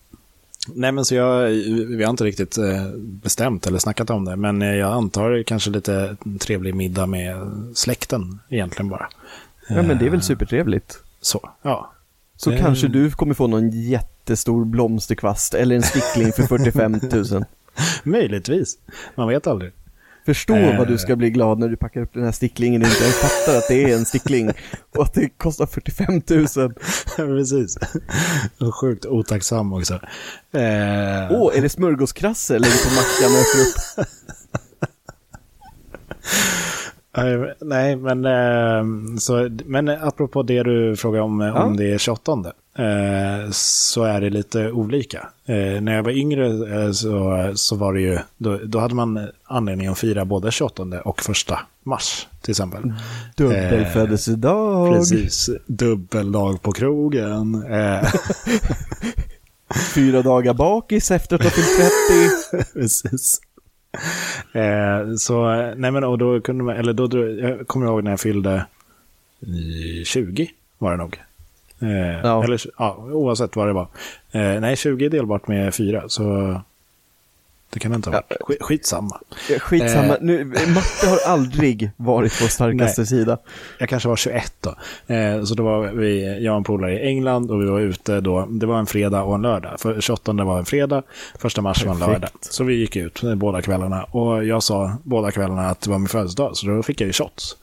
nej, 0.74 0.92
men 0.92 1.04
så 1.04 1.14
jag, 1.14 1.48
vi 1.96 2.02
har 2.04 2.10
inte 2.10 2.24
riktigt 2.24 2.58
eh, 2.58 2.86
bestämt 2.96 3.66
eller 3.66 3.78
snackat 3.78 4.10
om 4.10 4.24
det, 4.24 4.36
men 4.36 4.62
eh, 4.62 4.74
jag 4.74 4.92
antar 4.92 5.42
kanske 5.42 5.70
lite 5.70 6.16
trevlig 6.40 6.74
middag 6.74 7.06
med 7.06 7.36
släkten 7.74 8.38
egentligen 8.48 8.88
bara. 8.88 9.08
Ja 9.68 9.82
men 9.82 9.98
det 9.98 10.06
är 10.06 10.10
väl 10.10 10.18
Eh, 10.18 10.20
supertrevligt. 10.20 10.98
Så, 11.20 11.50
ja. 11.62 11.90
Så 12.36 12.50
Eh. 12.52 12.58
kanske 12.60 12.88
du 12.88 13.10
kommer 13.10 13.34
få 13.34 13.46
någon 13.46 13.70
jättestor 13.70 14.64
blomsterkvast 14.64 15.54
eller 15.54 15.76
en 15.76 15.82
stickling 15.82 16.32
för 16.32 16.42
45 16.46 17.00
000. 17.32 17.44
Möjligtvis. 18.02 18.74
Man 19.14 19.28
vet 19.28 19.46
aldrig. 19.46 19.72
Förstå 20.26 20.54
Eh. 20.56 20.78
vad 20.78 20.88
du 20.88 20.98
ska 20.98 21.16
bli 21.16 21.30
glad 21.30 21.58
när 21.58 21.68
du 21.68 21.76
packar 21.76 22.00
upp 22.00 22.14
den 22.14 22.24
här 22.24 22.32
sticklingen 22.32 22.82
och 22.82 22.88
inte 22.88 23.02
ens 23.02 23.16
fattar 23.16 23.58
att 23.58 23.68
det 23.68 23.84
är 23.84 23.96
en 23.96 24.04
stickling 24.04 24.52
och 24.96 25.02
att 25.02 25.14
det 25.14 25.28
kostar 25.28 25.66
45 25.66 26.14
000. 26.30 26.74
Precis. 27.16 27.76
Och 28.60 28.74
Sjukt 28.74 29.06
otacksam 29.06 29.72
också. 29.72 29.94
Eh, 30.52 31.30
Åh, 31.30 31.56
är 31.56 31.62
det 31.62 31.68
smörgåskrasse 31.68 32.56
eller 32.56 32.66
är 32.66 32.70
det 32.72 32.84
på 32.88 32.94
mackan 32.94 33.34
och 33.34 33.40
äter 33.40 33.60
upp? 34.00 34.08
Nej, 37.60 37.96
men, 37.96 38.24
eh, 38.24 38.84
så, 39.18 39.48
men 39.64 39.88
apropå 39.88 40.42
det 40.42 40.62
du 40.62 40.96
frågar 40.96 41.20
om, 41.20 41.40
eh, 41.40 41.56
om 41.56 41.72
Ja. 41.72 41.78
det 41.78 41.92
är 41.92 41.98
28 41.98 42.32
eh, 42.78 43.50
så 43.50 44.02
är 44.02 44.20
det 44.20 44.30
lite 44.30 44.70
olika. 44.70 45.28
Eh, 45.46 45.80
när 45.82 45.94
jag 45.94 46.02
var 46.02 46.10
yngre 46.10 46.94
så, 46.94 47.52
så 47.54 47.76
var 47.76 47.92
det 47.94 48.00
ju, 48.00 48.18
då, 48.36 48.58
då 48.64 48.78
hade 48.78 48.94
man 48.94 49.28
anledning 49.44 49.86
att 49.86 49.98
fira 49.98 50.24
både 50.24 50.50
28 50.50 50.82
och 51.04 51.22
första 51.22 51.60
mars 51.82 52.26
till 52.40 52.50
exempel. 52.50 52.92
Dubbelfödelsedag. 53.36 54.92
Precis, 54.94 55.50
dubbeldag 55.66 56.62
på 56.62 56.72
krogen. 56.72 57.64
Fyra 59.94 60.22
dagar 60.22 60.54
bakis 60.54 61.10
efter 61.10 61.36
att 61.36 61.42
ha 61.42 61.50
fyllt 61.50 61.68
30. 62.52 62.72
precis. 62.80 63.40
eh, 64.52 65.14
så, 65.18 65.44
nej 65.76 65.90
men 65.90 66.04
och 66.04 66.18
då 66.18 66.40
kunde 66.40 66.64
man, 66.64 66.76
eller 66.76 66.92
då, 66.92 67.28
jag 67.28 67.68
kommer 67.68 67.86
ihåg 67.86 68.04
när 68.04 68.10
jag 68.10 68.20
fyllde 68.20 68.54
eh, 69.42 70.04
20 70.04 70.50
var 70.78 70.90
det 70.90 70.96
nog. 70.96 71.20
Eh, 71.80 72.20
Ja. 72.22 72.44
Eller 72.44 72.60
ja, 72.78 72.96
oavsett 72.96 73.56
vad 73.56 73.66
det 73.66 73.72
var. 73.72 73.88
Eh, 74.32 74.60
nej, 74.60 74.76
20 74.76 75.04
är 75.06 75.10
delbart 75.10 75.48
med 75.48 75.74
4, 75.74 76.08
så 76.08 76.60
det 77.74 77.80
kan 77.80 77.90
det 77.90 77.96
inte 77.96 78.10
ha 78.10 78.14
varit. 78.28 78.42
Skit, 78.42 78.58
skitsamma. 78.62 79.20
Ja, 79.50 79.58
Skitsamma, 79.58 80.14
Eh. 80.14 80.20
nu, 80.20 80.44
matte 80.44 81.06
har 81.08 81.32
aldrig 81.32 81.90
varit 81.96 82.42
vår 82.42 82.46
starkaste 82.48 83.06
sida. 83.06 83.38
Jag 83.78 83.88
kanske 83.88 84.08
var 84.08 84.16
21 84.16 84.52
då. 84.60 84.74
Eh, 85.14 85.44
så 85.44 85.54
då 85.54 85.62
var 85.62 85.86
vi, 85.86 86.44
jag 86.44 86.52
och 86.52 86.58
en 86.58 86.64
polare 86.64 86.92
i 87.00 87.06
England 87.08 87.50
och 87.50 87.62
vi 87.62 87.66
var 87.66 87.80
ute 87.80 88.20
då. 88.20 88.46
Det 88.50 88.66
var 88.66 88.78
en 88.78 88.86
fredag 88.86 89.22
och 89.22 89.34
en 89.34 89.42
lördag. 89.42 89.80
För 89.80 90.00
28 90.00 90.32
var 90.32 90.58
en 90.58 90.64
fredag, 90.64 91.02
första 91.38 91.62
mars 91.62 91.84
var 91.84 91.92
en 91.94 92.00
lördag. 92.00 92.30
Så 92.40 92.64
vi 92.64 92.74
gick 92.74 92.96
ut 92.96 93.22
eh, 93.22 93.34
båda 93.34 93.62
kvällarna. 93.62 94.02
Och 94.04 94.44
jag 94.44 94.62
sa 94.62 94.92
båda 95.02 95.30
kvällarna 95.30 95.68
att 95.68 95.80
det 95.80 95.90
var 95.90 95.98
min 95.98 96.08
födelsedag, 96.08 96.56
så 96.56 96.66
då 96.66 96.82
fick 96.82 97.00
jag 97.00 97.06
ju 97.06 97.12
shots. 97.12 97.56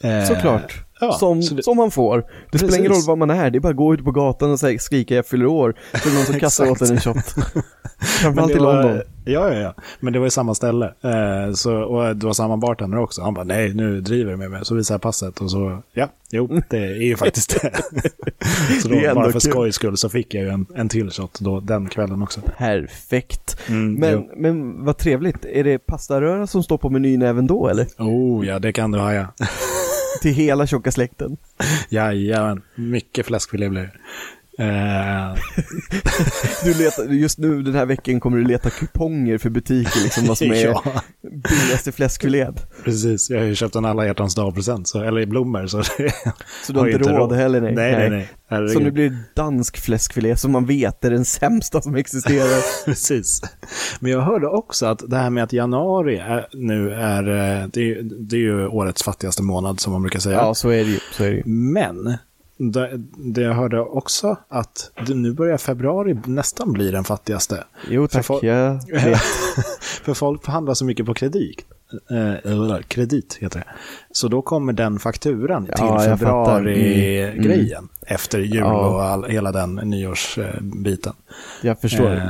Eh, 0.00 0.24
Såklart. 0.24 0.74
Ja, 1.06 1.12
som, 1.12 1.40
det- 1.40 1.62
som 1.62 1.76
man 1.76 1.90
får. 1.90 2.24
Det 2.52 2.58
spelar 2.58 2.74
ingen 2.78 2.88
roll 2.88 2.94
Precis. 2.94 3.08
vad 3.08 3.18
man 3.18 3.30
är, 3.30 3.50
det 3.50 3.58
är 3.58 3.60
bara 3.60 3.68
att 3.70 3.76
gå 3.76 3.94
ut 3.94 4.04
på 4.04 4.10
gatan 4.10 4.50
och 4.50 4.60
säga, 4.60 4.78
skrika 4.78 5.14
jag 5.14 5.26
fyller 5.26 5.46
år. 5.46 5.74
Så 6.02 6.08
är 6.08 6.14
någon 6.14 6.24
som 6.24 6.38
kastar 6.38 6.70
åt 6.70 6.80
en 6.82 6.90
en 6.90 7.00
shot. 7.00 7.16
Framförallt 8.00 8.50
i 8.52 8.58
var- 8.58 8.82
London. 8.82 9.02
Ja, 9.24 9.52
ja, 9.54 9.58
ja. 9.60 9.74
Men 10.00 10.12
det 10.12 10.18
var 10.18 10.26
ju 10.26 10.30
samma 10.30 10.54
ställe. 10.54 10.86
Eh, 10.86 11.52
så, 11.54 11.74
och 11.76 12.16
det 12.16 12.26
var 12.26 12.32
samma 12.32 12.56
bartender 12.56 12.98
också. 12.98 13.22
Han 13.22 13.34
bara, 13.34 13.44
nej, 13.44 13.74
nu 13.74 14.00
driver 14.00 14.30
du 14.30 14.36
med 14.36 14.50
mig. 14.50 14.64
Så 14.64 14.74
visade 14.74 14.94
jag 14.94 15.00
passet 15.02 15.40
och 15.40 15.50
så, 15.50 15.82
ja, 15.92 16.08
jo, 16.30 16.60
det 16.70 16.76
är 16.78 17.02
ju 17.02 17.16
faktiskt 17.16 17.60
det. 17.62 17.72
så 18.82 18.88
då, 18.88 18.94
Det 18.94 19.14
bara 19.14 19.24
för 19.24 19.32
kul. 19.32 19.40
skojs 19.40 19.74
skull 19.74 19.96
så 19.96 20.08
fick 20.08 20.34
jag 20.34 20.42
ju 20.44 20.48
en, 20.50 20.66
en 20.74 20.88
till 20.88 21.10
shot 21.10 21.38
då, 21.40 21.60
den 21.60 21.88
kvällen 21.88 22.22
också. 22.22 22.40
Perfekt. 22.58 23.56
Mm, 23.68 23.94
Men, 23.94 24.12
jo. 24.12 24.30
men 24.36 24.84
vad 24.84 24.96
trevligt, 24.98 25.44
är 25.44 25.64
det 25.64 25.78
pastaröra 25.78 26.46
som 26.46 26.62
står 26.62 26.78
på 26.78 26.90
menyn 26.90 27.22
även 27.22 27.46
då 27.46 27.68
eller? 27.68 27.86
Oh, 27.98 28.46
ja, 28.46 28.58
det 28.58 28.72
kan 28.72 28.90
du 28.90 28.98
haja. 28.98 29.28
Till 30.22 30.34
hela 30.34 30.66
tjocka 30.66 30.92
släkten? 30.92 31.36
Jajamän, 31.88 32.62
mycket 32.74 33.26
fläskfilé 33.26 33.68
blir 33.68 33.82
det. 33.82 33.92
Eh, 34.58 35.34
Du 36.64 36.74
letar, 36.74 37.04
just 37.12 37.38
nu 37.38 37.62
den 37.62 37.74
här 37.74 37.86
veckan 37.86 38.20
kommer 38.20 38.38
du 38.38 38.44
leta 38.44 38.70
kuponger 38.70 39.38
för 39.38 39.50
butiker 39.50 40.02
liksom 40.02 40.26
vad 40.26 40.38
som 40.38 40.46
är 40.52 40.64
ja, 40.66 40.82
billigaste 41.22 41.92
fläskfilén. 41.92 42.54
precis. 42.84 43.30
Jag 43.30 43.38
har 43.38 43.44
ju 43.46 43.54
köpt 43.54 43.74
en 43.76 43.84
alla 43.84 44.06
hjärtans 44.06 44.34
dag-present, 44.34 44.92
eller 44.94 45.26
blommor. 45.26 45.66
Så, 45.66 45.82
Så 46.66 46.72
du 46.72 46.78
har 46.78 46.86
inte 46.90 47.12
råd 47.12 47.32
heller 47.32 47.60
nej. 47.60 47.74
Nej, 47.74 48.10
nej, 48.10 48.28
nej. 48.50 48.68
Så 48.68 48.78
nu 48.80 48.90
blir 48.90 49.10
det 49.10 49.16
dansk 49.36 49.76
fläskfilé 49.76 50.36
som 50.36 50.52
man 50.52 50.66
vet 50.66 51.04
är 51.04 51.10
den 51.10 51.24
sämsta 51.24 51.80
som 51.82 51.94
existerar. 51.94 52.84
Precis. 52.84 53.40
Men 54.00 54.12
jag 54.12 54.20
hörde 54.20 54.46
också 54.46 54.86
att 54.86 55.02
det 55.10 55.16
här 55.16 55.30
med 55.30 55.44
att 55.44 55.52
januari 55.52 56.16
är, 56.18 56.46
nu 56.52 56.92
är, 56.92 57.22
eh, 57.28 57.66
det 57.72 57.90
är, 57.92 58.02
det 58.02 58.36
är 58.36 58.40
ju 58.40 58.66
årets 58.66 59.02
fattigaste 59.02 59.42
månad 59.42 59.80
som 59.80 59.92
man 59.92 60.02
brukar 60.02 60.18
säga. 60.20 60.36
ja, 60.36 60.54
så 60.54 60.68
är 60.68 60.84
det 60.84 60.90
ju. 60.90 60.98
Så 61.12 61.24
är 61.24 61.30
det 61.30 61.36
ju. 61.36 61.42
Men 61.46 62.16
det, 62.70 62.90
det 63.16 63.40
jag 63.42 63.54
hörde 63.54 63.80
också 63.80 64.36
att 64.48 64.90
nu 65.08 65.32
börjar 65.32 65.58
februari 65.58 66.18
nästan 66.26 66.72
bli 66.72 66.90
den 66.90 67.04
fattigaste. 67.04 67.64
Jo 67.90 68.08
tack, 68.08 68.24
folk- 68.26 68.42
jag 68.42 68.74
vet. 69.04 69.18
För 70.04 70.14
folk 70.14 70.46
handlar 70.46 70.74
så 70.74 70.84
mycket 70.84 71.06
på 71.06 71.14
kredit. 71.14 71.64
Eh, 72.10 72.52
eller 72.52 72.82
kredit 72.82 73.38
heter 73.40 73.58
det. 73.58 73.66
Så 74.12 74.28
då 74.28 74.42
kommer 74.42 74.72
den 74.72 74.98
fakturan 74.98 75.66
Ja, 75.70 75.76
till 75.76 75.86
fattar. 75.86 76.16
februari-grejen. 76.16 77.88
Efter 78.06 78.38
jul 78.38 78.56
Ja. 78.56 78.88
och 78.88 79.02
all, 79.04 79.24
hela 79.24 79.52
den 79.52 79.74
nyårsbiten. 79.74 81.12
Jag 81.62 81.80
förstår. 81.80 82.12
Eh. 82.12 82.22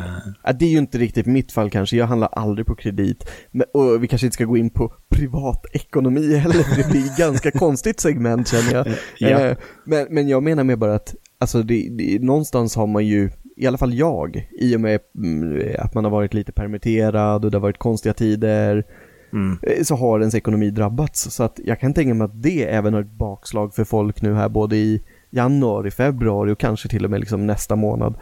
Ja, 0.43 0.53
det 0.53 0.65
är 0.65 0.71
ju 0.71 0.79
inte 0.79 0.99
riktigt 0.99 1.27
mitt 1.27 1.53
fall 1.53 1.71
kanske, 1.71 1.97
jag 1.97 2.07
handlar 2.07 2.29
aldrig 2.33 2.67
på 2.67 2.75
kredit. 2.75 3.31
Och 3.75 4.03
vi 4.03 4.09
kanske 4.09 4.27
inte 4.27 4.35
ska 4.35 4.45
gå 4.45 4.57
in 4.57 4.71
på 4.71 4.93
privatekonomi 5.09 6.37
heller, 6.37 6.77
det 6.77 6.91
blir 6.91 7.05
ett 7.05 7.17
ganska 7.17 7.51
konstigt 7.59 8.01
segment 8.01 8.49
känner 8.49 8.73
jag. 8.75 8.87
Ja. 9.19 9.29
Eh, 9.41 9.57
men, 9.85 10.07
men 10.11 10.29
jag 10.29 10.43
menar 10.43 10.65
med 10.65 10.79
bara 10.79 10.95
att, 10.95 11.15
alltså 11.39 11.63
det, 11.63 11.89
det, 11.91 12.23
någonstans 12.23 12.77
har 12.77 12.87
man 12.87 13.07
ju, 13.07 13.31
i 13.57 13.67
alla 13.67 13.79
fall 13.79 13.95
jag, 13.95 14.49
i 14.61 14.77
och 14.77 14.81
med 14.81 15.01
mm, 15.19 15.75
att 15.79 15.95
man 15.95 16.05
har 16.05 16.11
varit 16.11 16.35
lite 16.35 16.53
permitterad 16.53 17.45
och 17.45 17.51
det 17.51 17.57
har 17.57 17.63
varit 17.63 17.79
konstiga 17.79 18.13
tider, 18.15 18.85
Mm. 19.33 19.59
eh, 19.63 19.83
så 19.83 19.97
har 19.97 20.21
ens 20.21 20.35
ekonomi 20.35 20.71
drabbats. 20.71 21.31
Så 21.31 21.43
att 21.43 21.61
jag 21.65 21.81
kan 21.81 21.95
tänka 21.95 22.15
mig 22.15 22.25
att 22.25 22.43
det 22.43 22.65
även 22.65 22.95
har 22.95 23.01
ett 23.01 23.11
bakslag 23.11 23.75
för 23.75 23.85
folk 23.85 24.23
nu 24.23 24.35
här 24.35 24.49
både 24.49 24.77
i 24.77 25.03
januari, 25.31 25.91
februari 25.91 26.53
och 26.53 26.59
kanske 26.59 26.89
till 26.89 27.05
och 27.05 27.11
med 27.11 27.21
liksom 27.21 27.47
nästa 27.47 27.77
månad. 27.77 28.15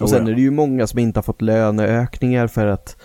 Och 0.00 0.02
Oh, 0.02 0.08
sen 0.08 0.26
ja. 0.26 0.32
är 0.32 0.34
det 0.34 0.40
ju 0.42 0.50
många 0.50 0.86
som 0.86 0.98
inte 0.98 1.18
har 1.18 1.22
fått 1.22 1.42
löneökningar 1.42 2.46
för 2.46 2.66
att 2.66 2.96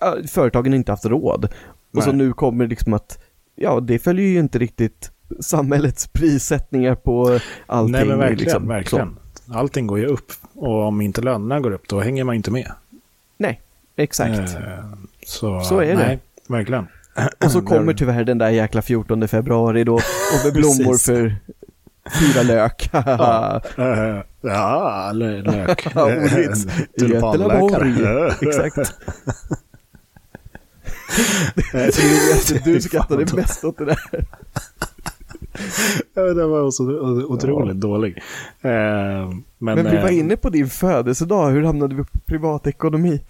ja, 0.00 0.16
företagen 0.28 0.74
inte 0.74 0.92
haft 0.92 1.06
råd. 1.06 1.48
Och 1.92 2.02
så 2.02 2.08
Nej. 2.08 2.16
nu 2.16 2.32
kommer 2.32 2.64
det 2.64 2.70
liksom 2.70 2.92
att, 2.92 3.18
ja 3.54 3.80
det 3.80 3.98
följer 3.98 4.26
ju 4.26 4.38
inte 4.38 4.58
riktigt 4.58 5.10
samhällets 5.40 6.06
prissättningar 6.08 6.94
på 6.94 7.38
allting. 7.66 7.92
Nej 7.92 8.04
men 8.04 8.18
verkligen, 8.18 8.38
liksom. 8.38 8.68
verkligen. 8.68 9.16
Så, 9.46 9.54
Allting 9.54 9.86
går 9.86 9.98
ju 9.98 10.06
upp. 10.06 10.32
Och 10.54 10.82
om 10.82 11.00
inte 11.00 11.20
lönerna 11.20 11.60
går 11.60 11.70
upp, 11.70 11.88
då 11.88 12.00
hänger 12.00 12.24
man 12.24 12.34
inte 12.34 12.50
med. 12.50 12.72
nej, 13.36 13.60
exakt. 13.96 14.38
Eh, 14.38 14.84
så, 15.26 15.60
Så 15.60 15.78
är 15.80 15.96
det. 15.96 16.18
Verkligen. 16.50 16.86
Och 17.44 17.50
så 17.52 17.62
kommer 17.62 17.92
tyvärr 17.94 18.24
den 18.24 18.38
där 18.38 18.50
jäkla 18.50 18.82
14 18.82 19.28
februari 19.28 19.84
då, 19.84 19.94
och 19.94 20.00
med 20.44 20.52
blommor 20.54 20.98
för 20.98 21.36
fyra 22.20 22.42
lök. 22.42 22.90
Ja, 22.92 23.60
eh, 23.78 24.22
ja 24.40 25.06
eller 25.10 25.42
lök. 25.42 25.86
Ja. 25.94 26.10
Tulpanlökar. 26.98 27.86
Götelaborg. 27.86 28.58
Exakt. 28.58 28.94
Du 32.64 32.80
skrattade 32.80 33.36
mest 33.36 33.64
åt 33.64 33.78
det 33.78 33.84
där. 33.84 33.98
Ja, 36.14 36.22
det 36.22 36.46
var 36.46 36.70
så 36.70 36.84
otroligt 37.26 37.80
dålig. 37.80 38.16
Eh, 38.60 38.70
men 38.70 39.34
Men 39.58 39.90
vi 39.90 39.96
var 39.96 40.08
eh, 40.08 40.18
inne 40.18 40.36
på 40.36 40.50
din 40.50 40.68
födelsedag, 40.68 41.50
hur 41.50 41.62
hamnade 41.62 41.94
vi 41.94 42.04
på 42.04 42.18
privatekonomi? 42.26 43.20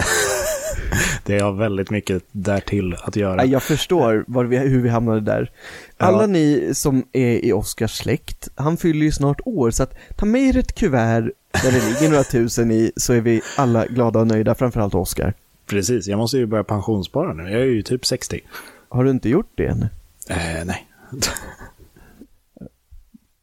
det 1.24 1.38
har 1.38 1.52
väldigt 1.52 1.90
mycket 1.90 2.22
därtill 2.32 2.96
att 3.02 3.16
göra. 3.16 3.44
Jag 3.44 3.62
förstår 3.62 4.44
vi, 4.44 4.56
hur 4.58 4.82
vi 4.82 4.88
hamnade 4.88 5.20
där. 5.20 5.50
Ja. 5.98 6.06
Alla 6.06 6.26
ni 6.26 6.70
som 6.74 7.04
är 7.12 7.44
i 7.44 7.52
Oscars 7.52 7.90
släkt, 7.98 8.48
han 8.54 8.76
fyller 8.76 9.04
ju 9.06 9.12
snart 9.12 9.40
år, 9.44 9.70
så 9.70 9.82
att 9.82 9.94
ta 10.16 10.26
med 10.26 10.42
er 10.42 10.56
ett 10.58 10.74
kuvert 10.74 11.30
där 11.62 11.72
det 11.72 11.88
ligger 11.88 12.10
några 12.10 12.24
tusen 12.24 12.70
i, 12.70 12.92
så 12.96 13.12
är 13.12 13.20
vi 13.20 13.40
alla 13.56 13.86
glada 13.86 14.20
och 14.20 14.26
nöjda, 14.26 14.54
framförallt 14.54 14.94
Oscar. 14.94 15.34
Precis, 15.66 16.06
jag 16.06 16.16
måste 16.18 16.36
ju 16.38 16.46
börja 16.46 16.64
pensionsspara 16.64 17.32
nu. 17.32 17.42
Jag 17.42 17.60
är 17.60 17.66
ju 17.66 17.82
typ 17.82 18.06
60. 18.06 18.40
Har 18.88 19.04
du 19.04 19.10
inte 19.10 19.28
gjort 19.28 19.52
det 19.54 19.66
än? 19.66 19.82
Eh, 20.28 20.64
nej, 20.64 20.86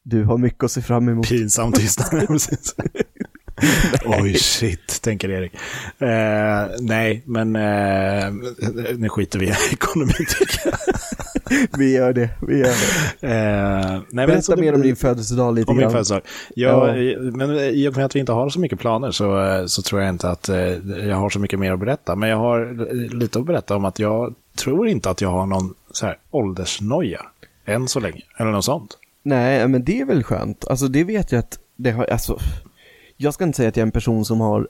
Du 0.04 0.24
har 0.24 0.38
mycket 0.38 0.64
att 0.64 0.72
se 0.72 0.82
fram 0.82 1.10
emot. 1.10 1.30
pinsam 1.30 1.72
tystnad. 1.72 2.28
Precis. 2.28 2.76
Oj, 4.05 4.34
shit, 4.34 5.01
tänker 5.01 5.30
Erik. 5.30 5.53
Eh, 5.99 6.76
nej, 6.80 7.22
men 7.26 7.55
eh, 7.55 8.32
nu 8.97 9.10
skiter 9.10 9.39
vi 9.39 9.45
i 9.47 9.53
ekonomi 9.72 10.14
tycker 10.14 10.60
jag. 10.66 10.78
Vi 11.78 11.95
gör 11.95 12.14
det, 12.14 12.30
vi 12.47 12.58
gör 12.58 12.66
det. 13.22 13.28
Eh, 13.28 13.91
nej, 13.91 14.01
men 14.10 14.28
Berätta 14.28 14.55
det- 14.55 14.62
mer 14.62 14.74
om 14.74 14.82
din 14.82 14.95
födelsedag 14.95 15.55
lite 15.55 15.72
Om 15.72 15.78
min 15.78 15.82
grann. 15.82 15.91
födelsedag. 15.91 16.22
Ja, 16.55 16.95
Ja. 16.95 17.20
Men 17.20 17.51
i 17.60 17.88
och 17.89 17.95
med 17.95 18.05
att 18.05 18.16
vi 18.16 18.20
inte 18.20 18.32
har 18.32 18.49
så 18.49 18.60
mycket 18.60 18.80
planer 18.80 19.12
så, 19.12 19.45
eh, 19.45 19.66
så 19.66 19.82
tror 19.82 20.01
jag 20.01 20.10
inte 20.10 20.30
att 20.30 20.49
eh, 20.49 20.58
jag 21.08 21.16
har 21.16 21.30
så 21.30 21.39
mycket 21.39 21.60
mer 21.60 21.72
att 21.74 21.80
berätta. 21.80 22.16
Men 22.16 22.30
jag 22.30 22.38
har 22.38 22.74
lite 23.16 23.39
att 23.39 23.45
berätta 23.45 23.76
om 23.76 23.86
att 23.86 23.99
jag 23.99 24.34
tror 24.58 24.88
inte 24.88 25.10
att 25.10 25.22
jag 25.22 25.30
har 25.30 25.45
någon 25.45 25.74
så 25.91 26.05
här 26.05 26.18
åldersnoja. 26.32 27.22
Än 27.66 27.88
så 27.88 27.99
länge. 27.99 28.22
Eller 28.38 28.51
något 28.51 28.66
sånt. 28.66 28.97
Nej, 29.24 29.68
men 29.68 29.84
det 29.84 30.01
är 30.01 30.05
väl 30.05 30.24
skönt. 30.24 30.68
Alltså 30.68 30.88
det 30.88 31.03
vet 31.03 31.32
jag 31.32 31.39
att 31.39 31.60
det 31.76 31.91
har, 31.91 32.05
alltså, 32.05 32.39
jag 33.18 33.34
ska 33.34 33.43
inte 33.43 33.55
säga 33.57 33.70
att 33.70 33.78
jag 33.78 33.82
är 33.82 33.88
en 33.88 33.91
person 33.91 34.26
som 34.26 34.41
har 34.41 34.68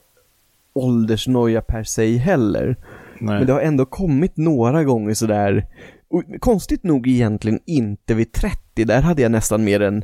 åldersnoja 0.74 1.62
per 1.62 1.84
se 1.84 2.18
heller. 2.18 2.76
Nej. 3.20 3.38
Men 3.38 3.48
det 3.48 3.54
har 3.54 3.62
ändå 3.62 3.86
kommit 3.86 4.38
några 4.38 4.84
gånger 4.84 5.14
sådär, 5.14 5.66
och 6.10 6.24
konstigt 6.40 6.84
nog 6.84 7.08
egentligen 7.08 7.60
inte 7.66 8.14
vid 8.14 8.32
30, 8.32 8.86
där 8.86 9.02
hade 9.02 9.22
jag 9.22 9.32
nästan 9.32 9.64
mer 9.64 9.82
en, 9.82 10.04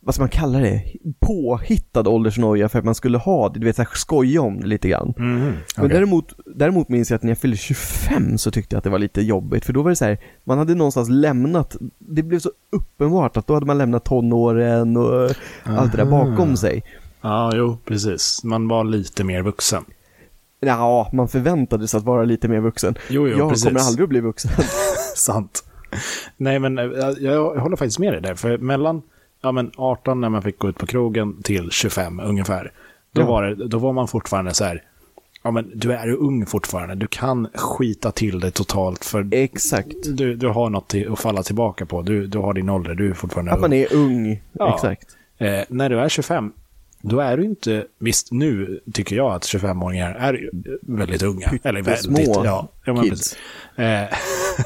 vad 0.00 0.14
ska 0.14 0.22
man 0.22 0.28
kalla 0.28 0.58
det, 0.58 0.82
påhittad 1.20 2.08
åldersnoja 2.08 2.68
för 2.68 2.78
att 2.78 2.84
man 2.84 2.94
skulle 2.94 3.18
ha 3.18 3.48
det, 3.48 3.60
du 3.60 3.66
vet 3.66 3.76
såhär 3.76 3.88
skoja 3.94 4.42
om 4.42 4.60
det 4.60 4.66
lite 4.66 4.88
grann. 4.88 5.14
Mhm, 5.16 5.38
Men 5.38 5.54
okej. 5.76 5.88
däremot, 5.88 6.32
däremot 6.54 6.88
minns 6.88 7.10
jag 7.10 7.16
att 7.16 7.22
när 7.22 7.30
jag 7.30 7.38
fyllde 7.38 7.56
25 7.56 8.38
så 8.38 8.50
tyckte 8.50 8.74
jag 8.74 8.78
att 8.78 8.84
det 8.84 8.90
var 8.90 8.98
lite 8.98 9.22
jobbigt, 9.22 9.64
för 9.64 9.72
då 9.72 9.82
var 9.82 9.90
det 9.90 9.96
så 9.96 10.04
här, 10.04 10.18
man 10.44 10.58
hade 10.58 10.74
någonstans 10.74 11.08
lämnat, 11.08 11.76
det 11.98 12.22
blev 12.22 12.38
så 12.38 12.50
uppenbart 12.72 13.36
att 13.36 13.46
då 13.46 13.54
hade 13.54 13.66
man 13.66 13.78
lämnat 13.78 14.04
tonåren 14.04 14.96
och 14.96 15.30
allt 15.64 15.92
det 15.92 15.98
där 15.98 16.12
Aha. 16.12 16.24
bakom 16.24 16.56
sig. 16.56 16.82
Ja, 17.22 17.50
jo, 17.54 17.78
precis. 17.84 18.44
Man 18.44 18.68
var 18.68 18.84
lite 18.84 19.24
mer 19.24 19.42
vuxen. 19.42 19.84
Ja, 20.60 21.10
man 21.12 21.28
förväntade 21.28 21.88
sig 21.88 21.98
att 21.98 22.04
vara 22.04 22.24
lite 22.24 22.48
mer 22.48 22.60
vuxen. 22.60 22.94
Jo, 23.08 23.28
jo, 23.28 23.38
jag 23.38 23.50
precis. 23.50 23.64
kommer 23.64 23.80
aldrig 23.80 24.02
att 24.02 24.08
bli 24.08 24.20
vuxen. 24.20 24.50
Sant. 25.16 25.64
Nej, 26.36 26.58
men 26.58 26.78
eh, 26.78 26.84
jag, 26.84 27.20
jag 27.22 27.54
håller 27.60 27.76
faktiskt 27.76 27.98
med 27.98 28.12
dig 28.12 28.20
där. 28.22 28.34
För 28.34 28.58
mellan 28.58 29.02
ja, 29.42 29.52
men 29.52 29.70
18 29.76 30.20
när 30.20 30.28
man 30.28 30.42
fick 30.42 30.58
gå 30.58 30.68
ut 30.68 30.78
på 30.78 30.86
krogen 30.86 31.42
till 31.42 31.70
25 31.70 32.20
ungefär. 32.20 32.72
Då, 33.12 33.20
Ja. 33.20 33.26
var, 33.26 33.42
det, 33.42 33.68
då 33.68 33.78
var 33.78 33.92
man 33.92 34.08
fortfarande 34.08 34.54
så 34.54 34.64
här 34.64 34.82
ja 35.42 35.50
men 35.50 35.70
du 35.74 35.92
är 35.92 36.08
ung 36.16 36.46
fortfarande. 36.46 36.94
Du 36.94 37.06
kan 37.06 37.48
skita 37.54 38.10
till 38.12 38.40
det 38.40 38.50
totalt 38.50 39.04
för 39.04 39.28
Exakt. 39.32 39.96
du, 40.04 40.34
du 40.34 40.48
har 40.48 40.70
något 40.70 40.94
att 41.10 41.18
falla 41.18 41.42
tillbaka 41.42 41.86
på. 41.86 42.02
Du, 42.02 42.26
du 42.26 42.38
har 42.38 42.54
din 42.54 42.68
ålder, 42.68 42.94
du 42.94 43.10
är 43.10 43.14
fortfarande 43.14 43.52
Att 43.52 43.60
man 43.60 43.72
är 43.72 43.94
ung. 43.94 44.42
Ja. 44.52 44.74
Exakt. 44.74 45.16
Eh, 45.38 45.60
när 45.68 45.90
du 45.90 46.00
är 46.00 46.08
25, 46.08 46.52
då 47.02 47.20
är 47.20 47.36
du 47.36 47.44
inte, 47.44 47.84
visst 47.98 48.32
nu 48.32 48.80
tycker 48.92 49.16
jag 49.16 49.32
att 49.32 49.42
25-åringar 49.42 50.14
är 50.14 50.50
väldigt 50.82 51.22
unga. 51.22 51.52
Eller 51.62 51.82
väldigt, 51.82 52.16
Pyttesmå 52.16 52.44
ja, 52.84 53.02
kids. 53.02 53.36
Eh, 53.76 54.04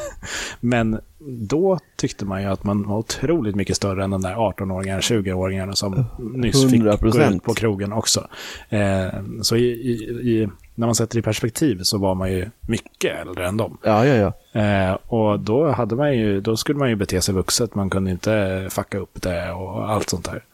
men 0.60 1.00
då 1.28 1.78
tyckte 1.96 2.24
man 2.24 2.42
ju 2.42 2.48
att 2.48 2.64
man 2.64 2.88
var 2.88 2.98
otroligt 2.98 3.56
mycket 3.56 3.76
större 3.76 4.04
än 4.04 4.10
de 4.10 4.22
där 4.22 4.34
18-åringarna, 4.34 5.00
20-åringarna 5.00 5.72
som 5.72 6.04
nyss 6.34 6.70
fick 6.70 6.82
gå 6.82 6.90
100%. 6.90 7.36
ut 7.36 7.42
på 7.42 7.54
krogen 7.54 7.92
också. 7.92 8.28
Eh, 8.68 9.08
så 9.42 9.56
i, 9.56 9.64
i, 9.64 9.92
i, 10.32 10.48
när 10.74 10.86
man 10.86 10.94
sätter 10.94 11.14
det 11.14 11.18
i 11.18 11.22
perspektiv 11.22 11.80
så 11.82 11.98
var 11.98 12.14
man 12.14 12.32
ju 12.32 12.50
mycket 12.60 13.20
äldre 13.20 13.48
än 13.48 13.56
dem. 13.56 13.78
Ja, 13.82 14.06
ja, 14.06 14.32
ja. 14.52 14.60
Eh, 14.60 14.92
och 14.92 15.40
då, 15.40 15.70
hade 15.70 15.96
man 15.96 16.18
ju, 16.18 16.40
då 16.40 16.56
skulle 16.56 16.78
man 16.78 16.88
ju 16.88 16.96
bete 16.96 17.20
sig 17.20 17.34
vuxet, 17.34 17.74
man 17.74 17.90
kunde 17.90 18.10
inte 18.10 18.66
fucka 18.70 18.98
upp 18.98 19.22
det 19.22 19.52
och 19.52 19.90
allt 19.90 20.10
sånt 20.10 20.24
där. 20.24 20.44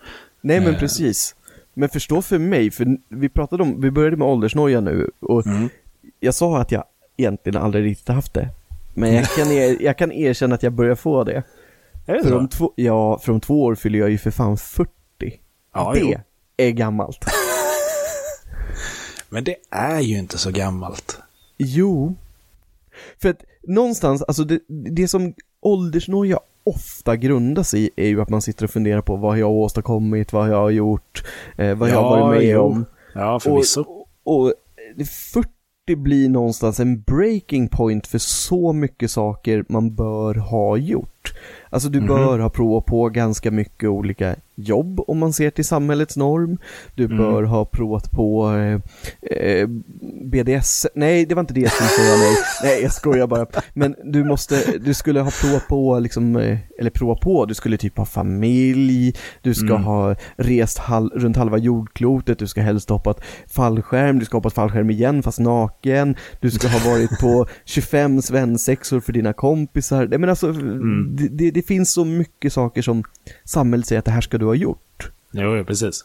Nej 0.40 0.60
men 0.60 0.74
precis. 0.74 1.34
Men 1.74 1.88
förstå 1.88 2.22
för 2.22 2.38
mig, 2.38 2.70
för 2.70 2.96
vi 3.08 3.28
pratade 3.28 3.62
om, 3.62 3.80
vi 3.80 3.90
började 3.90 4.16
med 4.16 4.28
åldersnoja 4.28 4.80
nu 4.80 5.10
och 5.20 5.46
Mm. 5.46 5.68
jag 6.20 6.34
sa 6.34 6.58
att 6.60 6.72
jag 6.72 6.84
egentligen 7.16 7.62
aldrig 7.62 7.84
riktigt 7.84 8.08
haft 8.08 8.34
det. 8.34 8.48
Men 8.94 9.14
jag 9.14 9.24
kan, 9.26 9.50
er, 9.52 9.76
jag 9.80 9.98
kan 9.98 10.12
erkänna 10.12 10.54
att 10.54 10.62
jag 10.62 10.72
börjar 10.72 10.94
få 10.94 11.24
det. 11.24 11.42
Är 12.06 12.14
det 12.14 12.22
För 12.22 12.30
så? 12.30 12.38
om 12.38 12.48
två, 12.48 12.72
ja, 12.76 13.18
för 13.18 13.32
om 13.32 13.40
två 13.40 13.62
år 13.62 13.74
fyller 13.74 13.98
jag 13.98 14.10
ju 14.10 14.18
för 14.18 14.30
fan 14.30 14.56
40. 14.56 14.90
Ja, 15.74 15.92
det 15.94 16.00
jo. 16.00 16.14
är 16.56 16.70
gammalt. 16.70 17.24
Men 19.28 19.44
det 19.44 19.56
är 19.70 20.00
ju 20.00 20.18
inte 20.18 20.38
så 20.38 20.50
gammalt. 20.50 21.18
Jo. 21.56 22.14
För 23.22 23.28
att 23.28 23.42
någonstans, 23.62 24.22
alltså 24.22 24.44
det, 24.44 24.60
det 24.68 25.08
som 25.08 25.34
åldersnoja 25.60 26.38
ofta 26.64 27.16
grundas 27.16 27.74
i 27.74 27.90
är 27.96 28.06
ju 28.06 28.20
att 28.22 28.28
man 28.30 28.42
sitter 28.42 28.64
och 28.64 28.70
funderar 28.70 29.00
på 29.00 29.16
vad 29.16 29.38
jag 29.38 29.46
har 29.46 29.52
åstadkommit, 29.52 30.32
vad 30.32 30.48
jag 30.50 30.56
har 30.56 30.70
gjort, 30.70 31.24
eh, 31.58 31.74
vad 31.74 31.88
jag 31.90 32.02
har 32.02 32.16
Ja, 32.18 32.26
varit 32.26 32.38
med 32.40 32.50
jo. 32.50 32.60
om. 32.60 32.84
Ja, 33.14 33.40
förvisso. 33.40 33.80
Och, 34.24 34.44
och 34.44 34.52
40 35.32 35.48
blir 35.96 36.28
någonstans 36.28 36.80
en 36.80 37.02
breaking 37.02 37.68
point 37.68 38.06
för 38.06 38.18
så 38.18 38.72
mycket 38.72 39.10
saker 39.10 39.64
man 39.68 39.94
bör 39.94 40.34
ha 40.34 40.76
gjort. 40.76 41.32
Alltså 41.72 41.88
du 41.88 41.98
Mhm. 42.00 42.08
bör 42.08 42.38
ha 42.38 42.48
provat 42.48 42.86
på 42.86 43.08
ganska 43.08 43.50
mycket 43.50 43.88
olika 43.88 44.36
jobb 44.54 45.00
om 45.06 45.18
man 45.18 45.32
ser 45.32 45.50
till 45.50 45.64
samhällets 45.64 46.16
norm. 46.16 46.58
Du 46.94 47.04
Mm. 47.04 47.16
bör 47.18 47.42
ha 47.42 47.64
provat 47.64 48.10
på 48.10 48.50
eh, 48.52 48.80
eh, 49.38 49.68
BDS, 50.24 50.86
nej 50.94 51.26
det 51.26 51.34
var 51.34 51.40
inte 51.40 51.54
det 51.54 51.70
skulle 51.72 51.88
säga 51.88 52.16
nej, 52.16 52.36
nej 52.62 52.82
jag 52.82 52.92
skojar 52.92 53.26
bara. 53.26 53.46
Men 53.74 53.94
du 54.04 54.24
måste, 54.24 54.78
du 54.78 54.94
skulle 54.94 55.20
ha 55.20 55.30
provat 55.42 55.68
på 55.68 55.98
liksom, 55.98 56.36
eh, 56.36 56.58
eller 56.78 56.90
prova 56.90 57.14
på, 57.14 57.46
du 57.46 57.54
skulle 57.54 57.76
typ 57.76 57.98
ha 57.98 58.04
familj, 58.04 59.14
du 59.42 59.54
ska 59.54 59.66
Mm. 59.70 59.82
ha 59.84 60.14
rest 60.36 60.78
hal 60.78 61.12
runt 61.14 61.36
halva 61.36 61.58
jordklotet, 61.58 62.38
du 62.38 62.46
ska 62.46 62.60
helst 62.60 62.88
ha 62.88 62.96
hoppat 62.96 63.20
fallskärm, 63.46 64.18
du 64.18 64.24
ska 64.24 64.36
hoppa 64.36 64.50
fallskärm 64.50 64.90
igen 64.90 65.22
fast 65.22 65.38
naken, 65.40 66.16
du 66.40 66.50
ska 66.50 66.68
ha 66.68 66.90
varit 66.90 67.20
på 67.20 67.46
25 67.64 68.22
svensexor 68.22 69.00
för 69.00 69.12
dina 69.12 69.32
kompisar. 69.32 70.06
Nej 70.06 70.18
men 70.18 70.28
alltså, 70.30 70.48
Mm. 70.48 71.16
det, 71.16 71.50
det, 71.50 71.61
det 71.62 71.66
finns 71.66 71.92
så 71.92 72.04
mycket 72.04 72.52
saker 72.52 72.82
som 72.82 73.04
samhället 73.44 73.86
säger 73.86 73.98
att 73.98 74.04
det 74.04 74.10
här 74.10 74.20
ska 74.20 74.38
du 74.38 74.44
ha 74.44 74.54
gjort. 74.54 75.10
Jo, 75.30 75.64
precis. 75.64 76.04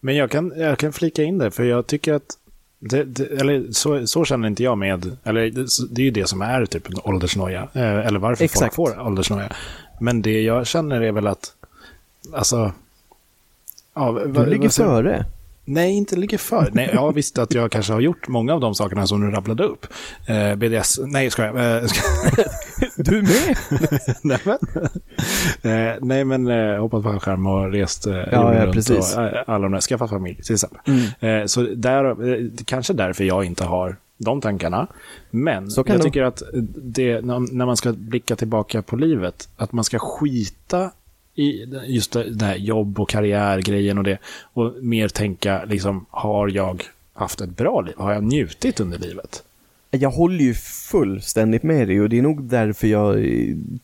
Men 0.00 0.16
jag 0.16 0.30
kan, 0.30 0.52
jag 0.56 0.78
kan 0.78 0.92
flika 0.92 1.22
in 1.22 1.38
det, 1.38 1.50
för 1.50 1.64
jag 1.64 1.86
tycker 1.86 2.12
att 2.14 2.38
det, 2.78 3.04
det, 3.04 3.24
eller 3.40 3.72
så, 3.72 4.06
så 4.06 4.24
känner 4.24 4.48
inte 4.48 4.62
jag 4.62 4.78
med, 4.78 5.16
eller 5.24 5.50
det, 5.50 5.66
det 5.90 6.02
är 6.02 6.04
ju 6.04 6.10
det 6.10 6.28
som 6.28 6.42
är 6.42 6.66
typ 6.66 6.88
en 6.88 7.00
åldersnoja, 7.04 7.68
eh, 7.72 8.06
eller 8.06 8.18
varför 8.18 8.44
Exakt. 8.44 8.74
folk 8.74 8.94
får 8.94 9.06
åldersnoja. 9.06 9.52
Men 10.00 10.22
det 10.22 10.42
jag 10.42 10.66
känner 10.66 11.00
är 11.00 11.12
väl 11.12 11.26
att, 11.26 11.52
alltså, 12.32 12.72
ja, 13.94 14.12
Du 14.26 14.46
ligger 14.46 14.62
vad 14.62 14.74
före. 14.74 15.24
Nej, 15.70 15.92
inte 15.92 16.16
ligger 16.16 16.38
för. 16.38 16.70
Nej, 16.72 16.90
jag 16.92 17.14
visste 17.14 17.42
att 17.42 17.54
jag 17.54 17.72
kanske 17.72 17.92
har 17.92 18.00
gjort 18.00 18.28
många 18.28 18.54
av 18.54 18.60
de 18.60 18.74
sakerna 18.74 19.06
som 19.06 19.20
du 19.20 19.30
rabblade 19.30 19.64
upp. 19.64 19.86
Eh, 20.26 20.54
BDS, 20.54 21.00
nej 21.06 21.30
ska 21.30 21.44
jag. 21.44 21.76
Eh, 21.76 21.86
ska, 21.86 22.02
Du 22.96 23.22
med? 23.22 23.56
nej 24.22 24.38
men, 24.44 24.58
eh, 25.62 25.96
nej, 26.00 26.24
men 26.24 26.48
eh, 26.48 26.80
hoppat 26.80 27.22
skärm 27.22 27.46
och 27.46 27.72
rest 27.72 28.06
eh, 28.06 28.16
ja, 28.32 28.64
runt 28.64 28.74
precis. 28.74 29.16
och 29.16 29.22
eh, 29.22 29.44
alla 29.46 29.62
de 29.62 29.72
där, 29.72 29.80
skaffat 29.80 30.10
familj 30.10 30.42
till 30.42 30.54
exempel. 30.54 30.80
Mm. 30.86 31.40
Eh, 31.40 31.46
så 31.46 31.62
där, 31.62 32.32
eh, 32.32 32.50
kanske 32.64 32.92
därför 32.92 33.24
jag 33.24 33.44
inte 33.44 33.64
har 33.64 33.96
de 34.18 34.40
tankarna. 34.40 34.86
Men 35.30 35.68
jag 35.76 36.02
tycker 36.02 36.22
att 36.22 36.42
det, 36.76 37.20
när 37.24 37.66
man 37.66 37.76
ska 37.76 37.92
blicka 37.92 38.36
tillbaka 38.36 38.82
på 38.82 38.96
livet, 38.96 39.48
att 39.56 39.72
man 39.72 39.84
ska 39.84 39.98
skita 39.98 40.90
i 41.38 41.64
just 41.86 42.12
det 42.12 42.44
här 42.44 42.56
jobb 42.56 43.00
och 43.00 43.08
karriärgrejen 43.08 43.98
och 43.98 44.04
det. 44.04 44.18
Och 44.52 44.74
mer 44.82 45.08
tänka, 45.08 45.64
liksom, 45.64 46.06
har 46.10 46.48
jag 46.48 46.82
haft 47.12 47.40
ett 47.40 47.56
bra 47.56 47.80
liv? 47.80 47.94
Har 47.96 48.12
jag 48.12 48.24
njutit 48.24 48.80
under 48.80 48.98
livet? 48.98 49.42
Jag 49.90 50.10
håller 50.10 50.44
ju 50.44 50.54
fullständigt 50.90 51.62
med 51.62 51.88
dig 51.88 52.00
och 52.00 52.08
det 52.08 52.18
är 52.18 52.22
nog 52.22 52.42
därför 52.44 52.86
jag 52.86 53.26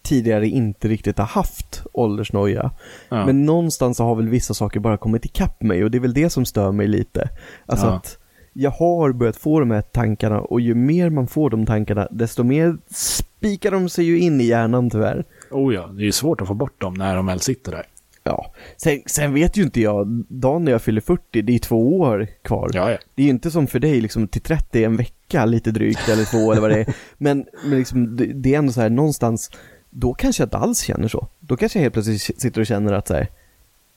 tidigare 0.03 0.49
inte 0.49 0.89
riktigt 0.89 1.19
har 1.19 1.25
haft 1.27 1.83
åldersnoja. 1.93 2.71
Ja. 3.09 3.27
Men 3.27 3.45
någonstans 3.47 3.99
har 3.99 4.15
väl 4.15 4.29
vissa 4.29 4.55
saker 4.55 4.81
bara 4.81 4.97
kommit 4.97 5.25
ikapp 5.25 5.63
mig 5.63 5.85
och 5.85 5.91
det 5.91 5.99
är 5.99 6.01
väl 6.01 6.15
det 6.15 6.31
som 6.31 6.45
stör 6.45 6.73
mig 6.73 6.89
lite. 6.89 7.29
Alltså 7.67 7.87
Ja. 7.87 7.93
att 7.93 8.19
jag 8.53 8.71
har 8.71 9.13
börjat 9.13 9.37
få 9.37 9.61
de 9.61 9.71
här 9.71 9.83
tankarna 9.83 10.41
och 10.41 10.61
ju 10.61 10.75
mer 10.75 11.11
man 11.11 11.27
får 11.27 11.51
de 11.51 11.67
tankarna 11.67 12.09
desto 12.11 12.43
mer 12.43 12.77
spikar 12.91 13.71
de 13.71 13.89
sig 13.89 14.05
ju 14.05 14.19
in 14.19 14.41
i 14.41 14.45
hjärnan 14.45 14.91
tyvärr. 14.91 15.25
Oh 15.55 15.75
ja, 15.75 15.87
det 15.87 16.07
är 16.07 16.13
svårt 16.13 16.41
att 16.41 16.49
få 16.49 16.55
bort 16.55 16.81
dem 16.81 16.95
när 16.95 17.17
de 17.17 17.27
väl 17.27 17.41
sitter 17.41 17.73
där. 17.73 17.87
Ja, 18.23 18.53
sen, 18.77 19.03
sen 19.07 19.35
vet 19.35 19.57
ju 19.57 19.63
inte 19.63 19.81
jag, 19.81 20.07
dagen 20.29 20.65
när 20.65 20.73
jag 20.73 20.83
fyller 20.83 21.01
40, 21.01 21.43
det 21.43 21.55
är 21.55 21.59
två 21.59 22.01
år 22.01 22.27
kvar. 22.43 22.71
Ja, 22.73 22.91
ja. 22.91 22.99
Det 23.15 23.23
är 23.23 23.25
ju 23.25 23.31
inte 23.31 23.51
som 23.51 23.67
för 23.67 23.79
dig 23.79 24.01
liksom 24.01 24.29
till 24.29 24.41
30 24.41 24.85
en 24.85 24.97
vecka 24.97 25.45
lite 25.45 25.71
drygt 25.71 26.09
eller 26.09 26.25
två 26.25 26.53
eller 26.53 26.61
vad 26.61 26.71
det 26.71 26.81
är. 26.81 26.95
Men, 27.19 27.47
men 27.65 27.79
liksom, 27.79 28.17
det, 28.17 28.27
det 28.27 28.55
är 28.55 28.59
ändå 28.59 28.73
så 28.73 28.81
här 28.81 28.91
någonstans, 28.91 29.51
då 29.91 30.15
kanske 30.15 30.43
jag 30.43 30.47
inte 30.47 30.57
alls 30.57 30.81
känner 30.81 31.09
så. 31.09 31.29
Då 31.41 31.57
kanske 31.57 31.79
jag 31.79 31.83
helt 31.83 31.95
plötsligt 31.95 32.41
sitter 32.41 32.61
och 32.61 32.67
känner 32.67 32.93
att 32.93 33.09
så 33.09 33.15
här, 33.15 33.29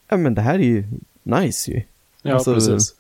ja 0.09 0.17
men 0.17 0.35
det 0.35 0.41
här 0.41 0.55
är 0.55 0.63
ju 0.63 0.87
nice 1.23 1.71
ju. 1.71 1.81
Ja, 2.21 2.33
Alltså, 2.33 2.53
precis. 2.53 2.95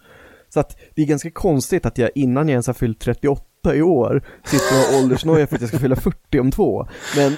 Så 0.49 0.59
att 0.59 0.77
det 0.95 1.01
är 1.01 1.05
ganska 1.05 1.31
konstigt 1.31 1.85
att 1.85 1.97
jag 1.97 2.09
innan 2.15 2.47
jag 2.47 2.53
ens 2.53 2.67
har 2.67 2.73
fyllt 2.73 2.99
38 2.99 3.75
i 3.75 3.81
år 3.81 4.23
sitter 4.45 4.65
och 4.65 4.93
har 4.93 5.03
åldersnoja 5.03 5.47
för 5.47 5.55
att 5.55 5.61
jag 5.61 5.69
ska 5.69 5.79
fylla 5.79 5.95
40 5.95 6.39
om 6.39 6.51
två. 6.51 6.87
Men, 7.15 7.37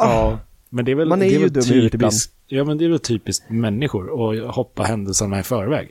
ah, 0.00 0.06
Ja, 0.06 0.38
men 0.70 0.84
det 0.84 0.90
är 0.90 0.94
väl, 0.96 1.08
Man 1.08 1.22
är 1.22 1.26
det 1.26 1.30
ju 1.32 1.38
väl 1.38 1.52
dum 1.52 1.62
huvudet 1.68 1.94
ibland. 1.94 2.12
typiskt, 2.12 2.34
Ja, 2.46 2.64
men 2.64 2.78
det 2.78 2.84
är 2.84 2.88
väl 2.88 2.98
typiskt 3.00 3.50
människor 3.50 4.38
att 4.48 4.54
hoppa 4.54 4.82
händelserna 4.82 5.40
i 5.40 5.42
förväg. 5.42 5.90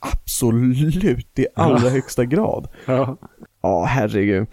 absolut, 0.00 1.38
i 1.38 1.46
allra 1.54 1.88
högsta 1.90 2.24
grad. 2.24 2.68
Ja. 2.86 3.16
Ja, 3.62 3.84
herregud. 3.84 4.46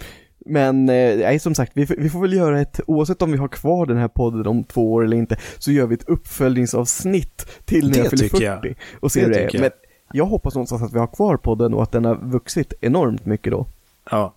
Men, 0.46 0.90
eh, 0.90 1.38
som 1.38 1.56
sagt, 1.56 1.72
vi, 1.76 1.86
får- 1.88 1.96
vi 1.96 2.10
får 2.10 2.22
väl 2.22 2.34
göra 2.34 2.62
ett, 2.62 2.80
oavsett 2.88 3.22
om 3.22 3.32
vi 3.32 3.38
har 3.38 3.48
kvar 3.48 3.86
den 3.86 3.98
här 3.98 4.08
podden 4.08 4.48
om 4.48 4.64
två 4.64 4.94
år 4.94 5.04
eller 5.04 5.18
inte, 5.18 5.38
så 5.58 5.72
gör 5.72 5.88
vi 5.88 5.94
ett 5.96 6.10
uppföljningsavsnitt 6.10 7.46
till 7.66 7.90
när 7.90 7.98
jag 7.98 8.10
fyller 8.10 8.24
tycker 8.24 8.38
40. 8.38 8.68
jag. 8.68 8.76
Och 9.00 9.12
ser 9.12 9.20
Det 9.22 9.26
hur 9.28 9.34
det 9.34 9.40
är. 9.40 9.50
jag. 9.54 9.62
Men 9.62 9.72
jag 10.14 10.26
hoppas 10.26 10.56
någonstans 10.56 10.82
att 10.84 10.94
vi 10.94 11.00
har 11.00 11.08
kvar 11.08 11.38
podden 11.38 11.74
och 11.74 11.84
att 11.84 11.92
den 11.92 12.06
har 12.06 12.16
vuxit 12.16 12.74
enormt 12.82 13.26
mycket 13.26 13.52
då. 13.52 13.68
ja. 14.12 14.36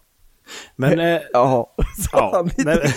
Men, 0.76 1.00
eh, 1.00 1.20
Jaha, 1.32 1.66
ja, 2.12 2.46
nej, 2.58 2.78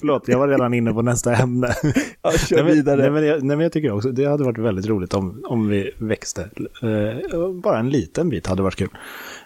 förlåt, 0.00 0.28
jag 0.28 0.38
var 0.38 0.48
redan 0.48 0.74
inne 0.74 0.92
på 0.92 1.02
nästa 1.02 1.34
ämne. 1.36 1.74
Ja, 2.22 2.32
kör 2.32 2.56
nej, 2.56 2.64
men, 2.64 2.72
vidare. 2.74 2.96
Nej 3.02 3.10
men, 3.10 3.26
jag, 3.26 3.42
nej, 3.42 3.56
men 3.56 3.60
jag 3.64 3.72
tycker 3.72 3.92
också, 3.92 4.08
det 4.12 4.24
hade 4.24 4.44
varit 4.44 4.58
väldigt 4.58 4.86
roligt 4.86 5.14
om, 5.14 5.44
om 5.48 5.68
vi 5.68 5.90
växte. 5.98 6.42
Eh, 6.82 7.48
bara 7.62 7.78
en 7.78 7.90
liten 7.90 8.28
bit 8.28 8.46
hade 8.46 8.62
varit 8.62 8.76
kul. 8.76 8.88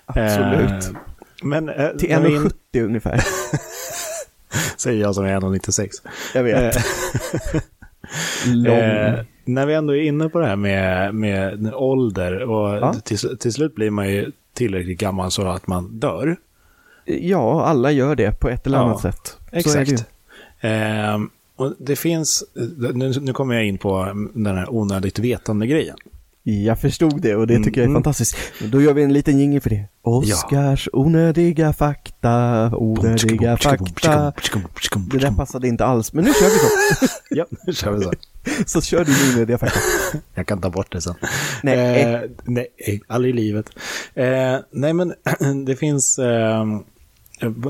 Absolut. 0.07 0.85
Eh, 0.91 0.97
men, 1.43 1.69
eh, 1.69 1.89
Till 1.91 2.09
när 2.11 2.21
vi 2.21 2.35
in- 2.35 2.43
1,70 2.73 2.85
ungefär. 2.85 3.21
Säger 4.77 5.01
jag 5.03 5.15
som 5.15 5.25
är 5.25 5.41
1,96. 5.41 5.89
Jag 6.35 6.43
vet. 6.43 6.77
Eh, 6.77 6.83
Lång. 8.47 8.77
Eh, 8.77 9.21
när 9.45 9.67
vi 9.67 9.75
ändå 9.75 9.97
är 9.97 10.03
inne 10.03 10.29
på 10.29 10.39
det 10.41 10.47
här 10.47 10.57
med, 10.57 11.15
med 11.15 11.75
ålder 11.75 12.43
och 12.43 12.69
Ja. 12.77 12.95
till, 13.05 13.39
till 13.39 13.53
slut 13.53 13.75
blir 13.75 13.91
man 13.91 14.09
ju 14.09 14.33
tillräckligt 14.55 14.99
gammal 15.01 15.31
så 15.31 15.43
att 15.49 15.67
man 15.67 15.99
dör. 15.99 16.37
Ja, 17.07 17.65
alla 17.65 17.91
gör 17.91 18.17
det 18.17 18.41
på 18.41 18.49
ett 18.49 18.67
eller 18.67 18.79
Ja, 18.79 18.85
annat 18.85 19.01
sätt. 19.01 19.37
Så 19.51 19.57
är 19.57 19.75
det. 19.75 19.81
Exakt. 19.83 20.05
Ehm, 20.61 21.31
och 21.57 21.75
det 21.79 21.97
finns, 21.97 22.45
nu, 22.95 23.13
nu 23.21 23.33
kommer 23.33 23.55
jag 23.55 23.65
in 23.67 23.79
på 23.79 24.05
den 24.35 24.57
här 24.57 24.75
onödigt 24.75 25.19
vetande-grejen. 25.19 25.97
Jag 26.43 26.81
förstod 26.81 27.21
det 27.21 27.35
och 27.37 27.47
det 27.47 27.57
tycker 27.57 27.81
jag 27.81 27.85
är 27.85 27.89
Mm. 27.89 27.95
fantastiskt. 27.95 28.37
Då 28.73 28.83
gör 28.83 28.95
vi 28.95 29.03
en 29.03 29.13
liten 29.13 29.39
jingel 29.39 29.61
för 29.61 29.71
det. 29.71 29.85
Oscars 30.03 30.89
onödiga 30.93 31.73
fakta, 31.73 32.71
onödiga 32.77 33.57
fakta. 33.57 34.33
Det 35.11 35.19
där 35.19 35.31
passade 35.37 35.69
inte 35.69 35.85
alls, 35.85 36.13
men 36.13 36.25
nu 36.25 36.31
kör 36.33 36.47
vi 36.47 36.59
så. 37.07 37.07
Ja, 37.31 37.47
nu 37.67 37.73
kör 37.73 37.93
vi 37.93 38.05
så. 38.05 38.13
Så 38.67 38.81
kör 38.81 39.05
du 39.37 39.45
det 39.45 39.59
fakta. 39.59 39.81
Jag 40.35 40.47
kan 40.47 40.61
ta 40.61 40.71
bort 40.71 40.93
det 40.93 41.01
sen. 41.01 41.15
Nej. 41.63 42.03
Eh, 42.03 42.21
nej, 42.45 42.67
aldrig 43.07 43.35
i 43.35 43.37
livet. 43.37 43.71
Eh, 44.15 44.57
nej, 44.71 44.93
men 44.93 45.15
det 45.67 45.77
finns... 45.77 46.19
Eh, 46.19 46.65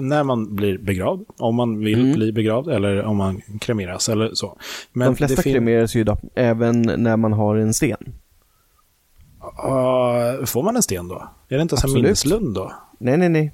när 0.00 0.24
man 0.24 0.56
blir 0.56 0.78
begravd, 0.78 1.24
om 1.38 1.54
man 1.54 1.78
vill 1.78 2.00
Mm. 2.00 2.12
bli 2.12 2.32
begravd 2.32 2.68
eller 2.68 3.02
om 3.02 3.16
man 3.16 3.40
kremeras 3.60 4.08
eller 4.08 4.30
så. 4.34 4.58
Men 4.92 5.06
De 5.06 5.16
flesta 5.16 5.42
kremeras 5.42 5.96
ju 5.96 6.00
idag, 6.00 6.18
även 6.34 6.82
när 6.82 7.16
man 7.16 7.32
har 7.32 7.56
en 7.56 7.74
sten. 7.74 8.12
Ah, 9.40 10.46
får 10.46 10.62
man 10.62 10.76
en 10.76 10.82
sten 10.82 11.08
då? 11.08 11.28
Är 11.48 11.56
det 11.56 11.62
inte 11.62 11.76
som 11.76 11.86
Absolut. 11.88 12.02
minneslund 12.02 12.54
då? 12.54 12.72
Nej, 12.98 13.16
nej, 13.16 13.28
nej. 13.28 13.52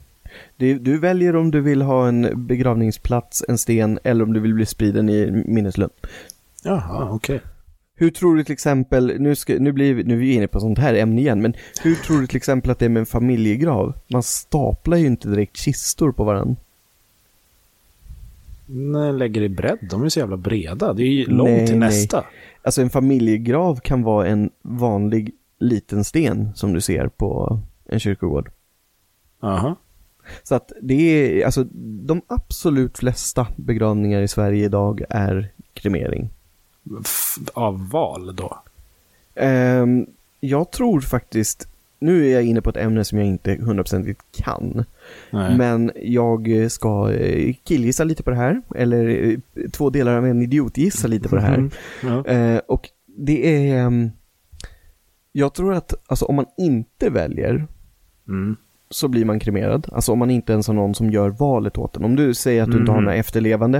Du, 0.56 0.78
du 0.78 0.98
väljer 0.98 1.36
om 1.36 1.50
du 1.50 1.60
vill 1.60 1.82
ha 1.82 2.08
en 2.08 2.46
begravningsplats, 2.46 3.44
en 3.48 3.58
sten, 3.58 3.98
eller 4.04 4.24
om 4.24 4.32
du 4.32 4.40
vill 4.40 4.54
bli 4.54 4.66
spriden 4.66 5.08
i 5.08 5.44
minneslund. 5.46 5.92
Jaha, 6.64 7.08
okej. 7.10 7.40
Hur 8.02 8.10
tror 8.10 8.36
du 8.36 8.44
till 8.44 8.52
exempel, 8.52 9.16
nu, 9.20 9.34
ska, 9.34 9.54
nu, 9.58 9.72
blir 9.72 9.94
vi, 9.94 10.04
nu 10.04 10.14
är 10.14 10.18
vi 10.18 10.34
inne 10.34 10.46
på 10.46 10.60
sånt 10.60 10.78
här 10.78 10.94
ämne 10.94 11.20
igen, 11.20 11.42
men 11.42 11.54
hur 11.82 11.94
tror 11.94 12.20
du 12.20 12.26
till 12.26 12.36
exempel 12.36 12.70
att 12.70 12.78
det 12.78 12.84
är 12.84 12.88
med 12.88 13.00
en 13.00 13.06
familjegrav? 13.06 13.94
Man 14.08 14.22
staplar 14.22 14.96
ju 14.96 15.06
inte 15.06 15.28
direkt 15.28 15.56
kistor 15.56 16.12
på 16.12 16.24
varandra. 16.24 16.56
Nej, 18.66 19.12
lägger 19.12 19.42
i 19.42 19.48
bredd, 19.48 19.78
de 19.90 20.02
är 20.02 20.08
så 20.08 20.18
jävla 20.18 20.36
breda. 20.36 20.92
Det 20.92 21.02
är 21.02 21.06
ju 21.06 21.26
långt 21.26 21.50
Nej, 21.50 21.66
till 21.66 21.78
nej. 21.78 21.88
nästa. 21.88 22.24
Alltså 22.62 22.82
en 22.82 22.90
familjegrav 22.90 23.80
kan 23.80 24.02
vara 24.02 24.26
en 24.26 24.50
vanlig 24.62 25.34
liten 25.58 26.04
sten 26.04 26.54
som 26.54 26.72
du 26.72 26.80
ser 26.80 27.08
på 27.08 27.60
en 27.84 28.00
kyrkogård. 28.00 28.50
Aha. 29.40 29.76
Så 30.42 30.54
att 30.54 30.72
det 30.82 30.94
är, 30.94 31.44
alltså 31.44 31.64
de 32.06 32.22
absolut 32.26 32.98
flesta 32.98 33.46
begravningar 33.56 34.22
i 34.22 34.28
Sverige 34.28 34.64
idag 34.64 35.02
är 35.08 35.52
kremering. 35.74 36.30
Av 37.54 37.90
val 37.90 38.36
då? 38.36 38.58
Ehm, 39.34 40.06
jag 40.40 40.70
tror 40.70 41.00
faktiskt, 41.00 41.68
nu 41.98 42.26
är 42.28 42.32
jag 42.32 42.42
inne 42.44 42.62
på 42.62 42.70
ett 42.70 42.76
ämne 42.76 43.04
som 43.04 43.18
jag 43.18 43.26
inte 43.26 43.54
hundraprocentigt 43.54 44.20
kan, 44.36 44.84
Nej. 45.30 45.56
men 45.58 45.90
jag 46.02 46.66
ska 46.70 47.12
eh, 47.12 47.54
killgissa 47.64 48.04
lite 48.04 48.22
på 48.22 48.30
det 48.30 48.36
här, 48.36 48.62
eller 48.74 49.08
eh, 49.30 49.38
två 49.70 49.90
delar 49.90 50.16
av 50.16 50.26
en 50.26 50.42
idiot 50.42 50.78
gissa 50.78 51.08
lite 51.08 51.28
på 51.28 51.36
det 51.36 51.42
här. 51.42 51.54
Mm. 51.54 51.70
Ja. 52.02 52.26
Eh, 52.26 52.58
och 52.68 52.88
det 53.06 53.62
är, 53.62 53.76
ehm, 53.86 54.10
jag 55.32 55.54
tror 55.54 55.74
att, 55.74 55.94
alltså 56.06 56.24
om 56.24 56.34
man 56.34 56.46
inte 56.58 57.10
väljer 57.10 57.66
Mm. 58.28 58.56
så 58.90 59.08
blir 59.08 59.24
man 59.24 59.40
kremerad. 59.40 59.88
Alltså 59.92 60.12
om 60.12 60.18
man 60.18 60.30
inte 60.30 60.52
ens 60.52 60.66
har 60.66 60.74
någon 60.74 60.94
som 60.94 61.10
gör 61.10 61.28
valet 61.30 61.78
åt 61.78 61.96
en. 61.96 62.04
Om 62.04 62.16
du 62.16 62.34
säger 62.34 62.62
att 62.62 62.70
du 62.70 62.78
inte 62.78 62.90
har 62.92 62.98
Mhm. 62.98 63.04
några 63.04 63.16
efterlevande. 63.16 63.78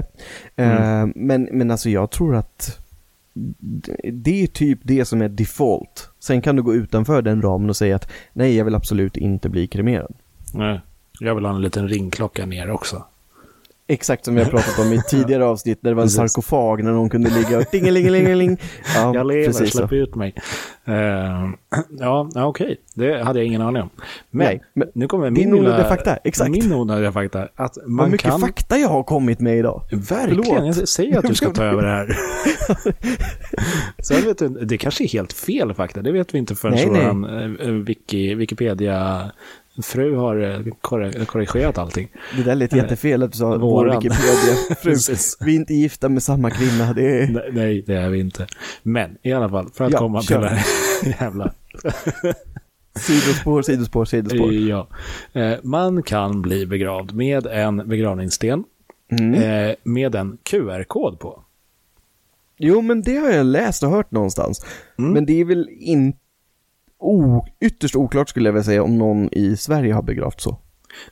Eh, 0.57 1.07
men, 1.15 1.49
men 1.53 1.71
alltså 1.71 1.91
jag 1.91 2.11
tror 2.11 2.37
att 2.37 2.79
det 4.13 4.43
är 4.43 4.47
typ 4.47 4.81
det 4.83 5.05
som 5.05 5.23
är 5.23 5.29
default. 5.29 6.11
Sen 6.19 6.43
kan 6.43 6.57
du 6.57 6.63
gå 6.63 6.75
utanför 6.75 7.23
den 7.23 7.43
ramen 7.43 7.69
och 7.69 7.77
säga 7.77 7.97
att 7.97 8.11
nej, 8.33 8.57
jag 8.57 8.65
vill 8.65 8.75
absolut 8.75 9.17
inte 9.17 9.49
bli 9.49 9.67
kremerad. 9.67 10.15
Nej. 10.55 10.81
Jag 11.21 11.35
vill 11.35 11.45
ha 11.45 11.55
en 11.55 11.63
liten 11.63 11.89
ringklocka 11.89 12.47
ner 12.47 12.71
också. 12.71 13.05
Exakt 13.93 14.25
som 14.25 14.35
vi 14.35 14.43
har 14.43 14.51
pratat 14.51 14.79
om 14.79 14.93
i 14.93 15.03
tidigare 15.09 15.45
avsnitt 15.45 15.79
där 15.83 15.91
det 15.91 15.95
var 15.95 16.03
en 16.03 16.11
sarkofag 16.11 16.85
när 16.85 16.93
någon 16.93 17.11
kunde 17.11 17.31
ligga 17.31 17.59
och 17.59 17.71
tingelingelingeling. 17.71 18.61
Ja, 18.95 19.15
jag 19.15 19.27
lever, 19.27 19.47
precis 19.47 19.73
så. 19.73 19.79
släpp 19.79 19.93
ut 19.93 20.15
mig. 20.15 20.35
Eh, 20.85 21.51
ja, 21.99 22.29
okej. 22.35 22.77
Det 22.95 23.23
hade 23.23 23.39
jag 23.39 23.47
ingen 23.47 23.63
aning 23.63 23.83
om. 23.83 23.91
Men, 24.31 24.47
Nej, 24.47 24.63
men 24.75 24.89
nu 24.95 25.09
kommer 25.09 25.31
din 25.31 25.51
min 25.51 25.61
onödiga 25.61 25.89
fakta, 25.89 26.17
exakt. 26.17 26.51
Min 26.51 26.73
onödiga 26.73 27.13
fakta. 27.13 27.49
Att 27.57 27.77
Vad 27.77 27.91
man 27.91 28.11
mycket 28.11 28.31
kan... 28.31 28.41
fakta 28.41 28.79
jag 28.79 28.89
har 28.89 29.03
kommit 29.03 29.41
med 29.41 29.59
idag. 29.59 29.83
Verkligen, 29.91 30.45
Förlåt. 30.45 30.77
jag 30.77 30.89
säger 30.89 31.19
att 31.19 31.29
du 31.29 31.35
ska 31.35 31.51
ta 31.51 31.65
över 31.65 31.83
det 31.83 31.89
här. 31.89 32.17
Sen 34.03 34.25
vet 34.25 34.39
du, 34.39 34.49
det 34.49 34.79
kanske 34.79 35.05
är 35.05 35.09
helt 35.09 35.33
fel 35.33 35.75
fakta, 35.75 36.03
det 36.03 36.13
vet 36.13 36.35
vi 36.35 36.39
inte 36.39 36.55
förrän 36.55 37.23
Nej, 37.23 37.69
eh, 37.69 37.73
Wiki, 37.73 38.35
Wikipedia 38.35 39.31
fru 39.83 40.17
har 40.17 40.37
eh, 40.37 41.25
korrigerat 41.25 41.79
allting. 41.79 42.09
Det 42.37 42.43
där 42.43 42.55
lät 42.55 42.73
jättefel 42.73 43.23
att 43.23 43.33
du 43.33 43.39
sa 43.39 43.49
vår 43.49 43.59
Våran. 43.59 43.97
Wikipedia. 44.03 44.75
Fru, 44.83 44.97
vi 45.45 45.53
är 45.53 45.57
inte 45.57 45.75
gifta 45.75 46.09
med 46.09 46.23
samma 46.23 46.51
kvinna. 46.51 46.93
Det 46.93 47.23
är... 47.23 47.51
Nej, 47.53 47.83
det 47.87 47.95
är 47.95 48.09
vi 48.11 48.21
inte. 48.21 48.47
Men 48.83 49.17
i 49.23 49.33
alla 49.33 49.49
fall, 49.49 49.69
för 49.75 49.85
att 49.85 49.93
Ja, 49.93 49.99
komma 49.99 50.23
till 50.23 50.37
det 50.37 50.49
här 50.49 50.67
jävla... 51.21 51.53
Sidospår, 52.95 53.63
sidospår, 53.63 54.05
sidospår. 54.05 54.53
Ja. 54.53 54.89
Eh, 55.33 55.59
Man 55.63 56.03
kan 56.03 56.43
bli 56.43 56.67
begravd 56.67 57.15
med 57.15 57.47
en 57.47 57.89
begravningssten 57.89 58.65
Mm. 59.21 59.35
eh, 59.35 59.75
med 59.85 60.15
en 60.15 60.39
QR-kod 60.43 61.19
på. 61.21 61.43
Jo, 62.59 62.81
men 62.81 63.03
det 63.03 63.17
har 63.17 63.31
jag 63.31 63.47
läst 63.47 63.83
och 63.83 63.91
hört 63.91 64.11
någonstans. 64.11 64.67
Mm. 64.99 65.13
Men 65.13 65.27
det 65.27 65.41
är 65.41 65.45
väl 65.45 65.69
inte... 65.79 66.19
O... 67.03 67.45
Ytterst 67.61 67.97
oklart 67.97 68.29
skulle 68.29 68.49
jag 68.49 68.53
vilja 68.53 68.65
säga 68.65 68.83
om 68.83 68.99
någon 68.99 69.29
i 69.33 69.57
Sverige 69.57 69.95
har 69.95 70.03
begravt 70.03 70.41
så. 70.41 70.57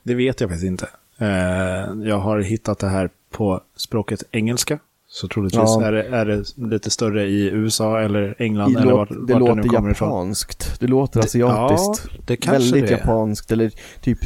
Det 0.03 0.15
vet 0.15 0.41
jag 0.41 0.51
faktiskt 0.51 0.67
inte. 0.67 0.89
Eh, 1.19 2.09
Jag 2.09 2.19
har 2.19 2.41
hittat 2.41 2.79
det 2.79 2.89
här 2.89 3.11
på 3.31 3.61
språket 3.77 4.23
engelska. 4.31 4.79
Så 5.13 5.29
troligtvis 5.29 5.59
Ja. 5.65 5.85
är, 5.87 5.93
det, 5.93 6.03
är 6.09 6.25
det 6.27 6.45
lite 6.57 6.91
större 6.91 7.27
i 7.27 7.51
USA 7.51 8.01
eller 8.01 8.35
England 8.39 8.75
Det, 8.75 8.81
eller 8.81 8.93
vart, 8.93 9.09
det 9.09 9.15
vart 9.17 9.27
det 9.29 9.39
låter 9.39 9.91
ifrån. 9.91 10.09
japanskt. 10.09 10.81
Det 10.81 10.87
låter 10.87 11.21
asiatiskt. 11.21 12.03
Ja, 12.15 12.21
det 12.27 12.37
kanske 12.37 12.63
Väldigt 12.73 12.89
det 12.91 12.95
är. 12.95 12.99
japanskt. 12.99 13.53
Eller 13.53 13.73
typ 14.01 14.19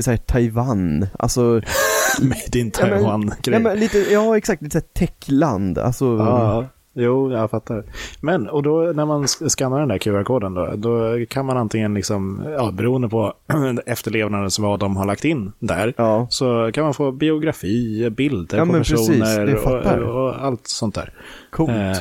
så 0.00 0.10
här, 0.10 0.16
Taiwan. 0.16 1.06
Alltså... 1.18 1.60
Made 2.22 2.58
in 2.58 2.70
Taiwan-grej. 2.70 3.62
Ja, 3.62 3.74
lite, 3.74 3.98
ja, 3.98 4.36
exakt. 4.36 4.62
Lite 4.62 4.72
såhär 4.72 4.86
techland. 4.94 5.78
Alltså... 5.78 6.04
Ja, 6.04 6.66
jo, 6.98 7.32
jag 7.32 7.50
fattar. 7.50 7.84
Men, 8.20 8.48
och 8.48 8.62
då 8.62 8.92
när 8.94 9.04
man 9.06 9.24
sk- 9.24 9.48
skannar 9.48 9.78
den 9.78 9.88
där 9.88 9.98
QR-koden 9.98 10.54
då, 10.54 10.72
då 10.76 11.24
kan 11.28 11.46
man 11.46 11.56
antingen 11.56 11.94
liksom, 11.94 12.42
ja, 12.56 12.70
beroende 12.70 13.08
på 13.08 13.32
efterlevnadens 13.86 14.58
vad 14.58 14.80
de 14.80 14.96
har 14.96 15.06
lagt 15.06 15.24
in 15.24 15.52
där, 15.58 15.94
Ja. 15.96 16.26
så 16.30 16.70
kan 16.74 16.84
man 16.84 16.94
få 16.94 17.12
biografi, 17.12 18.10
bilder 18.10 18.58
Ja, 18.58 18.66
på 18.66 18.72
personer 18.72 20.04
och, 20.04 20.24
och 20.28 20.44
allt 20.44 20.66
sånt 20.66 20.94
där. 20.94 21.12
Coolt. 21.50 21.70
Eh, 21.70 21.92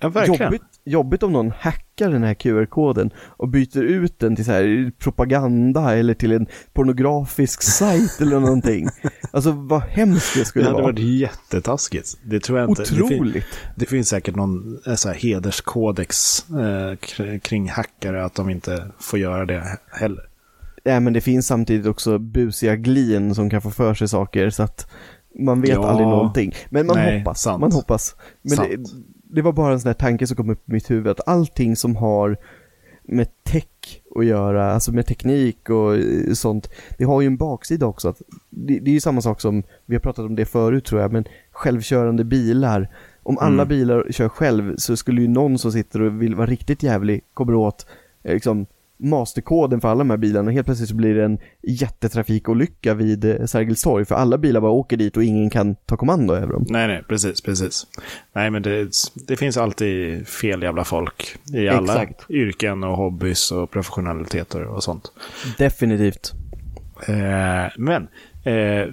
ja, 0.00 0.08
verkligen. 0.08 0.42
Jobbigt, 0.44 0.62
jobbigt 0.84 1.22
om 1.22 1.32
någon 1.32 1.50
hackar 1.58 2.10
den 2.10 2.22
här 2.22 2.34
QR-koden 2.34 3.10
och 3.18 3.48
byter 3.48 3.78
ut 3.82 4.18
den 4.18 4.36
till 4.36 4.44
så 4.44 4.52
här 4.52 4.92
propaganda 4.98 5.96
eller 5.96 6.14
till 6.14 6.32
en 6.32 6.46
pornografisk 6.72 7.62
sajt 7.62 8.20
eller 8.20 8.40
någonting. 8.40 8.88
Alltså 9.34 9.50
vad 9.52 9.82
hemskt 9.82 10.34
det 10.34 10.40
Det 10.40 10.44
skulle 10.44 10.64
hade 10.64 10.74
vara. 10.74 10.84
varit 10.84 10.98
jättetaskigt. 10.98 12.08
Det 12.24 12.40
tror 12.40 12.58
jag 12.58 12.68
inte. 12.70 12.82
Det, 12.82 12.88
fin- 12.88 13.02
Otroligt. 13.02 13.44
det 13.76 13.86
finns 13.86 14.08
säkert 14.08 14.36
någon 14.36 14.78
eh, 14.86 14.94
så 14.94 15.08
här, 15.08 15.14
hederskodex 15.16 16.44
eh, 16.50 16.54
kr- 16.96 17.38
kring 17.38 17.68
hackare, 17.68 18.24
att 18.24 18.34
de 18.34 18.50
inte 18.50 18.86
får 18.98 19.18
göra 19.18 19.44
det 19.46 19.54
he- 19.60 20.00
heller. 20.00 20.22
Ja, 20.84 21.00
men 21.00 21.12
det 21.12 21.20
finns 21.20 21.46
samtidigt 21.46 21.86
också 21.86 22.18
busiga 22.18 22.76
glin 22.76 23.34
som 23.34 23.50
kan 23.50 23.62
få 23.62 23.70
för 23.70 23.94
sig 23.94 24.08
saker 24.08 24.50
så 24.50 24.62
att 24.62 24.90
man 25.38 25.60
vet 25.60 25.70
Ja. 25.70 25.88
aldrig 25.88 26.08
någonting. 26.08 26.52
Men 26.70 26.86
man 26.86 26.96
Nej, 26.96 27.18
hoppas, 27.18 27.42
sant. 27.42 27.60
man 27.60 27.72
hoppas. 27.72 28.14
Men 28.42 28.58
det, 29.32 29.42
var 29.42 29.52
bara 29.52 29.72
en 29.72 29.80
sån 29.80 29.88
där 29.88 29.94
tanke 29.94 30.26
som 30.26 30.36
kom 30.36 30.50
upp 30.50 30.68
i 30.68 30.72
mitt 30.72 30.90
huvud 30.90 31.08
att 31.08 31.28
allting 31.28 31.76
som 31.76 31.96
har 31.96 32.36
med 33.02 33.28
tech 33.42 33.64
att 34.16 34.24
göra, 34.26 34.72
alltså 34.72 34.92
med 34.92 35.06
teknik 35.06 35.70
och 35.70 35.96
eh, 35.96 36.32
sånt, 36.32 36.70
det 36.98 37.04
har 37.04 37.20
ju 37.20 37.26
en 37.26 37.36
baksida 37.36 37.86
också. 37.86 38.08
Att 38.08 38.22
det, 38.50 38.78
det 38.78 38.90
är 38.90 38.94
ju 38.94 39.00
samma 39.00 39.20
sak 39.20 39.40
som, 39.40 39.62
vi 39.86 39.94
har 39.94 40.00
pratat 40.00 40.24
om 40.24 40.34
det 40.34 40.44
förut 40.44 40.84
tror 40.84 41.00
jag, 41.00 41.12
men 41.12 41.24
självkörande 41.50 42.24
bilar. 42.24 42.88
Om 43.22 43.38
alla 43.38 43.62
Mm. 43.62 43.68
bilar 43.68 44.06
kör 44.10 44.28
själv 44.28 44.76
så 44.76 44.96
skulle 44.96 45.20
ju 45.20 45.28
någon 45.28 45.58
som 45.58 45.72
sitter 45.72 46.02
och 46.02 46.22
vill 46.22 46.34
vara 46.34 46.46
riktigt 46.46 46.82
jävlig 46.82 47.24
kommer 47.34 47.54
åt 47.54 47.86
eh, 48.22 48.34
liksom 48.34 48.66
masterkoden 49.02 49.80
för 49.80 49.88
alla 49.88 49.98
de 49.98 50.10
här 50.10 50.16
bilarna 50.16 50.46
och 50.46 50.52
helt 50.52 50.66
plötsligt 50.66 50.88
så 50.88 50.94
blir 50.94 51.14
det 51.14 51.24
en 51.24 51.38
jättetrafikolycka 51.62 52.94
vid 52.94 53.24
eh, 53.24 53.44
Sergels 53.46 53.82
torg 53.82 54.04
för 54.04 54.14
alla 54.14 54.38
bilar 54.38 54.60
bara 54.60 54.70
åker 54.70 54.96
dit 54.96 55.16
och 55.16 55.24
ingen 55.24 55.50
kan 55.50 55.74
ta 55.74 55.96
kommando 55.96 56.34
över 56.34 56.52
dem. 56.52 56.66
Nej, 56.68 56.88
nej, 56.88 57.02
precis, 57.08 57.40
precis. 57.40 57.86
Nej, 58.32 58.50
men 58.50 58.62
det, 58.62 58.90
det 59.26 59.36
finns 59.36 59.56
alltid 59.56 60.28
fel 60.28 60.62
jävla 60.62 60.84
folk 60.84 61.36
i 61.54 61.68
alla 61.68 62.02
Exakt. 62.02 62.30
yrken 62.30 62.84
och 62.84 62.96
hobbys 62.96 63.52
och 63.52 63.70
professionaliteter 63.70 64.64
och 64.64 64.82
sånt. 64.82 65.12
Definitivt. 65.58 66.32
Eh, 67.06 67.72
men 67.76 68.08
eh, 68.44 68.52
eh, 68.54 68.86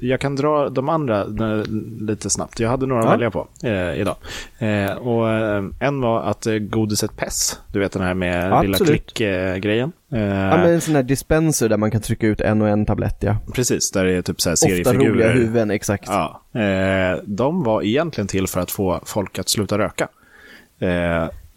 jag 0.00 0.20
kan 0.20 0.36
dra 0.36 0.68
de 0.68 0.88
andra 0.88 1.20
eh, 1.20 1.62
lite 2.00 2.30
snabbt. 2.30 2.60
Jag 2.60 2.68
hade 2.70 2.86
några 2.86 3.02
Ja. 3.02 3.08
att 3.08 3.14
välja 3.14 3.30
på 3.30 3.48
eh, 3.64 4.00
idag. 4.00 4.16
Eh, 4.58 4.92
och 4.96 5.30
eh, 5.30 5.64
en 5.80 6.00
var 6.00 6.22
att 6.22 6.46
godiset 6.60 7.16
Pess, 7.16 7.60
du 7.72 7.78
vet 7.80 7.92
den 7.92 8.02
här 8.02 8.14
med 8.14 8.44
lilla 8.44 8.56
Absolut. 8.76 9.14
klick-grejen. 9.14 9.92
Ja 10.08 10.56
men 10.56 10.66
en 10.72 10.80
sån 10.80 10.94
här 10.94 11.02
dispenser 11.02 11.68
där 11.68 11.76
man 11.76 11.90
kan 11.90 12.00
trycka 12.00 12.26
ut 12.26 12.40
en 12.40 12.62
och 12.62 12.68
en 12.68 12.86
tablett 12.86 13.16
ja. 13.20 13.36
Precis, 13.54 13.90
där 13.90 14.04
det 14.04 14.12
är 14.12 14.22
typ 14.22 14.40
så 14.40 14.48
här 14.48 14.54
Ofta 14.54 14.66
seriefigurer. 14.68 15.10
roliga 15.10 15.28
huvuden, 15.32 15.70
exakt. 15.70 16.04
Ja, 16.08 16.42
de 17.24 17.62
var 17.62 17.82
egentligen 17.82 18.28
till 18.28 18.46
för 18.46 18.60
att 18.60 18.70
få 18.70 19.00
folk 19.04 19.38
att 19.38 19.48
sluta 19.48 19.78
röka. 19.78 20.08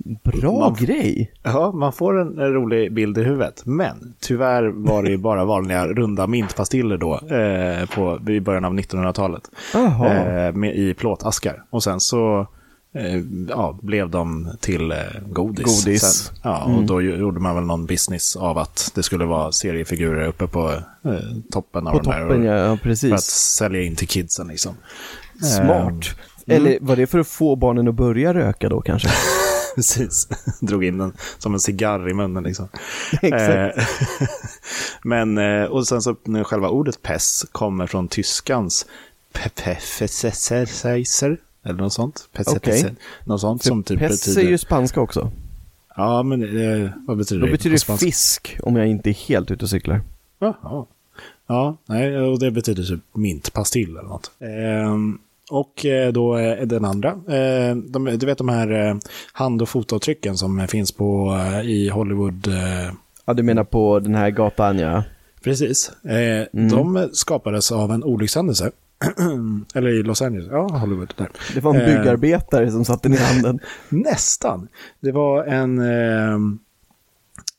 Eh, 0.10 0.32
Bra 0.42 0.60
Man- 0.60 0.74
grej! 0.80 1.32
Ja, 1.44 1.72
man 1.72 1.94
får 1.94 2.20
en, 2.22 2.40
rolig 2.54 2.94
bild 2.94 3.18
i 3.18 3.24
huvudet. 3.24 3.62
Men 3.66 4.14
tyvärr 4.20 4.64
var 4.68 5.04
det 5.04 5.18
bara 5.18 5.46
vanliga 5.46 5.88
runda 5.88 6.28
mintpastiller 6.28 6.98
då, 6.98 7.14
eh, 7.16 7.90
på, 7.90 8.32
i 8.32 8.40
början 8.40 8.66
av 8.66 8.74
1900-talet. 8.74 9.44
Jaha. 9.74 10.14
Eh, 10.48 10.54
med, 10.54 10.76
I 10.78 10.94
plåtaskar. 10.94 11.64
Och 11.70 11.84
sen 11.84 12.00
så 12.00 12.48
eh, 12.96 13.22
ja, 13.50 13.80
blev 13.82 14.10
de 14.10 14.50
till 14.60 14.92
eh, 14.92 14.98
godis. 15.32 15.86
Godis. 15.86 16.02
Sen, 16.02 16.36
ja, 16.44 16.64
och 16.64 16.72
Mm. 16.72 16.86
då 16.86 17.02
ju- 17.02 17.16
gjorde 17.18 17.40
man 17.40 17.56
väl 17.56 17.64
någon 17.64 17.86
business 17.86 18.36
av 18.36 18.58
att 18.58 18.92
det 18.96 19.04
skulle 19.04 19.26
vara 19.26 19.52
seriefigurer 19.52 20.28
uppe 20.28 20.48
på 20.48 20.70
eh, 21.06 21.12
toppen 21.52 21.88
av 21.88 21.92
På 21.92 22.00
den 22.00 22.12
här. 22.14 22.22
toppen, 22.22 22.40
och- 22.42 22.46
ja, 22.48 22.78
För 22.98 23.14
att 23.14 23.24
sälja 23.24 23.82
in 23.84 23.96
till 23.96 24.08
kidsen 24.08 24.48
liksom. 24.48 24.74
Smart. 25.42 25.92
Mm. 25.92 26.02
Eller 26.50 26.78
var 26.82 26.96
det 26.96 27.08
för 27.08 27.20
att 27.20 27.28
få 27.28 27.56
barnen 27.56 27.88
att 27.88 27.96
börja 27.96 28.34
röka 28.34 28.70
då 28.70 28.82
kanske? 28.82 29.10
Precis. 29.78 30.28
Drog 30.62 30.84
in 30.84 30.98
den 30.98 31.14
som 31.38 31.54
en 31.54 31.60
cigarr 31.60 32.10
i 32.10 32.14
munnen 32.14 32.44
liksom. 32.44 32.68
Exakt. 33.22 33.78
Eh, 33.78 33.84
Men, 35.04 35.38
eh, 35.38 35.64
och 35.64 35.88
sen 35.88 36.02
så 36.02 36.16
nu 36.24 36.44
själva 36.44 36.70
ordet 36.70 37.02
pess 37.02 37.46
kommer 37.52 37.88
från 37.88 38.08
tyskans 38.08 38.86
pepefesser 39.34 41.38
eller 41.64 41.80
något 41.80 41.94
sånt. 41.94 42.30
Okej. 42.46 42.96
Något 43.26 43.42
sånt 43.42 43.64
som 43.64 43.84
typ 43.84 44.00
Pess 44.00 44.26
betyder... 44.26 44.48
är 44.48 44.52
ju 44.52 44.58
spanska 44.58 45.02
också. 45.02 45.32
Ja, 45.96 46.24
men 46.24 46.44
eh, 46.44 46.90
vad 47.08 47.18
betyder 47.18 47.40
Då 47.40 47.46
det? 47.46 47.52
betyder 47.52 47.86
på 47.86 47.92
det 47.92 47.98
fisk, 47.98 48.58
om 48.64 48.76
jag 48.76 48.88
inte 48.88 49.10
är 49.10 49.14
helt 49.14 49.52
ute 49.52 49.66
och 49.66 49.70
cyklar. 49.70 50.02
Jaha. 50.40 50.86
Ja, 51.48 51.78
nej, 51.86 52.18
och 52.18 52.40
det 52.40 52.52
betyder 52.52 52.84
typ 52.84 53.00
mintpastill 53.14 53.90
eller 53.90 54.10
något. 54.10 54.32
Ehm, 54.40 55.20
och 55.52 55.86
eh, 55.86 56.12
då 56.12 56.38
eh, 56.38 56.68
den 56.68 56.86
andra, 56.86 57.10
eh, 57.10 57.76
de, 57.76 58.06
du 58.20 58.26
vet 58.26 58.38
de 58.38 58.50
här 58.50 59.00
hand 59.34 59.62
och 59.62 59.70
fotavtrycken 59.70 60.38
som 60.38 60.68
finns 60.68 60.92
på 60.92 61.38
i 61.64 61.90
Hollywood. 61.90 62.48
Ja, 63.26 63.34
du 63.34 63.44
menar 63.44 63.64
på 63.64 64.00
den 64.00 64.16
här 64.16 64.30
gatan, 64.30 64.80
ja. 64.80 65.04
precis. 65.44 65.92
Eh, 66.06 66.46
De 66.70 67.10
skapades 67.14 67.72
av 67.72 67.92
en 67.92 68.04
olyckshändelse. 68.04 68.72
eller 69.76 69.90
i 69.90 70.04
Los 70.04 70.22
Angeles, 70.22 70.48
ja, 70.52 70.68
Hollywood 70.78 71.14
där. 71.18 71.30
Det 71.54 71.60
var 71.60 71.76
en 71.76 71.86
byggarbetare 71.86 72.72
som 72.72 72.86
satte 72.86 73.10
ner 73.10 73.18
handen. 73.34 73.60
Nästan. 73.90 74.68
Det 75.00 75.12
var 75.12 75.44
en, 75.44 75.80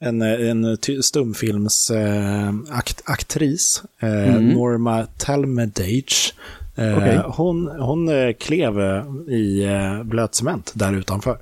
en, 0.01 0.23
en 0.23 0.77
ty- 0.81 1.03
stumfilms 1.03 1.91
eh, 1.91 2.49
akt, 2.71 3.03
aktris, 3.05 3.83
Mm. 4.01 4.49
Norma 4.49 5.07
Talmadge. 5.19 6.33
Eh, 6.79 6.97
Okej. 6.99 7.21
Hon, 7.27 7.67
hon 7.81 8.09
eh, 8.09 8.33
klev 8.33 8.81
eh, 8.81 9.05
i 9.35 9.67
blöt 10.05 10.35
cement 10.35 10.73
där 10.75 10.93
utanför. 10.93 11.39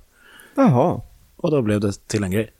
Jaha. 0.54 1.00
Och 1.36 1.50
då 1.50 1.62
blev 1.62 1.80
det 1.80 2.08
till 2.08 2.24
en 2.24 2.30
grej. 2.30 2.50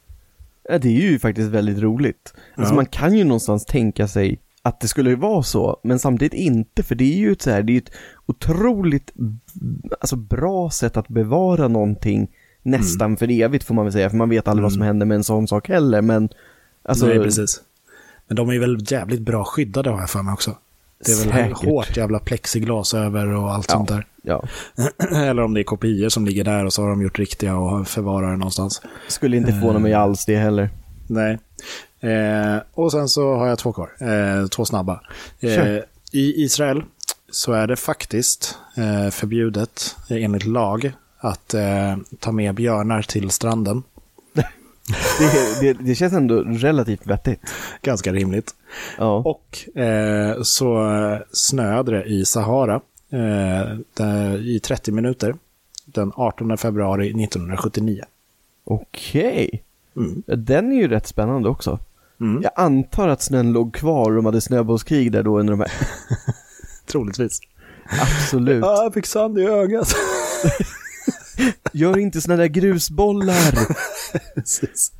Ja, 0.69 0.79
det 0.79 0.89
är 0.89 1.11
ju 1.11 1.19
faktiskt 1.19 1.51
väldigt 1.51 1.79
roligt. 1.79 2.35
Alltså 2.55 2.73
Ja. 2.73 2.77
man 2.77 2.87
kan 2.87 3.15
ju 3.19 3.25
någonstans 3.25 3.65
tänka 3.65 4.09
sig 4.09 4.39
att 4.63 4.81
det 4.81 4.89
skulle 4.89 5.17
vara 5.17 5.43
så, 5.43 5.81
men 5.83 5.99
samtidigt 5.99 6.35
inte, 6.35 6.83
för 6.83 6.95
det 6.95 7.05
är 7.05 7.17
ju 7.19 7.33
ett 7.33 7.43
så 7.43 7.51
här, 7.51 7.63
det 7.63 7.71
är 7.73 7.75
ju 7.75 7.79
ett 7.79 7.93
otroligt 8.27 9.13
alltså, 10.01 10.17
bra 10.17 10.71
sätt 10.71 10.97
att 10.97 11.09
bevara 11.09 11.69
någonting 11.69 12.29
nästan 12.63 13.17
för 13.17 13.31
evigt 13.31 13.65
får 13.65 13.75
man 13.75 13.85
väl 13.85 13.93
säga, 13.93 14.11
för 14.11 14.17
man 14.17 14.29
vet 14.29 14.49
aldrig 14.49 14.63
vad 14.63 14.73
som 14.73 14.83
händer 14.83 15.07
med 15.07 15.15
en 15.15 15.25
sån 15.25 15.49
sak 15.49 15.69
heller, 15.69 16.03
men 16.03 16.29
alltså, 16.83 17.07
Nej, 17.07 17.19
precis. 17.19 17.61
Men 18.29 18.37
de 18.37 18.49
är 18.51 18.59
väl 18.59 18.79
jävligt 18.93 19.21
bra 19.21 19.45
skyddade 19.45 19.91
har 19.91 20.01
jag 20.01 20.11
för 20.11 20.23
mig 20.23 20.33
också. 20.33 20.57
Det 21.05 21.13
är 21.13 21.17
väl 21.25 21.33
Säkert. 21.33 21.65
hårt 21.69 21.97
jävla 21.97 22.19
plexiglas 22.19 22.95
över 22.95 23.27
och 23.27 23.53
allt 23.55 23.67
Ja. 23.69 23.75
sånt 23.75 23.89
där. 23.89 24.07
ja, 24.23 24.43
Eller 25.17 25.43
om 25.43 25.55
det 25.55 25.61
är 25.61 25.65
kopior 25.65 26.09
som 26.09 26.27
ligger 26.27 26.45
där 26.45 26.65
och 26.65 26.73
så 26.73 26.83
har 26.83 26.89
de 26.89 27.03
gjort 27.03 27.19
riktiga 27.19 27.57
och 27.57 27.89
förvarar 27.89 28.31
det 28.31 28.37
någonstans. 28.37 28.83
skulle 29.09 29.37
inte 29.37 29.53
förvåna 29.53 29.79
mig 29.79 29.95
alls 29.95 30.25
det 30.25 30.37
heller. 30.37 30.71
Nej. 31.07 31.39
Eh, 32.01 32.57
och 32.75 32.93
sen 32.93 33.09
så 33.09 33.35
har 33.35 33.47
jag 33.47 33.59
två 33.59 33.73
kvar. 33.73 33.91
Eh, 34.01 34.47
två 34.47 34.65
snabba. 34.65 35.01
Eh. 35.41 35.77
I 36.13 36.43
Israel 36.45 36.83
så 37.31 37.53
är 37.53 37.67
det 37.67 37.77
faktiskt 37.77 38.59
eh, 38.77 39.11
förbjudet 39.11 39.97
eh, 40.11 40.25
enligt 40.25 40.45
lag 40.47 40.93
att 41.19 41.55
eh, 41.55 41.97
ta 42.21 42.33
med 42.33 42.55
björnar 42.55 43.03
till 43.03 43.31
stranden. 43.31 43.83
Det, 45.19 45.61
det, 45.61 45.73
det 45.73 45.95
känns 45.95 46.13
ändå 46.13 46.43
relativt 46.43 47.07
vettigt. 47.07 47.41
Ganska 47.83 48.13
rimligt. 48.13 48.55
Ja. 48.99 49.17
Och 49.17 49.79
eh, 49.79 50.43
så 50.43 50.91
snöade 51.33 51.93
det 51.93 52.05
i 52.05 52.25
Sahara 52.25 52.75
eh, 53.11 53.79
där, 53.95 54.49
i 54.49 54.61
30 54.61 54.93
minuter 54.93 55.35
den 55.85 56.13
18 56.15 56.59
februari 56.59 57.25
1979. 57.25 58.03
Okej. 58.65 59.63
Mm. 59.97 60.23
Den 60.27 60.73
är 60.73 60.77
ju 60.77 60.89
rätt 60.89 61.07
spännande 61.07 61.49
också. 61.49 61.79
Mm. 62.21 62.43
Jag 62.43 62.53
antar 62.57 63.09
att 63.09 63.23
snön 63.23 63.53
låg 63.53 63.75
kvar 63.75 64.11
och 64.11 64.17
de 64.17 64.27
hade 64.27 64.41
snöbollskrig 64.41 65.13
där 65.13 65.23
då 65.23 65.39
under 65.39 65.53
de 65.53 65.61
här. 65.61 65.73
Troligtvis. 66.87 67.41
Absolut. 68.03 68.65
Ja, 68.65 68.83
jag 68.83 68.95
fick 68.95 69.07
sand 69.07 69.39
i 69.39 69.43
ögat. 69.47 69.95
Gör 71.73 71.99
inte 71.99 72.21
såna 72.21 72.37
där 72.37 72.47
grusbollar. 72.47 73.75
Precis. 74.35 74.93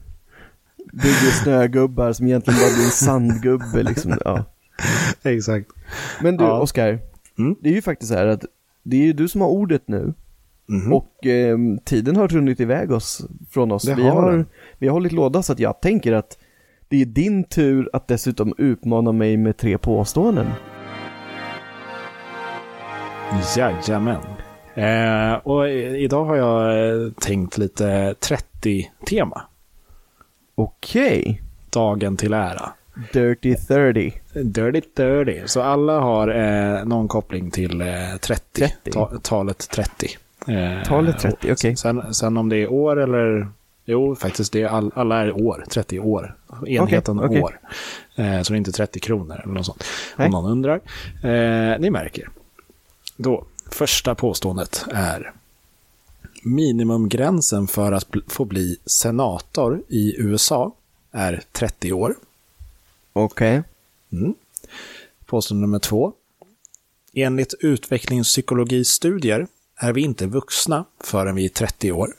Bygger 0.93 1.43
snögubbar 1.43 2.13
som 2.13 2.27
egentligen 2.27 2.61
bara 2.61 2.75
blir 2.75 2.85
en 2.85 2.91
sandgubbe 2.91 3.83
liksom. 3.83 4.19
Ja. 4.25 4.45
Exakt. 5.23 5.71
Men 6.23 6.37
du, 6.37 6.45
Ja. 6.45 6.61
Oskar. 6.61 6.99
Mm. 7.39 7.57
Det 7.63 7.69
är 7.69 7.73
ju 7.75 7.83
faktiskt 7.83 8.13
så 8.13 8.19
här 8.19 8.27
att 8.27 8.45
det 8.83 8.97
är 8.97 9.01
ju 9.01 9.13
du 9.13 9.29
som 9.29 9.41
har 9.41 9.49
ordet 9.49 9.89
nu. 9.89 10.15
Mhm. 10.69 10.93
Och 10.93 11.27
eh, 11.27 11.59
tiden 11.85 12.17
har 12.17 12.29
runnit 12.29 12.61
iväg 12.61 12.91
oss 12.93 13.27
från 13.51 13.73
oss. 13.73 13.83
Det 13.83 13.95
vi, 13.95 14.03
har 14.03 14.11
har, 14.23 14.33
den. 14.33 14.47
vi 14.79 14.87
har 14.87 14.93
hållit 14.93 15.13
låda 15.13 15.43
så 15.43 15.53
att 15.53 15.59
jag 15.59 15.81
tänker 15.81 16.13
att 16.13 16.39
det 16.89 17.03
är 17.03 17.07
din 17.07 17.45
tur 17.45 17.91
att 17.93 18.09
dessutom 18.09 18.55
utmana 18.59 19.13
mig 19.13 19.37
med 19.37 19.57
tre 19.57 19.79
påståenden. 19.79 20.47
Jajamän. 23.57 24.23
Eh, 24.77 25.35
och 25.35 25.69
idag 25.71 26.25
har 26.25 26.37
jag 26.37 26.89
eh, 26.89 27.11
tänkt 27.13 27.59
lite 27.59 28.15
30-tema. 28.21 29.43
Okej. 30.55 31.43
Dagen 31.71 32.17
till 32.17 32.33
ära. 32.33 32.73
Dirty 33.13 33.55
30. 33.55 34.13
Dirty 34.35 34.81
30. 34.81 35.43
Så 35.47 35.63
alla 35.63 36.01
har 36.01 36.29
eh, 36.29 36.85
någon 36.85 37.09
koppling 37.09 37.51
till 37.51 37.81
eh, 37.81 37.87
30. 38.21 38.43
30. 38.53 38.91
Ta, 38.93 39.13
talet 39.23 39.69
30. 39.71 40.09
Eh, 40.47 40.83
Talet 40.83 41.19
30, 41.19 41.47
och 41.47 41.53
okej. 41.53 41.77
Sen, 41.77 42.15
sen 42.15 42.37
om 42.37 42.49
det 42.49 42.57
är 42.57 42.73
år 42.73 42.97
eller... 43.01 43.49
Jo, 43.89 44.17
faktiskt. 44.17 44.53
Det 44.53 44.63
är 44.63 44.69
all, 44.69 44.91
alla 44.95 45.21
är 45.21 45.47
år. 45.47 45.65
30 45.71 46.01
år. 46.01 46.35
Enheten 46.67 47.19
Okej, 47.19 47.29
okej. 47.29 47.43
år. 47.43 47.61
Eh, 48.17 48.43
så 48.43 48.53
det 48.53 48.57
är 48.57 48.59
inte 48.59 48.73
30 48.73 49.01
kronor 49.01 49.41
eller 49.45 49.55
något 49.55 49.67
sånt. 49.67 49.85
Nej. 50.17 50.27
Om 50.27 50.33
någon 50.33 50.51
undrar. 50.51 50.81
Eh, 51.23 51.79
ni 51.81 51.91
märker. 51.91 52.29
Då, 53.17 53.45
första 53.71 54.15
påståendet 54.15 54.85
är 54.93 55.33
minimumgränsen 56.43 57.67
för 57.67 57.93
att 57.93 58.07
få 58.27 58.45
bli 58.45 58.77
senator 58.87 59.83
i 59.89 60.15
USA 60.19 60.73
är 61.13 61.43
30 61.53 61.93
år. 61.93 62.15
Okej. 63.13 63.63
Mm. 64.13 64.35
Påstående 65.27 65.67
nummer 65.67 65.79
två. 65.79 66.13
Enligt 67.15 67.55
utvecklingspsykologistudier 67.61 69.47
är 69.77 69.93
vi 69.93 70.01
inte 70.01 70.27
vuxna 70.27 70.85
förrän 71.01 71.35
vi 71.35 71.45
är 71.45 71.49
30 71.49 71.93
år. 71.93 72.15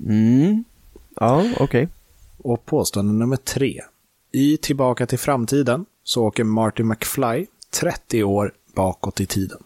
Mm. 0.00 0.64
Ja, 1.14 1.44
okej. 1.60 1.88
Och 2.38 2.66
påstående 2.66 3.12
nummer 3.12 3.36
tre. 3.36 3.82
I 4.32 4.56
Tillbaka 4.56 5.06
till 5.06 5.18
framtiden 5.18 5.86
så 6.04 6.24
åker 6.24 6.44
Marty 6.44 6.82
McFly 6.82 7.46
30 7.70 8.24
år 8.24 8.52
bakåt 8.74 9.20
i 9.20 9.26
tiden. 9.26 9.62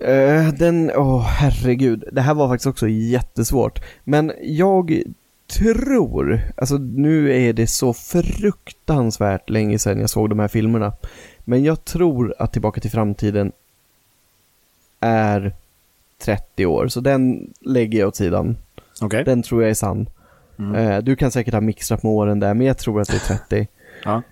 Eh, 0.00 0.48
den, 0.48 0.90
åh 0.94 1.22
herregud. 1.22 2.04
Det 2.12 2.20
här 2.20 2.34
var 2.34 2.48
faktiskt 2.48 2.66
också 2.66 2.88
jättesvårt. 2.88 3.84
Men 4.04 4.32
jag 4.42 5.02
tror, 5.46 6.40
alltså 6.56 6.76
nu 6.78 7.46
är 7.48 7.52
det 7.52 7.66
så 7.66 7.92
fruktansvärt 7.92 9.50
länge 9.50 9.78
sedan 9.78 10.00
jag 10.00 10.10
såg 10.10 10.28
de 10.28 10.38
här 10.38 10.48
filmerna. 10.48 10.92
Men 11.38 11.64
jag 11.64 11.84
tror 11.84 12.34
att 12.38 12.52
Tillbaka 12.52 12.80
till 12.80 12.90
framtiden 12.90 13.52
är 15.00 15.54
30 16.18 16.66
år. 16.66 16.88
Så 16.88 17.00
den 17.00 17.52
lägger 17.60 17.98
jag 17.98 18.08
åt 18.08 18.16
sidan. 18.16 18.56
Okej? 19.00 19.24
Den 19.24 19.42
tror 19.42 19.62
jag 19.62 19.70
är 19.70 19.74
sann. 19.74 20.08
Mm. 20.58 20.74
Eh, 20.74 20.98
du 20.98 21.16
kan 21.16 21.30
säkert 21.30 21.54
ha 21.54 21.60
mixat 21.60 22.02
med 22.02 22.12
åren 22.12 22.40
där, 22.40 22.54
men 22.54 22.66
jag 22.66 22.78
tror 22.78 23.00
att 23.00 23.08
det 23.08 23.14
är 23.14 23.38
30. 23.38 23.68
Ja. 24.04 24.22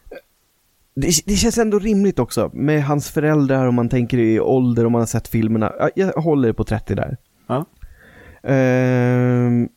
Det, 0.95 1.27
det 1.27 1.37
känns 1.37 1.59
ändå 1.59 1.79
rimligt 1.79 2.19
också, 2.19 2.51
med 2.53 2.85
hans 2.85 3.11
föräldrar 3.11 3.67
om 3.67 3.75
man 3.75 3.89
tänker 3.89 4.19
i 4.19 4.41
ålder, 4.41 4.87
om 4.87 4.93
man 4.93 5.01
har 5.01 5.07
sett 5.07 5.29
filmerna. 5.29 5.73
Ja, 5.79 5.91
Jag 5.95 6.13
håller 6.13 6.53
på 6.53 6.65
30 6.65 6.95
där. 6.95 7.17
Ja. 7.47 7.65
Ehm, 8.43 9.69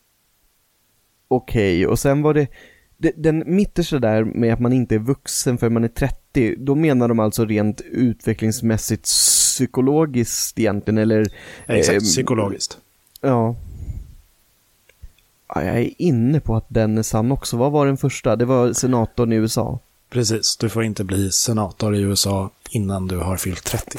Okej, 1.28 1.88
och 1.88 2.00
sen 2.00 2.22
var 2.22 2.34
det, 2.34 2.48
den 3.16 3.44
mittersta 3.46 4.00
där 4.00 4.24
med 4.24 4.54
att 4.54 4.60
man 4.60 4.74
inte 4.74 4.96
är 4.96 5.00
vuxen 5.00 5.58
för 5.58 5.70
man 5.70 5.84
är 5.84 5.88
30, 5.88 6.56
då 6.58 6.76
menar 6.76 7.08
de 7.08 7.20
alltså 7.20 7.46
rent 7.46 7.82
utvecklingsmässigt 7.82 9.04
psykologiskt 9.04 10.60
egentligen, 10.60 10.98
eller? 10.98 11.26
Exakt, 11.68 11.98
ehm, 11.98 12.04
psykologiskt. 12.04 12.78
Ja. 13.22 13.56
ja. 15.48 15.64
Jag 15.64 15.78
är 15.78 16.02
inne 16.02 16.40
på 16.40 16.56
att 16.56 16.66
den 16.70 16.98
är 16.98 17.04
sann 17.04 17.32
också. 17.32 17.58
Vad 17.58 17.72
var 17.72 17.86
den 17.86 17.98
första? 17.98 18.36
Det 18.36 18.46
var 18.46 18.74
senatorn 18.74 19.34
i 19.34 19.36
USA. 19.36 19.80
Precis, 20.10 20.58
du 20.58 20.70
får 20.70 20.84
inte 20.84 21.04
bli 21.04 21.32
senator 21.32 21.96
i 21.96 22.02
USA 22.02 22.52
innan 22.70 23.08
du 23.08 23.18
har 23.18 23.38
fyllt 23.38 23.64
30. 23.64 23.98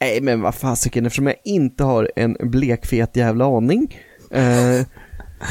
Nej 0.00 0.20
men 0.20 0.40
vad 0.40 0.54
fasiken, 0.54 1.06
eftersom 1.06 1.26
jag 1.26 1.36
inte 1.44 1.84
har 1.84 2.10
en 2.16 2.36
blekfet 2.40 3.16
jävla 3.16 3.56
aning 3.56 3.96
eh, 4.30 4.86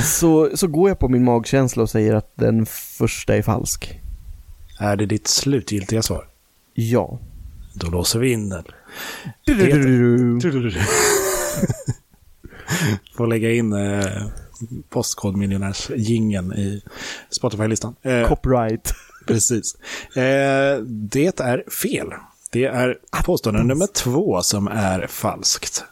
så, 0.04 0.58
så 0.58 0.68
går 0.68 0.90
jag 0.90 1.00
på 1.00 1.10
min 1.10 1.24
magkänsla 1.24 1.84
och 1.84 1.90
säger 1.90 2.16
att 2.16 2.32
den 2.36 2.66
första 2.66 3.36
är 3.36 3.42
falsk. 3.42 4.00
Är 4.80 4.96
det 4.96 5.06
ditt 5.06 5.28
slutgiltiga 5.28 6.02
svar? 6.02 6.28
Ja. 6.74 7.20
Då 7.74 7.88
låser 7.88 8.20
vi 8.20 8.32
in 8.32 8.50
den. 8.50 8.64
Du-du-du-du-du. 9.46 10.72
Får 13.18 13.28
lägga 13.28 13.52
in 13.52 13.74
eh, 13.74 14.28
Postkodmiljonärs-gingen 14.90 16.54
i 16.54 16.82
Spotify-listan. 17.30 17.96
Eh, 18.02 18.28
Copyright. 18.28 18.94
Precis. 19.28 19.76
Eh, 20.16 20.78
det 20.86 21.40
är 21.40 21.70
fel. 21.70 22.08
Det 22.52 22.66
är 22.66 22.98
påstående 23.26 23.64
nummer 23.64 23.88
två 23.88 24.42
som 24.42 24.68
är 24.68 25.08
falskt. 25.08 25.84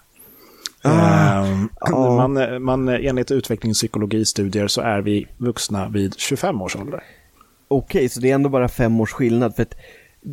Ah, 0.81 1.45
Eh, 1.88 2.15
man, 2.15 2.63
man, 2.63 2.89
enligt 2.89 3.31
utvecklingspsykologistudier 3.31 4.67
så 4.67 4.81
är 4.81 5.01
vi 5.01 5.27
vuxna 5.38 5.89
vid 5.89 6.19
25 6.19 6.61
års 6.61 6.75
ålder. 6.75 7.03
Okej, 7.67 8.09
så 8.09 8.19
det 8.19 8.31
är 8.31 8.36
ändå 8.36 8.49
bara 8.49 8.67
fem 8.67 9.01
års 9.01 9.11
skillnad 9.11 9.55
för 9.55 9.63
att 9.63 9.75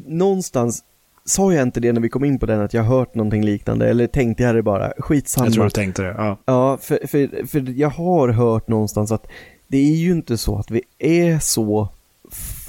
någonstans 0.06 0.84
Sa 1.24 1.52
jag 1.52 1.62
inte 1.62 1.80
det 1.80 1.92
när 1.92 2.00
vi 2.00 2.08
kom 2.08 2.24
in 2.24 2.38
på 2.38 2.46
den 2.46 2.60
att 2.60 2.74
jag 2.74 2.82
hört 2.82 3.14
någonting 3.14 3.44
liknande 3.44 3.88
eller 3.88 4.06
tänkte 4.06 4.42
jag 4.42 4.54
det 4.54 4.62
bara? 4.62 4.92
Skitsamma. 4.98 5.46
Jag 5.46 5.54
tror 5.54 5.64
du 5.64 5.70
tänkte 5.70 6.02
det. 6.02 6.14
Ja. 6.18 6.38
Ja, 6.44 6.78
för, 6.80 7.06
för, 7.06 7.46
för 7.46 7.78
jag 7.78 7.90
har 7.90 8.28
hört 8.28 8.68
någonstans 8.68 9.12
att 9.12 9.26
det 9.68 9.78
är 9.78 9.96
ju 9.96 10.12
inte 10.12 10.38
så 10.38 10.58
att 10.58 10.70
vi 10.70 10.82
är 10.98 11.38
så 11.38 11.88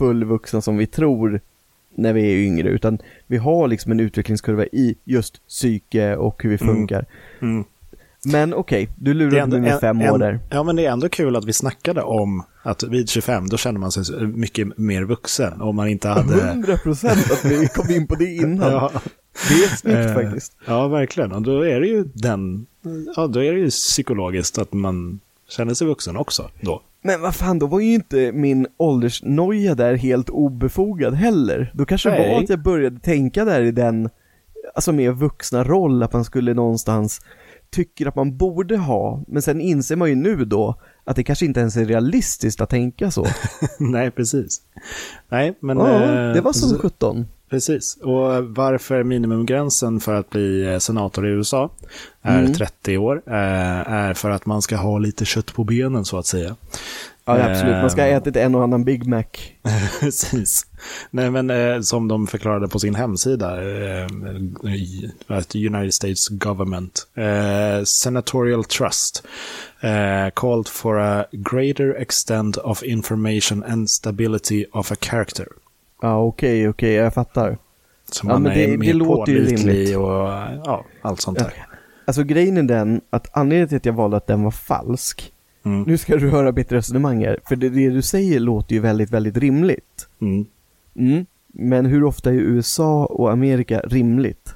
fullvuxna 0.08 0.62
som 0.62 0.78
vi 0.78 0.86
tror 0.88 1.42
när 1.96 2.14
vi 2.14 2.22
är 2.34 2.38
yngre, 2.38 2.70
utan 2.70 2.98
vi 3.28 3.38
har 3.38 3.68
liksom 3.68 3.92
en 3.92 4.00
utvecklingskurva 4.00 4.66
i 4.66 4.96
just 5.04 5.48
psyke 5.48 6.16
och 6.16 6.44
hur 6.44 6.50
vi 6.50 6.58
Mm. 6.64 6.76
funkar. 6.76 7.06
Mm. 7.42 7.64
Men 8.26 8.54
okej, 8.54 8.90
du 8.96 9.04
Det 9.04 9.10
är 9.12 9.14
lurade 9.14 9.40
ändå 9.42 9.60
mig 9.60 9.70
med 9.72 9.80
fem 9.80 10.02
en- 10.02 10.10
år 10.12 10.18
där. 10.18 10.40
Ja, 10.50 10.64
men 10.64 10.76
det 10.76 10.86
är 10.86 10.92
ändå 10.92 11.10
kul 11.10 11.36
att 11.36 11.46
vi 11.46 11.54
snackade 11.54 12.02
om 12.02 12.44
att 12.64 12.84
vid 12.84 13.10
25, 13.10 13.50
då 13.50 13.58
känner 13.58 13.80
man 13.80 13.92
sig 13.92 14.28
mycket 14.28 14.78
mer 14.78 15.04
vuxen. 15.04 15.62
Om 15.62 15.76
man 15.76 15.88
inte 15.88 16.08
hade... 16.08 16.42
100 16.50 16.78
procent 16.78 17.32
att 17.32 17.46
vi 17.46 17.68
kom 17.68 17.90
in 17.94 18.08
på 18.08 18.16
det 18.16 18.26
innan. 18.36 18.72
Ja, 18.72 18.92
Det 19.50 19.54
är 19.64 19.68
snyggt 19.76 19.98
Eh, 19.98 20.14
faktiskt. 20.14 20.54
ja, 20.66 20.88
verkligen. 20.88 21.32
Och 21.32 21.42
då 21.42 21.62
är 21.66 21.80
det 21.80 21.88
ju 21.88 22.04
den... 22.14 22.66
Ja, 23.16 23.28
då 23.28 23.44
är 23.44 23.54
det 23.54 23.60
ju 23.60 23.70
psykologiskt 23.70 24.58
att 24.58 24.74
man 24.74 25.20
känner 25.50 25.74
sig 25.74 25.88
vuxen 25.88 26.18
också 26.18 26.50
då. 26.62 26.82
Men 27.04 27.22
vad 27.22 27.36
fan, 27.36 27.60
då 27.60 27.68
var 27.68 27.80
ju 27.80 27.94
inte 27.94 28.32
min 28.32 28.68
åldersnoja 28.78 29.76
där 29.76 29.94
helt 29.96 30.30
obefogad 30.30 31.14
heller. 31.14 31.72
Då 31.74 31.86
kanske 31.86 32.10
det 32.10 32.30
var 32.34 32.44
att 32.44 32.50
jag 32.50 32.64
började 32.64 33.00
tänka 33.00 33.46
där 33.46 33.62
i 33.62 33.72
den, 33.72 34.10
alltså 34.76 34.92
mer 34.92 35.12
vuxna 35.12 35.64
roll, 35.64 36.04
att 36.04 36.14
man 36.14 36.26
skulle 36.26 36.54
någonstans 36.54 37.22
tycker 37.72 38.06
att 38.08 38.16
man 38.16 38.38
borde 38.38 38.78
ha, 38.78 39.24
men 39.28 39.42
sen 39.42 39.62
inser 39.62 39.96
man 39.96 40.10
ju 40.10 40.16
nu 40.16 40.46
då 40.46 40.76
att 41.04 41.16
det 41.16 41.24
kanske 41.24 41.46
inte 41.46 41.60
ens 41.60 41.78
är 41.78 41.86
realistiskt 41.86 42.62
att 42.62 42.70
tänka 42.70 43.12
så. 43.12 43.26
Nej, 43.80 44.12
precis. 44.12 44.62
Nej, 45.30 45.58
men... 45.60 45.78
ja, 45.78 46.04
eh, 46.04 46.34
det 46.34 46.42
var 46.42 46.54
som 46.54 46.70
så- 46.70 46.80
17. 46.80 47.28
Precis. 47.54 47.98
Och 48.02 48.44
varför 48.56 49.04
minimumgränsen 49.04 50.00
för 50.00 50.14
att 50.14 50.30
bli 50.30 50.66
eh, 50.66 50.78
senator 50.78 51.28
i 51.28 51.30
USA 51.30 51.70
är 52.22 52.40
Mm. 52.40 52.54
30 52.54 52.98
år 52.98 53.22
eh, 53.28 53.34
är 53.94 54.14
för 54.14 54.30
att 54.30 54.46
man 54.46 54.62
ska 54.62 54.76
ha 54.76 54.98
lite 54.98 55.26
kött 55.26 55.54
på 55.54 55.64
benen 55.64 56.06
så 56.06 56.18
att 56.18 56.26
säga. 56.26 56.56
Ja, 57.26 57.50
absolut. 57.50 57.76
Man 57.76 57.90
ska 57.90 58.02
ha 58.02 58.08
Eh, 58.08 58.18
ätit 58.18 58.36
en 58.36 58.56
och 58.56 58.64
annan 58.64 58.84
Big 58.84 59.08
Mac. 59.08 59.24
Precis. 60.00 60.66
Nej, 61.12 61.32
men 61.32 61.50
eh, 61.50 61.82
som 61.82 62.08
de 62.08 62.28
förklarade 62.28 62.68
på 62.68 62.80
sin 62.80 62.96
hemsida, 62.96 63.62
eh, 63.62 64.08
United 65.56 65.94
States 65.94 66.30
Government, 66.30 67.08
eh, 67.16 67.84
Senatorial 67.84 68.64
Trust, 68.64 69.24
called 70.34 70.68
for 70.68 71.00
a 71.00 71.26
greater 71.32 72.02
extent 72.02 72.58
of 72.58 72.84
information 72.84 73.64
and 73.64 73.90
stability 73.90 74.66
of 74.72 74.92
a 74.92 74.96
character. 74.96 75.48
Ja, 76.04 76.20
okej, 76.22 76.70
okej, 76.70 76.94
jag 76.94 77.14
fattar. 77.14 77.58
Så 78.12 78.28
Ja, 78.28 78.34
man 78.34 78.44
men 78.44 78.52
är 78.52 78.78
det- 78.78 78.94
låter 78.94 79.32
ju 79.32 79.46
rimligt. 79.46 79.98
och 79.98 80.04
ja, 80.04 80.86
allt 81.02 81.22
sånt 81.22 81.40
där. 81.40 81.54
Alltså 82.06 82.24
grejen 82.24 82.58
är 82.58 82.64
den 82.64 83.02
att 83.10 83.38
anledningen 83.38 83.68
till 83.68 83.78
att 83.78 83.86
jag 83.86 83.94
valde 83.94 84.18
att 84.18 84.28
den 84.28 84.44
var 84.44 84.52
falsk, 84.52 85.34
Mm. 85.66 85.84
nu 85.84 85.98
ska 85.98 86.16
du 86.18 86.30
höra 86.30 86.52
mitt 86.52 86.72
resonemang 86.72 87.26
här, 87.26 87.40
för 87.48 87.56
det, 87.56 87.70
det 87.70 87.90
du 87.90 88.02
säger 88.02 88.40
låter 88.40 88.76
ju 88.76 88.82
väldigt, 88.82 89.10
väldigt 89.12 89.38
rimligt. 89.38 90.08
Mm. 90.22 90.46
Mm. 90.96 91.26
Men 91.48 91.86
hur 91.86 92.04
ofta 92.04 92.30
är 92.30 92.34
USA 92.34 93.06
och 93.06 93.32
Amerika 93.32 93.80
rimligt? 93.80 94.56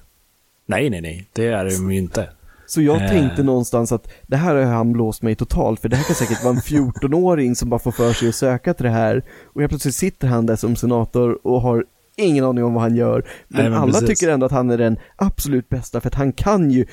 Nej, 0.65 0.89
nej, 0.89 1.01
nej, 1.01 1.27
det 1.33 1.47
är 1.47 1.65
det 1.65 1.73
ju 1.73 1.97
inte. 1.97 2.29
Så 2.67 2.81
jag 2.81 3.01
Eh. 3.01 3.09
tänkte 3.09 3.43
någonstans 3.43 3.91
att 3.91 4.07
det 4.27 4.37
här 4.37 4.55
har 4.55 4.63
han 4.63 4.93
blåst 4.93 5.21
mig 5.21 5.35
totalt, 5.35 5.79
för 5.79 5.89
det 5.89 5.95
här 5.95 6.03
kan 6.03 6.15
säkert 6.15 6.43
vara 6.43 6.53
en 6.55 6.61
14-åring 6.61 7.55
som 7.55 7.69
bara 7.69 7.79
får 7.79 7.91
för 7.91 8.13
sig 8.13 8.29
att 8.29 8.35
söka 8.35 8.73
till 8.73 8.83
det 8.85 8.89
här, 8.91 9.23
och 9.53 9.61
helt 9.61 9.71
plötsligt 9.71 9.95
sitter 9.95 10.27
han 10.27 10.45
där 10.45 10.55
som 10.55 10.75
senator 10.75 11.47
och 11.47 11.61
har 11.61 11.85
ingen 12.19 12.43
aning 12.45 12.63
om 12.63 12.73
vad 12.73 12.83
han 12.83 12.95
gör. 12.95 13.25
Men, 13.47 13.61
Nej, 13.61 13.69
men 13.69 13.79
alla 13.79 13.91
precis. 13.93 14.07
tycker 14.19 14.33
ändå 14.33 14.45
att 14.45 14.51
han 14.51 14.69
är 14.69 14.77
den 14.77 14.97
absolut 15.15 15.69
bästa, 15.69 16.01
för 16.01 16.07
att 16.07 16.15
han 16.15 16.31
kan 16.33 16.71
ju 16.71 16.85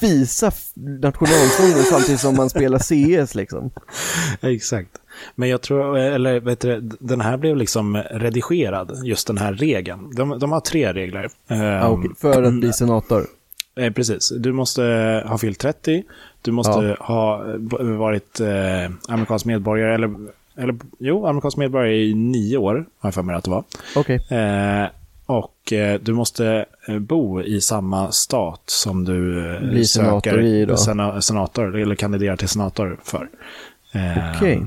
fisa 0.00 0.52
nationalsången 0.76 1.82
samtidigt 1.90 2.20
som 2.20 2.36
man 2.36 2.50
spelar 2.50 2.78
CS 2.78 3.34
liksom. 3.34 3.70
Exakt. 4.40 4.90
Men 5.34 5.48
jag 5.48 5.62
tror, 5.62 5.98
eller 5.98 6.40
vet 6.40 6.60
du, 6.60 6.80
den 7.00 7.20
här 7.20 7.36
blev 7.36 7.56
liksom 7.56 7.96
redigerad, 8.10 9.00
just 9.04 9.26
den 9.26 9.38
här 9.38 9.52
regeln. 9.52 10.14
De, 10.16 10.38
de 10.38 10.52
har 10.52 10.60
tre 10.60 10.92
regler. 10.92 11.28
Ja, 11.46 11.88
okej, 11.88 12.10
för 12.18 12.42
att 12.42 12.54
bli 12.54 12.72
senator. 12.72 13.26
Eh, 13.76 13.92
precis. 13.92 14.32
Du 14.38 14.52
måste 14.52 14.82
ha 15.26 15.38
fyllt 15.38 15.58
30, 15.58 16.02
du 16.42 16.52
måste 16.52 16.96
ha 17.00 17.44
b- 17.58 17.76
varit 17.82 18.40
eh, 18.40 18.90
amerikansk 19.08 19.46
medborgare, 19.46 19.94
eller, 19.94 20.14
eller 20.56 20.76
jo, 20.98 21.26
amerikansk 21.26 21.56
medborgare 21.56 21.96
i 21.96 22.14
nio 22.14 22.56
år, 22.56 22.74
har 22.74 23.06
jag 23.08 23.14
för 23.14 23.22
mig 23.22 23.36
att 23.36 23.44
det 23.44 23.50
var. 23.50 23.64
Okej, 23.96 24.16
Eh, 24.30 24.86
och 25.26 25.72
eh, 25.72 26.00
du 26.00 26.12
måste 26.12 26.64
eh, 26.88 26.98
bo 26.98 27.42
i 27.42 27.60
samma 27.60 28.12
stat 28.12 28.62
som 28.66 29.04
du 29.04 29.54
eh, 29.54 29.60
Blir 29.70 29.84
senator 29.84 30.20
söker 30.30 30.40
i 30.42 30.64
då. 30.64 30.76
sena- 30.76 31.20
senator, 31.20 31.76
eller 31.76 31.94
kandiderar 31.94 32.36
till 32.36 32.48
senator 32.48 32.98
för. 33.04 33.28
Eh, 33.92 34.36
Okej. 34.36 34.62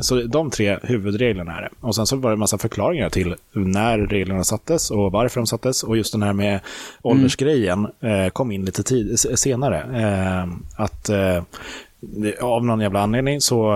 Så 0.00 0.22
de 0.22 0.50
tre 0.50 0.78
huvudreglerna 0.82 1.56
är 1.56 1.62
det. 1.62 1.70
Och 1.80 1.94
sen 1.94 2.06
så 2.06 2.16
var 2.16 2.30
det 2.30 2.34
en 2.34 2.38
massa 2.38 2.58
förklaringar 2.58 3.10
till 3.10 3.34
när 3.52 3.98
reglerna 3.98 4.44
sattes 4.44 4.90
och 4.90 5.12
varför 5.12 5.40
de 5.40 5.46
sattes. 5.46 5.82
Och 5.82 5.96
just 5.96 6.12
den 6.12 6.22
här 6.22 6.32
med 6.32 6.60
åldersgrejen 7.02 7.86
eh, 8.00 8.28
kom 8.32 8.52
in 8.52 8.64
lite 8.64 8.82
tid, 8.82 9.18
senare. 9.18 9.78
Eh, 10.02 10.48
att 10.76 11.08
eh, 11.08 11.42
av 12.40 12.64
någon 12.64 12.80
jävla 12.80 13.00
anledning 13.00 13.40
så 13.40 13.74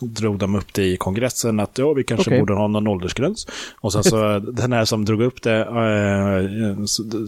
drog 0.00 0.38
de 0.38 0.54
upp 0.54 0.74
det 0.74 0.84
i 0.84 0.96
kongressen 0.96 1.60
att 1.60 1.78
ja, 1.78 1.92
vi 1.92 2.04
kanske 2.04 2.30
Okej. 2.30 2.40
borde 2.40 2.54
ha 2.54 2.68
någon 2.68 2.86
åldersgräns. 2.86 3.46
Och 3.80 3.92
sen 3.92 4.04
så 4.04 4.38
den 4.52 4.72
här 4.72 4.84
som 4.84 5.04
drog 5.04 5.22
upp 5.22 5.42
det 5.42 5.68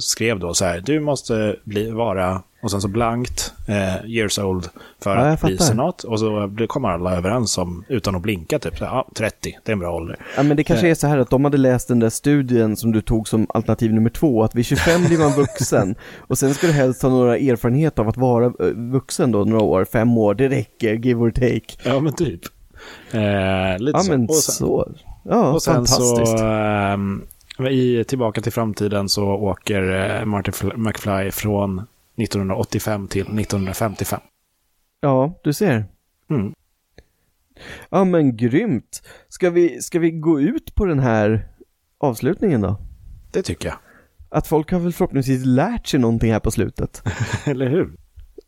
skrev 0.00 0.38
då 0.38 0.54
så 0.54 0.64
här, 0.64 0.80
du 0.80 1.00
måste 1.00 1.56
bli, 1.64 1.90
vara, 1.90 2.42
och 2.66 2.70
sen 2.70 2.80
så 2.80 2.88
blankt, 2.88 3.52
eh, 3.68 4.06
years 4.10 4.38
old 4.38 4.68
för 5.02 5.16
Ja, 5.16 5.22
att 5.22 5.40
fattar. 5.40 5.56
senat. 5.56 6.02
Och 6.04 6.20
så 6.20 6.50
kommer 6.68 6.88
alla 6.88 7.16
överens 7.16 7.58
om, 7.58 7.84
utan 7.88 8.16
att 8.16 8.22
blinka, 8.22 8.58
typ 8.58 8.80
ja, 8.80 9.08
30, 9.16 9.58
det 9.64 9.70
är 9.70 9.72
en 9.72 9.78
bra 9.78 9.92
ålder. 9.94 10.16
Ja 10.36 10.42
men 10.42 10.56
det 10.56 10.64
kanske 10.64 10.88
är 10.88 10.94
så 10.94 11.06
här 11.06 11.18
att 11.18 11.30
de 11.30 11.44
hade 11.44 11.56
läst 11.56 11.88
den 11.88 11.98
där 11.98 12.10
studien 12.10 12.76
som 12.76 12.92
du 12.92 13.00
tog 13.00 13.28
som 13.28 13.46
alternativ 13.48 13.92
nummer 13.94 14.10
två, 14.10 14.42
att 14.44 14.54
vid 14.54 14.66
25 14.66 15.04
blir 15.04 15.18
man 15.18 15.32
vuxen 15.32 15.94
och 16.18 16.38
sen 16.38 16.54
ska 16.54 16.66
du 16.66 16.72
helst 16.72 17.02
ha 17.02 17.08
några 17.10 17.36
erfarenhet 17.38 17.98
av 17.98 18.08
att 18.08 18.16
vara 18.16 18.44
eh, 18.46 18.52
vuxen 18.92 19.32
då, 19.32 19.44
några 19.44 19.62
år, 19.62 19.84
fem 19.84 20.18
år, 20.18 20.34
det 20.34 20.48
räcker, 20.48 20.94
give 20.94 21.20
or 21.20 21.30
take. 21.30 21.90
Ja, 21.90 22.00
men 22.00 22.12
typ. 22.12 22.40
Eh, 23.10 23.78
lite 23.78 23.98
Ja 23.98 24.02
så. 24.02 24.10
men 24.10 24.26
och 24.28 24.34
sen, 24.34 24.54
så, 24.54 24.88
ja 25.22 25.52
och 25.52 25.62
sen 25.62 25.74
fantastiskt. 25.74 26.38
så, 26.38 26.44
ehm, 26.46 27.22
i 27.70 28.04
Tillbaka 28.04 28.40
till 28.40 28.52
framtiden 28.52 29.08
så 29.08 29.24
åker 29.24 30.16
eh, 30.20 30.24
Martin 30.24 30.52
Fl- 30.54 30.76
McFly 30.76 31.30
från 31.30 31.82
1985 32.16 33.08
till 33.08 33.22
1955. 33.22 34.20
Ja, 35.00 35.40
du 35.42 35.52
ser. 35.52 35.84
Mm. 36.30 36.52
Ja 37.90 38.04
men 38.04 38.36
grymt. 38.36 39.02
Ska 39.28 39.50
vi, 39.50 39.82
ska 39.82 39.98
vi 39.98 40.10
gå 40.10 40.40
ut 40.40 40.74
på 40.74 40.84
den 40.84 40.98
här 40.98 41.48
avslutningen 41.98 42.60
då? 42.60 42.80
Det 43.32 43.42
tycker 43.42 43.68
jag. 43.68 43.76
Att 44.28 44.46
folk 44.46 44.72
har 44.72 44.80
väl 44.80 44.92
förhoppningsvis 44.92 45.44
lärt 45.44 45.86
sig 45.86 46.00
någonting 46.00 46.32
här 46.32 46.40
på 46.40 46.50
slutet. 46.50 47.02
Eller 47.44 47.68
hur? 47.68 47.96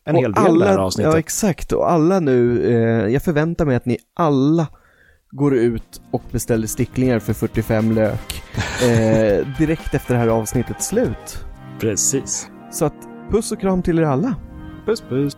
En 0.05 0.17
Och 0.17 0.23
hel 0.23 0.33
del 0.33 0.45
alla, 0.45 0.65
det 0.65 0.71
här 0.71 0.79
avsnittet. 0.79 1.13
Ja, 1.13 1.19
exakt. 1.19 1.73
Och 1.73 1.91
alla 1.91 2.21
nu, 2.21 2.67
eh, 2.73 3.13
jag 3.13 3.23
förväntar 3.23 3.65
mig 3.65 3.77
att 3.77 3.87
ni 3.87 3.99
alla 4.15 4.67
går 5.31 5.55
ut 5.55 6.01
och 6.11 6.23
beställer 6.31 6.67
sticklingar 6.67 7.19
för 7.19 7.33
45 7.33 7.93
lök 7.93 8.43
eh, 8.83 9.47
direkt 9.59 9.95
efter 9.95 10.15
det 10.15 10.21
här 10.21 10.29
avsnittets 10.29 10.87
slut. 10.87 11.45
Precis. 11.81 12.51
Så 12.73 12.85
att 12.85 13.09
puss 13.31 13.53
och 13.53 13.61
kram 13.61 13.83
till 13.83 13.99
er 13.99 14.03
alla. 14.03 14.35
Puss 14.87 15.01
puss. 15.01 15.37